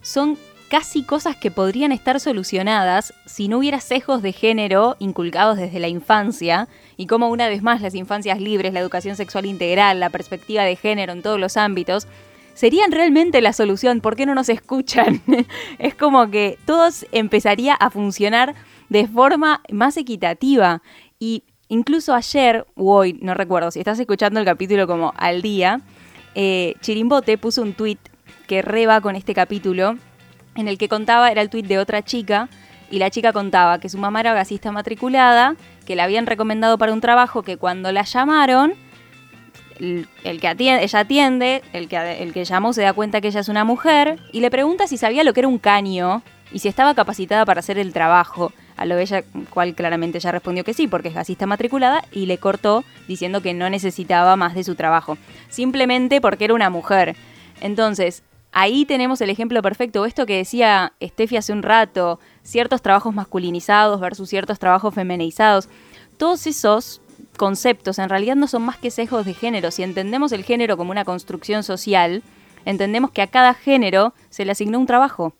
son 0.00 0.38
casi 0.70 1.02
cosas 1.02 1.36
que 1.36 1.50
podrían 1.50 1.92
estar 1.92 2.20
solucionadas 2.20 3.12
si 3.26 3.48
no 3.48 3.58
hubiera 3.58 3.80
sesgos 3.80 4.22
de 4.22 4.32
género 4.32 4.96
inculcados 4.98 5.58
desde 5.58 5.78
la 5.78 5.88
infancia 5.88 6.66
y 6.96 7.06
como 7.06 7.28
una 7.28 7.48
vez 7.48 7.62
más 7.62 7.82
las 7.82 7.94
infancias 7.94 8.40
libres, 8.40 8.72
la 8.72 8.80
educación 8.80 9.14
sexual 9.14 9.44
integral, 9.44 10.00
la 10.00 10.08
perspectiva 10.08 10.62
de 10.62 10.74
género 10.74 11.12
en 11.12 11.20
todos 11.20 11.38
los 11.38 11.58
ámbitos, 11.58 12.08
serían 12.54 12.90
realmente 12.90 13.42
la 13.42 13.52
solución. 13.52 14.00
¿Por 14.00 14.16
qué 14.16 14.24
no 14.24 14.34
nos 14.34 14.48
escuchan? 14.48 15.20
es 15.78 15.94
como 15.94 16.30
que 16.30 16.58
todo 16.64 16.88
empezaría 17.12 17.74
a 17.74 17.90
funcionar 17.90 18.54
de 18.88 19.06
forma 19.06 19.62
más 19.70 19.96
equitativa. 19.96 20.82
Y 21.18 21.44
incluso 21.68 22.14
ayer, 22.14 22.66
o 22.74 22.96
hoy, 22.96 23.18
no 23.22 23.34
recuerdo, 23.34 23.70
si 23.70 23.78
estás 23.78 23.98
escuchando 23.98 24.40
el 24.40 24.46
capítulo 24.46 24.86
como 24.86 25.12
al 25.16 25.42
día, 25.42 25.80
eh, 26.34 26.74
Chirimbote 26.80 27.38
puso 27.38 27.62
un 27.62 27.72
tweet 27.72 27.98
que 28.46 28.62
reba 28.62 29.00
con 29.00 29.16
este 29.16 29.34
capítulo, 29.34 29.96
en 30.54 30.68
el 30.68 30.78
que 30.78 30.88
contaba, 30.88 31.30
era 31.30 31.42
el 31.42 31.50
tweet 31.50 31.64
de 31.64 31.78
otra 31.78 32.02
chica, 32.02 32.48
y 32.90 32.98
la 32.98 33.10
chica 33.10 33.32
contaba 33.32 33.80
que 33.80 33.88
su 33.88 33.98
mamá 33.98 34.20
era 34.20 34.32
gasista 34.32 34.70
matriculada, 34.70 35.56
que 35.84 35.96
la 35.96 36.04
habían 36.04 36.26
recomendado 36.26 36.78
para 36.78 36.92
un 36.92 37.00
trabajo 37.00 37.42
que 37.42 37.56
cuando 37.56 37.90
la 37.90 38.02
llamaron, 38.02 38.74
el, 39.80 40.06
que 40.40 40.54
ella 40.58 40.98
atiende, 41.00 41.62
el 41.72 41.88
que, 41.88 42.22
el 42.22 42.32
que 42.32 42.44
llamó 42.44 42.72
se 42.72 42.82
da 42.82 42.92
cuenta 42.92 43.20
que 43.20 43.28
ella 43.28 43.40
es 43.40 43.48
una 43.48 43.64
mujer, 43.64 44.18
y 44.32 44.40
le 44.40 44.50
pregunta 44.50 44.86
si 44.86 44.96
sabía 44.96 45.24
lo 45.24 45.32
que 45.32 45.40
era 45.40 45.48
un 45.48 45.58
caño 45.58 46.22
y 46.52 46.60
si 46.60 46.68
estaba 46.68 46.94
capacitada 46.94 47.44
para 47.44 47.60
hacer 47.60 47.78
el 47.78 47.92
trabajo 47.92 48.52
a 48.76 48.84
lo 48.84 48.98
ella, 48.98 49.24
cual 49.50 49.74
claramente 49.74 50.20
ya 50.20 50.32
respondió 50.32 50.64
que 50.64 50.74
sí, 50.74 50.86
porque 50.86 51.08
es 51.08 51.14
gasista 51.14 51.46
matriculada, 51.46 52.04
y 52.12 52.26
le 52.26 52.38
cortó 52.38 52.84
diciendo 53.08 53.42
que 53.42 53.54
no 53.54 53.70
necesitaba 53.70 54.36
más 54.36 54.54
de 54.54 54.64
su 54.64 54.74
trabajo, 54.74 55.18
simplemente 55.48 56.20
porque 56.20 56.44
era 56.44 56.54
una 56.54 56.70
mujer. 56.70 57.16
Entonces, 57.60 58.22
ahí 58.52 58.84
tenemos 58.84 59.20
el 59.20 59.30
ejemplo 59.30 59.62
perfecto, 59.62 60.04
esto 60.04 60.26
que 60.26 60.36
decía 60.36 60.92
Steffi 61.02 61.36
hace 61.36 61.52
un 61.52 61.62
rato, 61.62 62.20
ciertos 62.42 62.82
trabajos 62.82 63.14
masculinizados 63.14 64.00
versus 64.00 64.28
ciertos 64.28 64.58
trabajos 64.58 64.94
feminizados, 64.94 65.68
todos 66.16 66.46
esos 66.46 67.00
conceptos 67.36 67.98
en 67.98 68.08
realidad 68.08 68.36
no 68.36 68.46
son 68.46 68.62
más 68.62 68.78
que 68.78 68.90
sesgos 68.90 69.26
de 69.26 69.34
género. 69.34 69.70
Si 69.70 69.82
entendemos 69.82 70.32
el 70.32 70.44
género 70.44 70.76
como 70.76 70.90
una 70.90 71.04
construcción 71.04 71.62
social, 71.62 72.22
entendemos 72.64 73.10
que 73.10 73.22
a 73.22 73.26
cada 73.26 73.54
género 73.54 74.14
se 74.30 74.44
le 74.44 74.52
asignó 74.52 74.78
un 74.78 74.86
trabajo. 74.86 75.34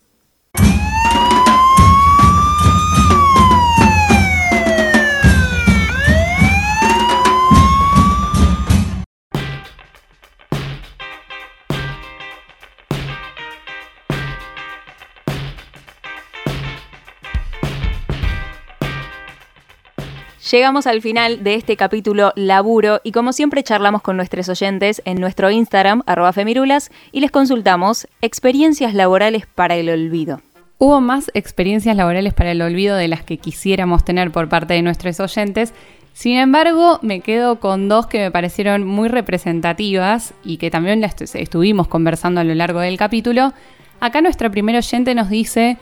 Llegamos 20.51 20.87
al 20.87 21.03
final 21.03 21.43
de 21.43 21.55
este 21.57 21.77
capítulo 21.77 22.33
Laburo 22.37 23.01
y 23.03 23.11
como 23.11 23.33
siempre 23.33 23.65
charlamos 23.65 24.01
con 24.01 24.17
nuestros 24.17 24.49
oyentes 24.49 25.03
en 25.05 25.21
nuestro 25.21 25.51
Instagram, 25.51 26.05
arroba 26.07 26.33
femirulas, 26.33 26.93
y 27.11 27.19
les 27.19 27.33
consultamos 27.33 28.07
experiencias 28.23 28.95
laborales 28.95 29.47
para 29.47 29.75
el 29.75 29.91
olvido. 29.91 30.41
Hubo 30.79 31.01
más 31.01 31.33
experiencias 31.35 31.97
laborales 31.97 32.33
para 32.33 32.53
el 32.53 32.63
olvido 32.63 32.97
de 32.97 33.09
las 33.09 33.25
que 33.25 33.39
quisiéramos 33.39 34.05
tener 34.05 34.31
por 34.31 34.49
parte 34.49 34.75
de 34.75 34.83
nuestros 34.83 35.19
oyentes. 35.19 35.75
Sin 36.13 36.37
embargo, 36.37 37.01
me 37.03 37.23
quedo 37.23 37.59
con 37.59 37.89
dos 37.89 38.07
que 38.07 38.21
me 38.21 38.31
parecieron 38.31 38.85
muy 38.85 39.09
representativas 39.09 40.33
y 40.45 40.59
que 40.59 40.71
también 40.71 41.01
las 41.01 41.21
estuvimos 41.35 41.89
conversando 41.89 42.41
a 42.41 42.45
lo 42.45 42.55
largo 42.55 42.79
del 42.79 42.99
capítulo. 42.99 43.53
Acá 43.99 44.21
nuestra 44.21 44.49
primera 44.49 44.79
oyente 44.79 45.13
nos 45.17 45.29
dice, 45.29 45.77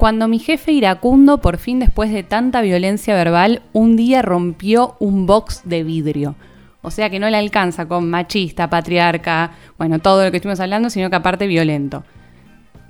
cuando 0.00 0.28
mi 0.28 0.38
jefe 0.38 0.72
iracundo, 0.72 1.42
por 1.42 1.58
fin 1.58 1.78
después 1.78 2.10
de 2.10 2.22
tanta 2.22 2.62
violencia 2.62 3.14
verbal, 3.14 3.60
un 3.74 3.96
día 3.96 4.22
rompió 4.22 4.96
un 4.98 5.26
box 5.26 5.60
de 5.66 5.84
vidrio. 5.84 6.36
O 6.80 6.90
sea 6.90 7.10
que 7.10 7.18
no 7.18 7.28
le 7.28 7.36
alcanza 7.36 7.86
con 7.86 8.08
machista, 8.08 8.70
patriarca, 8.70 9.50
bueno, 9.76 9.98
todo 9.98 10.24
lo 10.24 10.30
que 10.30 10.38
estuvimos 10.38 10.58
hablando, 10.60 10.88
sino 10.88 11.10
que 11.10 11.16
aparte 11.16 11.46
violento. 11.46 12.02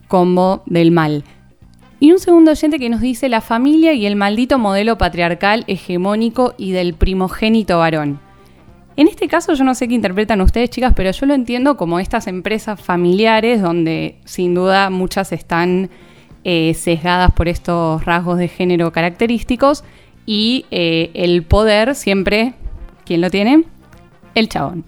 Combo 0.06 0.62
del 0.66 0.92
mal. 0.92 1.24
Y 1.98 2.12
un 2.12 2.20
segundo 2.20 2.52
oyente 2.52 2.78
que 2.78 2.88
nos 2.88 3.00
dice 3.00 3.28
la 3.28 3.40
familia 3.40 3.92
y 3.92 4.06
el 4.06 4.14
maldito 4.14 4.60
modelo 4.60 4.96
patriarcal 4.96 5.64
hegemónico 5.66 6.54
y 6.58 6.70
del 6.70 6.94
primogénito 6.94 7.80
varón. 7.80 8.20
En 8.94 9.08
este 9.08 9.26
caso 9.26 9.54
yo 9.54 9.64
no 9.64 9.74
sé 9.74 9.88
qué 9.88 9.94
interpretan 9.94 10.40
ustedes 10.42 10.70
chicas, 10.70 10.92
pero 10.94 11.10
yo 11.10 11.26
lo 11.26 11.34
entiendo 11.34 11.76
como 11.76 11.98
estas 11.98 12.28
empresas 12.28 12.80
familiares 12.80 13.60
donde 13.60 14.20
sin 14.26 14.54
duda 14.54 14.90
muchas 14.90 15.32
están 15.32 15.90
eh, 16.44 16.74
sesgadas 16.74 17.32
por 17.32 17.48
estos 17.48 18.04
rasgos 18.04 18.38
de 18.38 18.48
género 18.48 18.92
característicos 18.92 19.84
y 20.26 20.66
eh, 20.70 21.10
el 21.14 21.42
poder 21.42 21.94
siempre, 21.94 22.54
¿quién 23.04 23.20
lo 23.20 23.30
tiene? 23.30 23.64
El 24.34 24.48
chabón. 24.48 24.84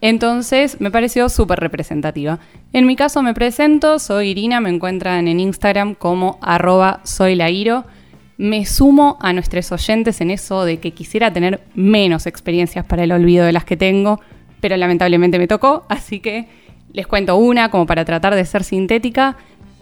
Entonces 0.00 0.80
me 0.80 0.90
pareció 0.90 1.28
súper 1.28 1.58
representativa. 1.58 2.38
En 2.72 2.86
mi 2.86 2.96
caso 2.96 3.22
me 3.22 3.34
presento, 3.34 3.98
soy 3.98 4.28
Irina, 4.28 4.60
me 4.60 4.70
encuentran 4.70 5.26
en 5.26 5.40
Instagram 5.40 5.94
como 5.94 6.38
arroba 6.40 7.00
soylairo. 7.02 7.84
Me 8.36 8.64
sumo 8.66 9.18
a 9.20 9.32
nuestros 9.32 9.72
oyentes 9.72 10.20
en 10.20 10.30
eso 10.30 10.64
de 10.64 10.78
que 10.78 10.92
quisiera 10.92 11.32
tener 11.32 11.60
menos 11.74 12.26
experiencias 12.26 12.84
para 12.86 13.02
el 13.02 13.10
olvido 13.10 13.44
de 13.44 13.52
las 13.52 13.64
que 13.64 13.76
tengo, 13.76 14.20
pero 14.60 14.76
lamentablemente 14.76 15.38
me 15.38 15.48
tocó, 15.48 15.84
así 15.88 16.20
que 16.20 16.46
les 16.92 17.06
cuento 17.06 17.36
una 17.36 17.70
como 17.70 17.86
para 17.86 18.04
tratar 18.04 18.34
de 18.34 18.44
ser 18.44 18.62
sintética 18.64 19.36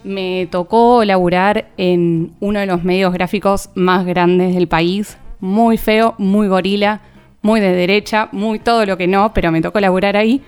me 0.07 0.47
tocó 0.51 1.05
laburar 1.05 1.69
en 1.77 2.33
uno 2.41 2.61
de 2.61 2.67
los 2.67 2.85
medios 2.85 3.13
gráficos 3.13 3.71
más 3.75 4.07
grandes 4.07 4.55
del 4.55 4.69
país, 4.69 5.19
muy 5.41 5.77
feo, 5.77 6.15
muy 6.17 6.47
gorila, 6.47 7.01
muy 7.43 7.61
de 7.61 7.73
derecha, 7.73 8.29
muy 8.33 8.59
todo 8.59 8.87
lo 8.87 8.97
que 8.97 9.09
no, 9.09 9.35
pero 9.35 9.51
me 9.51 9.61
tocó 9.61 9.81
laburar 9.81 10.17
ahí. 10.17 10.43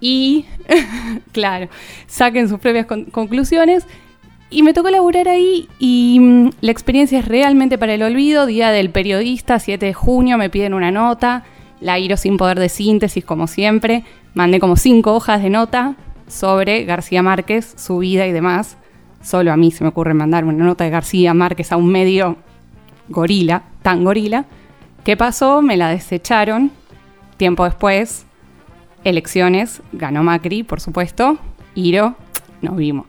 Y, 0.00 0.44
claro, 1.32 1.68
saquen 2.06 2.48
sus 2.48 2.60
propias 2.60 2.86
conclusiones. 2.86 3.86
Y 4.50 4.62
me 4.62 4.74
tocó 4.74 4.90
laburar 4.90 5.28
ahí 5.28 5.66
y 5.78 6.18
mm, 6.20 6.50
la 6.60 6.70
experiencia 6.70 7.18
es 7.18 7.26
realmente 7.26 7.78
para 7.78 7.94
el 7.94 8.02
olvido. 8.02 8.44
Día 8.44 8.70
del 8.70 8.90
periodista, 8.90 9.58
7 9.58 9.86
de 9.86 9.94
junio, 9.94 10.36
me 10.36 10.50
piden 10.50 10.74
una 10.74 10.90
nota. 10.90 11.44
La 11.80 11.98
iro 11.98 12.18
sin 12.18 12.36
poder 12.36 12.58
de 12.58 12.68
síntesis, 12.68 13.24
como 13.24 13.46
siempre. 13.46 14.04
Mandé 14.34 14.60
como 14.60 14.76
cinco 14.76 15.14
hojas 15.14 15.42
de 15.42 15.48
nota 15.48 15.96
sobre 16.28 16.84
García 16.84 17.22
Márquez, 17.22 17.74
su 17.78 17.98
vida 17.98 18.26
y 18.26 18.32
demás 18.32 18.76
solo 19.22 19.52
a 19.52 19.56
mí 19.56 19.70
se 19.70 19.84
me 19.84 19.88
ocurre 19.88 20.14
mandar 20.14 20.44
una 20.44 20.64
nota 20.64 20.84
de 20.84 20.90
García 20.90 21.34
Márquez 21.34 21.72
a 21.72 21.76
un 21.76 21.90
medio 21.90 22.36
gorila, 23.08 23.62
tan 23.82 24.04
gorila. 24.04 24.44
¿Qué 25.04 25.16
pasó? 25.16 25.62
Me 25.62 25.76
la 25.76 25.88
desecharon. 25.88 26.70
Tiempo 27.36 27.64
después, 27.64 28.26
elecciones, 29.04 29.82
ganó 29.92 30.22
Macri, 30.22 30.62
por 30.62 30.80
supuesto. 30.80 31.38
Iro, 31.74 32.14
nos 32.60 32.76
vimos. 32.76 33.06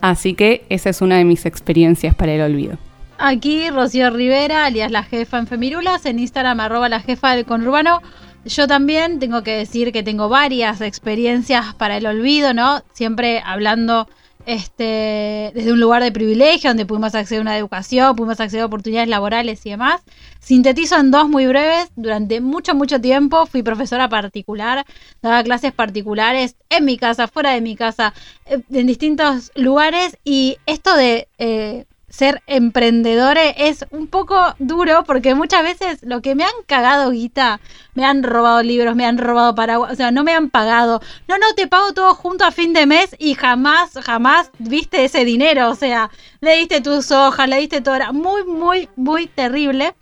Así 0.00 0.34
que 0.34 0.64
esa 0.68 0.90
es 0.90 1.02
una 1.02 1.16
de 1.16 1.24
mis 1.24 1.46
experiencias 1.46 2.14
para 2.14 2.32
el 2.32 2.40
olvido. 2.40 2.78
Aquí 3.18 3.70
Rocío 3.70 4.10
Rivera, 4.10 4.66
alias 4.66 4.90
la 4.90 5.02
jefa 5.02 5.38
en 5.38 5.46
Femirulas, 5.46 6.04
en 6.04 6.18
Instagram 6.18 6.60
arroba 6.60 6.88
la 6.88 7.00
jefa 7.00 7.34
del 7.34 7.46
conurbano. 7.46 8.02
Yo 8.44 8.68
también 8.68 9.18
tengo 9.18 9.42
que 9.42 9.56
decir 9.56 9.90
que 9.90 10.02
tengo 10.02 10.28
varias 10.28 10.80
experiencias 10.80 11.74
para 11.74 11.96
el 11.96 12.06
olvido, 12.06 12.52
¿no? 12.54 12.82
Siempre 12.92 13.42
hablando 13.44 14.06
este, 14.46 15.50
desde 15.54 15.72
un 15.72 15.80
lugar 15.80 16.02
de 16.02 16.12
privilegio, 16.12 16.70
donde 16.70 16.86
pudimos 16.86 17.14
acceder 17.14 17.40
a 17.40 17.42
una 17.42 17.58
educación, 17.58 18.14
pudimos 18.14 18.38
acceder 18.40 18.62
a 18.62 18.66
oportunidades 18.66 19.08
laborales 19.08 19.66
y 19.66 19.70
demás. 19.70 20.02
Sintetizo 20.38 20.96
en 20.98 21.10
dos 21.10 21.28
muy 21.28 21.46
breves. 21.46 21.88
Durante 21.96 22.40
mucho, 22.40 22.74
mucho 22.74 23.00
tiempo 23.00 23.46
fui 23.46 23.64
profesora 23.64 24.08
particular, 24.08 24.86
daba 25.20 25.42
clases 25.42 25.72
particulares 25.72 26.54
en 26.70 26.84
mi 26.84 26.96
casa, 26.96 27.26
fuera 27.26 27.50
de 27.50 27.60
mi 27.60 27.74
casa, 27.74 28.14
eh, 28.46 28.60
en 28.70 28.86
distintos 28.86 29.50
lugares. 29.56 30.16
Y 30.24 30.58
esto 30.66 30.96
de 30.96 31.28
eh, 31.38 31.84
ser 32.16 32.42
emprendedores 32.46 33.54
es 33.58 33.84
un 33.90 34.06
poco 34.06 34.54
duro 34.58 35.04
porque 35.04 35.34
muchas 35.34 35.62
veces 35.62 35.98
lo 36.00 36.22
que 36.22 36.34
me 36.34 36.44
han 36.44 36.62
cagado 36.66 37.10
guita, 37.10 37.60
me 37.92 38.06
han 38.06 38.22
robado 38.22 38.62
libros, 38.62 38.96
me 38.96 39.04
han 39.04 39.18
robado 39.18 39.54
paraguas, 39.54 39.92
o 39.92 39.96
sea, 39.96 40.10
no 40.10 40.24
me 40.24 40.32
han 40.32 40.48
pagado. 40.48 41.02
No, 41.28 41.36
no, 41.36 41.46
te 41.54 41.66
pago 41.66 41.92
todo 41.92 42.14
junto 42.14 42.46
a 42.46 42.52
fin 42.52 42.72
de 42.72 42.86
mes 42.86 43.14
y 43.18 43.34
jamás, 43.34 43.90
jamás 44.02 44.50
viste 44.58 45.04
ese 45.04 45.26
dinero. 45.26 45.68
O 45.68 45.74
sea, 45.74 46.10
le 46.40 46.56
diste 46.56 46.80
tus 46.80 47.10
hojas, 47.10 47.50
le 47.50 47.58
diste 47.58 47.82
todo. 47.82 47.98
Muy, 48.14 48.44
muy, 48.44 48.88
muy 48.96 49.26
terrible. 49.26 49.94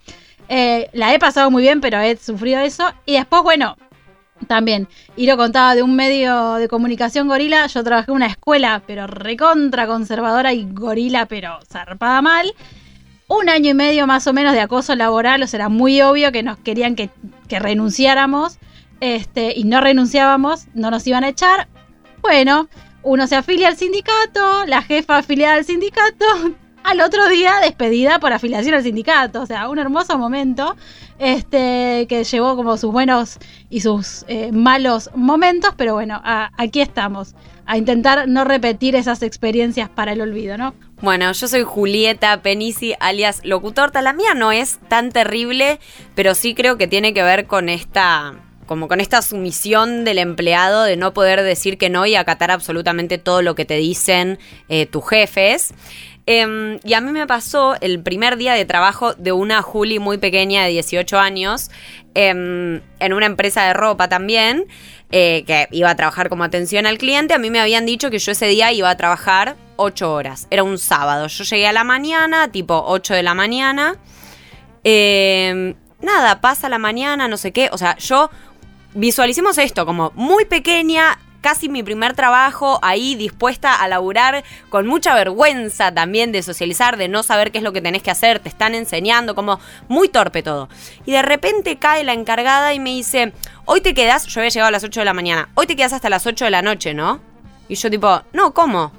Eh, 0.49 0.91
la 0.93 1.13
he 1.15 1.19
pasado 1.19 1.51
muy 1.51 1.63
bien, 1.63 1.81
pero 1.81 1.99
he 1.99 2.17
sufrido 2.17 2.61
eso. 2.61 2.93
Y 3.07 3.15
después, 3.15 3.43
bueno, 3.43 3.77
también, 4.47 4.89
Iro 5.17 5.37
contaba 5.37 5.75
de 5.75 5.83
un 5.83 5.97
medio 5.97 6.55
de 6.55 6.69
comunicación 6.69 7.29
gorila. 7.29 7.67
Yo 7.67 7.83
trabajé 7.85 8.11
en 8.11 8.17
una 8.17 8.27
escuela, 8.27 8.83
pero 8.87 9.07
recontra 9.07 9.87
conservadora 9.87 10.53
y 10.53 10.67
gorila, 10.71 11.27
pero 11.27 11.59
zarpada 11.71 12.23
mal. 12.23 12.53
Un 13.27 13.49
año 13.49 13.71
y 13.71 13.75
medio 13.75 14.07
más 14.07 14.27
o 14.27 14.33
menos 14.33 14.53
de 14.53 14.61
acoso 14.61 14.95
laboral, 14.95 15.43
o 15.43 15.47
sea, 15.47 15.59
era 15.59 15.69
muy 15.69 16.03
obvio 16.03 16.31
que 16.31 16.43
nos 16.43 16.59
querían 16.59 16.95
que, 16.95 17.11
renunciáramos 17.49 18.59
este, 19.01 19.53
y 19.57 19.65
no 19.65 19.81
renunciábamos, 19.81 20.67
no 20.75 20.91
nos 20.91 21.07
iban 21.07 21.25
a 21.25 21.29
echar. 21.29 21.69
Bueno, 22.21 22.69
uno 23.03 23.27
se 23.27 23.37
afilia 23.37 23.69
al 23.69 23.77
sindicato, 23.77 24.67
la 24.67 24.83
jefa 24.83 25.19
afiliada 25.19 25.55
al 25.55 25.65
sindicato, 25.65 26.25
al 26.85 27.01
otro 27.01 27.29
día 27.29 27.55
despedida 27.63 28.19
por 28.19 28.33
afiliación 28.33 28.75
al 28.75 28.83
sindicato. 28.83 29.43
O 29.43 29.47
sea, 29.47 29.69
un 29.69 29.79
hermoso 29.79 30.19
momento 30.19 30.77
este, 31.19 32.07
que 32.09 32.25
llevó 32.25 32.57
como 32.57 32.77
sus 32.77 32.93
buenos 32.93 33.39
y 33.71 33.81
sus 33.81 34.25
eh, 34.29 34.53
malos 34.53 35.11
momentos, 35.15 35.75
pero 35.77 35.95
bueno, 35.95 36.21
aquí 36.25 36.81
estamos, 36.81 37.35
a 37.67 37.79
intentar 37.79 38.29
no 38.29 38.45
repetir 38.45 38.95
esas 38.97 39.23
experiencias 39.23 39.89
para 39.89 40.13
el 40.13 40.21
olvido, 40.21 40.59
¿no? 40.59 40.75
Bueno, 41.01 41.31
yo 41.33 41.49
soy 41.49 41.63
Julieta 41.63 42.41
Penisi, 42.41 42.95
alias 42.99 43.41
Locutorta. 43.45 44.01
La 44.01 44.13
mía 44.13 44.35
no 44.35 44.53
es 44.53 44.79
tan 44.89 45.13
terrible, 45.13 45.79
pero 46.15 46.35
sí 46.35 46.55
creo 46.55 46.79
que 46.79 46.87
tiene 46.87 47.13
que 47.13 47.23
ver 47.23 47.47
con 47.47 47.69
esta 47.69 48.35
como 48.67 48.89
con 48.89 49.01
esta 49.01 49.21
sumisión 49.21 50.05
del 50.05 50.19
empleado 50.19 50.85
de 50.85 50.97
no 50.97 51.13
poder 51.13 51.43
decir 51.43 51.77
que 51.77 51.91
no 51.91 52.07
y 52.07 52.15
acatar 52.15 52.51
absolutamente 52.51 53.19
todo 53.19 53.43
lo 53.43 53.55
que 53.55 53.67
te 53.67 53.77
dicen 53.77 54.39
eh, 54.71 54.87
tus 54.87 55.07
jefes. 55.07 55.75
Em, 56.27 56.79
y 56.85 56.95
a 56.95 57.01
mí 57.01 57.11
me 57.13 57.27
pasó 57.27 57.77
el 57.81 58.01
primer 58.03 58.37
día 58.37 58.55
de 58.55 58.65
trabajo 58.65 59.15
de 59.15 59.33
una 59.33 59.61
Juli 59.61 59.99
muy 59.99 60.17
pequeña 60.17 60.65
de 60.65 60.71
18 60.71 61.19
años 61.19 61.71
em, 62.15 62.81
en 62.99 63.13
una 63.13 63.27
empresa 63.27 63.65
de 63.67 63.75
ropa 63.75 64.09
también, 64.09 64.67
eh, 65.13 65.45
que 65.47 65.69
iba 65.71 65.91
a 65.91 65.95
trabajar 65.97 66.31
como 66.31 66.45
atención 66.45 66.87
al 66.87 66.97
cliente. 66.97 67.35
A 67.35 67.39
mí 67.39 67.51
me 67.51 67.61
habían 67.61 67.85
dicho 67.85 68.11
que 68.11 68.19
yo 68.19 68.33
ese 68.33 68.47
día 68.47 68.73
iba 68.73 68.89
a 68.89 68.97
trabajar 68.97 69.57
8 69.77 70.13
horas. 70.13 70.49
Era 70.51 70.63
un 70.63 70.79
sábado. 70.79 71.27
Yo 71.27 71.45
llegué 71.45 71.67
a 71.67 71.73
la 71.73 71.85
mañana, 71.85 72.51
tipo 72.51 72.83
8 72.87 73.15
de 73.15 73.23
la 73.23 73.35
mañana. 73.35 73.97
Eh, 74.83 75.75
nada, 76.01 76.41
pasa 76.41 76.69
la 76.69 76.79
mañana, 76.79 77.29
no 77.29 77.37
sé 77.37 77.53
qué. 77.53 77.69
O 77.73 77.79
sea, 77.79 77.97
yo 77.99 78.31
visualicemos 78.95 79.59
esto 79.59 79.85
como 79.85 80.13
muy 80.15 80.45
pequeña, 80.45 81.19
casi 81.45 81.69
mi 81.69 81.83
primer 81.83 82.15
trabajo, 82.15 82.79
ahí 82.81 83.17
dispuesta 83.17 83.75
a 83.75 83.87
laburar 83.87 84.45
con 84.71 84.87
mucha 84.87 85.15
vergüenza 85.15 85.93
también 85.93 86.33
de 86.33 86.43
socializar, 86.43 86.97
de 86.97 87.07
no 87.07 87.23
saber 87.23 87.53
qué 87.53 87.59
es 87.59 87.65
lo 87.65 87.75
que 87.75 87.83
tenés 87.83 88.03
que 88.03 88.11
hacer, 88.11 88.39
te 88.39 88.49
están 88.49 88.75
enseñando, 88.75 89.35
como 89.35 89.61
muy 89.87 90.09
torpe 90.09 90.43
todo. 90.43 90.71
Y 91.05 91.13
de 91.13 91.21
repente 91.21 91.77
cae 91.77 92.03
la 92.03 92.15
encargada 92.15 92.73
y 92.73 92.81
me 92.81 92.89
dice, 92.89 93.35
hoy 93.67 93.83
te 93.83 93.93
quedas, 93.93 94.27
yo 94.27 94.41
había 94.41 94.49
llegado 94.49 94.69
a 94.69 94.71
las 94.71 94.85
8 94.85 95.01
de 95.01 95.05
la 95.05 95.13
mañana, 95.13 95.51
hoy 95.53 95.67
te 95.67 95.77
quedas 95.77 95.93
hasta 95.93 96.09
las 96.09 96.27
8 96.27 96.47
de 96.47 96.51
la 96.51 96.63
noche, 96.63 96.95
¿no? 96.95 97.21
Y 97.69 97.75
yo 97.75 97.91
tipo, 97.91 98.23
no, 98.33 98.55
¿cómo? 98.55 98.91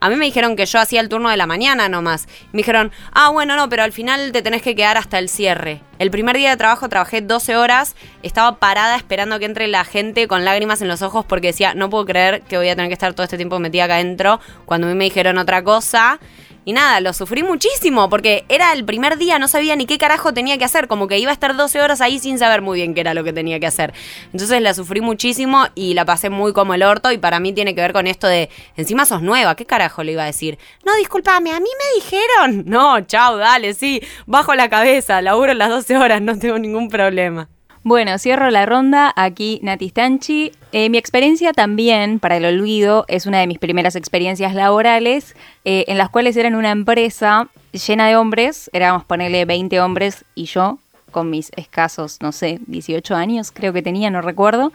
A 0.00 0.08
mí 0.10 0.16
me 0.16 0.26
dijeron 0.26 0.56
que 0.56 0.66
yo 0.66 0.78
hacía 0.78 1.00
el 1.00 1.08
turno 1.08 1.28
de 1.28 1.36
la 1.36 1.46
mañana 1.46 1.88
nomás. 1.88 2.28
Me 2.52 2.58
dijeron, 2.58 2.92
ah, 3.12 3.30
bueno, 3.30 3.56
no, 3.56 3.68
pero 3.68 3.82
al 3.82 3.92
final 3.92 4.32
te 4.32 4.42
tenés 4.42 4.62
que 4.62 4.74
quedar 4.74 4.96
hasta 4.96 5.18
el 5.18 5.28
cierre. 5.28 5.82
El 5.98 6.10
primer 6.10 6.36
día 6.36 6.50
de 6.50 6.56
trabajo 6.56 6.88
trabajé 6.88 7.20
12 7.20 7.56
horas, 7.56 7.96
estaba 8.22 8.58
parada 8.58 8.96
esperando 8.96 9.38
que 9.38 9.46
entre 9.46 9.66
la 9.66 9.84
gente 9.84 10.28
con 10.28 10.44
lágrimas 10.44 10.80
en 10.80 10.88
los 10.88 11.02
ojos 11.02 11.24
porque 11.24 11.48
decía, 11.48 11.74
no 11.74 11.90
puedo 11.90 12.06
creer 12.06 12.42
que 12.42 12.56
voy 12.56 12.68
a 12.68 12.76
tener 12.76 12.88
que 12.88 12.94
estar 12.94 13.14
todo 13.14 13.24
este 13.24 13.36
tiempo 13.36 13.58
metida 13.58 13.84
acá 13.84 13.94
adentro 13.94 14.40
cuando 14.64 14.86
a 14.86 14.90
mí 14.90 14.96
me 14.96 15.04
dijeron 15.04 15.38
otra 15.38 15.64
cosa. 15.64 16.20
Y 16.68 16.74
nada, 16.74 17.00
lo 17.00 17.14
sufrí 17.14 17.42
muchísimo 17.42 18.10
porque 18.10 18.44
era 18.50 18.74
el 18.74 18.84
primer 18.84 19.16
día, 19.16 19.38
no 19.38 19.48
sabía 19.48 19.74
ni 19.74 19.86
qué 19.86 19.96
carajo 19.96 20.34
tenía 20.34 20.58
que 20.58 20.66
hacer, 20.66 20.86
como 20.86 21.08
que 21.08 21.18
iba 21.18 21.30
a 21.30 21.32
estar 21.32 21.56
12 21.56 21.80
horas 21.80 22.02
ahí 22.02 22.18
sin 22.18 22.38
saber 22.38 22.60
muy 22.60 22.76
bien 22.76 22.92
qué 22.92 23.00
era 23.00 23.14
lo 23.14 23.24
que 23.24 23.32
tenía 23.32 23.58
que 23.58 23.66
hacer. 23.66 23.94
Entonces 24.34 24.60
la 24.60 24.74
sufrí 24.74 25.00
muchísimo 25.00 25.64
y 25.74 25.94
la 25.94 26.04
pasé 26.04 26.28
muy 26.28 26.52
como 26.52 26.74
el 26.74 26.82
orto 26.82 27.10
y 27.10 27.16
para 27.16 27.40
mí 27.40 27.54
tiene 27.54 27.74
que 27.74 27.80
ver 27.80 27.94
con 27.94 28.06
esto 28.06 28.26
de, 28.26 28.50
encima 28.76 29.06
sos 29.06 29.22
nueva, 29.22 29.56
¿qué 29.56 29.64
carajo 29.64 30.02
le 30.02 30.12
iba 30.12 30.24
a 30.24 30.26
decir? 30.26 30.58
No, 30.84 30.94
discúlpame, 30.96 31.52
a 31.52 31.58
mí 31.58 31.70
me 31.70 32.02
dijeron. 32.02 32.64
No, 32.78 33.00
chao, 33.00 33.38
dale, 33.38 33.72
sí, 33.72 34.02
bajo 34.26 34.54
la 34.54 34.68
cabeza, 34.68 35.22
laburo 35.22 35.54
las 35.54 35.70
12 35.70 35.96
horas, 35.96 36.20
no 36.20 36.38
tengo 36.38 36.58
ningún 36.58 36.90
problema. 36.90 37.48
Bueno, 37.88 38.18
cierro 38.18 38.50
la 38.50 38.66
ronda. 38.66 39.14
Aquí 39.16 39.60
Nati 39.62 39.88
Stanchi. 39.88 40.52
Eh, 40.72 40.90
mi 40.90 40.98
experiencia 40.98 41.54
también, 41.54 42.18
para 42.20 42.36
el 42.36 42.44
olvido, 42.44 43.06
es 43.08 43.24
una 43.24 43.40
de 43.40 43.46
mis 43.46 43.58
primeras 43.58 43.96
experiencias 43.96 44.54
laborales, 44.54 45.34
eh, 45.64 45.86
en 45.88 45.96
las 45.96 46.10
cuales 46.10 46.36
era 46.36 46.48
en 46.48 46.54
una 46.54 46.70
empresa 46.70 47.48
llena 47.72 48.06
de 48.06 48.16
hombres, 48.16 48.68
éramos 48.74 49.06
ponerle 49.06 49.46
20 49.46 49.80
hombres 49.80 50.26
y 50.34 50.44
yo, 50.44 50.78
con 51.12 51.30
mis 51.30 51.50
escasos, 51.56 52.18
no 52.20 52.32
sé, 52.32 52.58
18 52.66 53.14
años 53.14 53.50
creo 53.52 53.72
que 53.72 53.80
tenía, 53.80 54.10
no 54.10 54.20
recuerdo. 54.20 54.70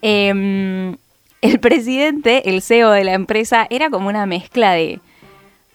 Em, 0.00 0.98
el 1.40 1.58
presidente, 1.58 2.48
el 2.48 2.62
CEO 2.62 2.92
de 2.92 3.02
la 3.02 3.14
empresa, 3.14 3.66
era 3.70 3.90
como 3.90 4.08
una 4.08 4.24
mezcla 4.26 4.70
de 4.74 5.00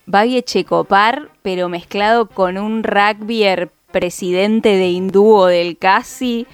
Babi 0.05 0.41
Checopar, 0.41 1.27
pero 1.41 1.67
mezclado 1.67 2.27
con 2.27 2.57
un 2.57 2.81
rugbyer 2.83 3.71
presidente 3.91 4.69
de 4.77 4.87
hindú 4.87 5.43
del 5.47 5.77
casi 5.77 6.47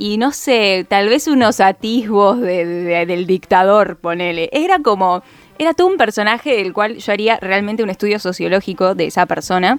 y 0.00 0.16
no 0.16 0.32
sé, 0.32 0.86
tal 0.88 1.10
vez 1.10 1.28
unos 1.28 1.60
atisbos 1.60 2.40
del 2.40 3.26
dictador, 3.26 3.98
ponele. 3.98 4.48
Era 4.50 4.78
como, 4.78 5.22
era 5.58 5.74
todo 5.74 5.88
un 5.88 5.98
personaje 5.98 6.56
del 6.56 6.72
cual 6.72 6.96
yo 6.96 7.12
haría 7.12 7.36
realmente 7.36 7.82
un 7.82 7.90
estudio 7.90 8.18
sociológico 8.18 8.94
de 8.94 9.08
esa 9.08 9.26
persona. 9.26 9.78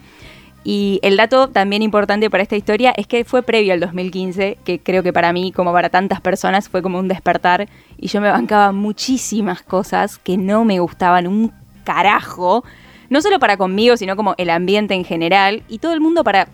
Y 0.63 0.99
el 1.01 1.17
dato 1.17 1.47
también 1.47 1.81
importante 1.81 2.29
para 2.29 2.43
esta 2.43 2.55
historia 2.55 2.93
es 2.95 3.07
que 3.07 3.25
fue 3.25 3.41
previo 3.41 3.73
al 3.73 3.79
2015, 3.79 4.59
que 4.63 4.79
creo 4.79 5.01
que 5.01 5.11
para 5.11 5.33
mí, 5.33 5.51
como 5.51 5.73
para 5.73 5.89
tantas 5.89 6.21
personas, 6.21 6.69
fue 6.69 6.83
como 6.83 6.99
un 6.99 7.07
despertar. 7.07 7.67
Y 7.97 8.07
yo 8.07 8.21
me 8.21 8.29
bancaba 8.29 8.71
muchísimas 8.73 9.63
cosas 9.63 10.19
que 10.19 10.37
no 10.37 10.65
me 10.65 10.79
gustaban 10.79 11.25
un 11.25 11.51
carajo. 11.83 12.63
No 13.09 13.21
solo 13.21 13.39
para 13.39 13.57
conmigo, 13.57 13.97
sino 13.97 14.15
como 14.15 14.35
el 14.37 14.51
ambiente 14.51 14.93
en 14.93 15.03
general. 15.03 15.63
Y 15.67 15.79
todo 15.79 15.93
el 15.93 15.99
mundo 15.99 16.23
para 16.23 16.47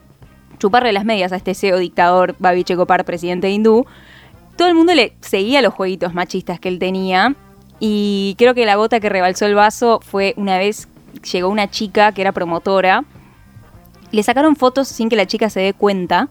chuparle 0.59 0.91
las 0.93 1.05
medias 1.05 1.31
a 1.31 1.35
este 1.35 1.53
CEO 1.53 1.77
dictador 1.77 2.35
Babi 2.39 2.63
Checopar, 2.63 3.05
presidente 3.05 3.49
hindú, 3.49 3.85
todo 4.55 4.67
el 4.67 4.75
mundo 4.75 4.93
le 4.95 5.15
seguía 5.21 5.61
los 5.61 5.73
jueguitos 5.73 6.13
machistas 6.13 6.59
que 6.59 6.67
él 6.67 6.79
tenía. 6.79 7.35
Y 7.79 8.35
creo 8.39 8.55
que 8.55 8.65
la 8.65 8.75
gota 8.75 8.99
que 8.99 9.07
rebalsó 9.07 9.45
el 9.45 9.53
vaso 9.53 9.99
fue 10.03 10.33
una 10.35 10.57
vez 10.57 10.87
llegó 11.31 11.49
una 11.49 11.69
chica 11.69 12.11
que 12.11 12.21
era 12.21 12.31
promotora. 12.31 13.03
Le 14.11 14.23
sacaron 14.23 14.55
fotos 14.55 14.87
sin 14.87 15.09
que 15.09 15.15
la 15.15 15.27
chica 15.27 15.49
se 15.49 15.59
dé 15.59 15.73
cuenta, 15.73 16.29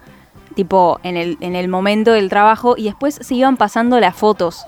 tipo 0.55 0.99
en 1.05 1.17
el, 1.17 1.39
en 1.41 1.55
el 1.55 1.69
momento 1.69 2.13
del 2.13 2.29
trabajo, 2.29 2.75
y 2.77 2.85
después 2.85 3.19
se 3.21 3.35
iban 3.35 3.57
pasando 3.57 4.01
las 4.01 4.17
fotos 4.17 4.67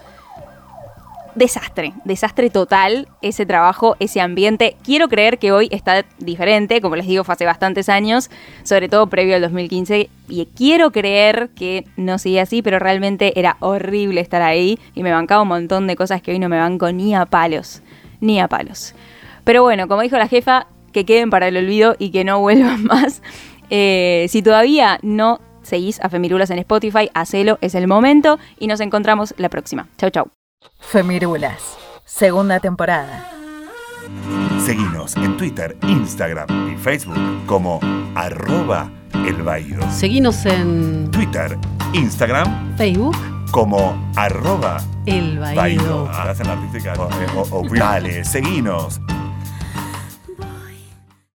desastre, 1.39 1.93
desastre 2.05 2.51
total 2.51 3.09
ese 3.22 3.47
trabajo, 3.47 3.97
ese 4.01 4.20
ambiente. 4.20 4.76
Quiero 4.82 5.09
creer 5.09 5.39
que 5.39 5.53
hoy 5.53 5.68
está 5.70 6.05
diferente, 6.18 6.80
como 6.80 6.97
les 6.97 7.07
digo, 7.07 7.24
fue 7.24 7.34
hace 7.34 7.47
bastantes 7.47 7.89
años, 7.89 8.28
sobre 8.64 8.89
todo 8.89 9.07
previo 9.07 9.36
al 9.36 9.43
2015, 9.43 10.11
y 10.28 10.47
quiero 10.47 10.91
creer 10.91 11.51
que 11.55 11.86
no 11.97 12.18
sigue 12.18 12.41
así, 12.41 12.61
pero 12.61 12.78
realmente 12.78 13.39
era 13.39 13.57
horrible 13.61 14.20
estar 14.20 14.43
ahí 14.43 14.78
y 14.95 15.03
me 15.03 15.12
bancaba 15.12 15.43
un 15.43 15.49
montón 15.49 15.86
de 15.86 15.97
cosas 15.97 16.20
que 16.20 16.32
hoy 16.32 16.41
no 16.41 16.49
me 16.49 16.59
banco 16.59 16.91
ni 16.91 17.14
a 17.14 17.24
palos, 17.24 17.82
ni 18.20 18.41
a 18.41 18.49
palos. 18.49 18.95
Pero 19.45 19.62
bueno, 19.62 19.86
como 19.86 20.03
dijo 20.03 20.18
la 20.18 20.28
jefa, 20.28 20.66
que 20.93 21.05
queden 21.05 21.30
para 21.30 21.49
el 21.49 21.57
olvido 21.57 21.95
y 21.99 22.11
que 22.11 22.24
no 22.24 22.41
vuelvan 22.41 22.84
más. 22.84 23.22
Eh, 23.70 24.26
si 24.28 24.43
todavía 24.43 24.99
no 25.03 25.41
seguís 25.62 26.01
a 26.01 26.09
Femirulas 26.09 26.51
en 26.51 26.59
Spotify, 26.59 27.11
hacelo, 27.14 27.59
es 27.61 27.74
el 27.76 27.86
momento 27.86 28.39
y 28.59 28.66
nos 28.66 28.80
encontramos 28.80 29.34
la 29.39 29.49
próxima. 29.49 29.86
Chau, 29.99 30.11
chau. 30.11 30.38
Femirulas, 30.81 31.77
segunda 32.07 32.61
temporada. 32.61 33.31
Seguinos 34.65 35.17
en 35.17 35.37
Twitter, 35.37 35.77
Instagram 35.83 36.73
y 36.73 36.77
Facebook 36.77 37.19
como 37.47 37.79
arroba 38.15 38.91
el 39.13 39.37
Seguinos 39.91 40.47
en 40.47 41.11
Twitter, 41.11 41.59
Instagram, 41.93 42.77
Facebook 42.77 43.17
como 43.51 44.11
arroba 44.17 44.79
el 45.05 45.43
Hacen 45.43 46.47
artística. 46.47 46.95
O, 46.95 47.43
o, 47.43 47.61
o, 47.61 47.69
dale, 47.69 48.25
seguinos 48.25 49.01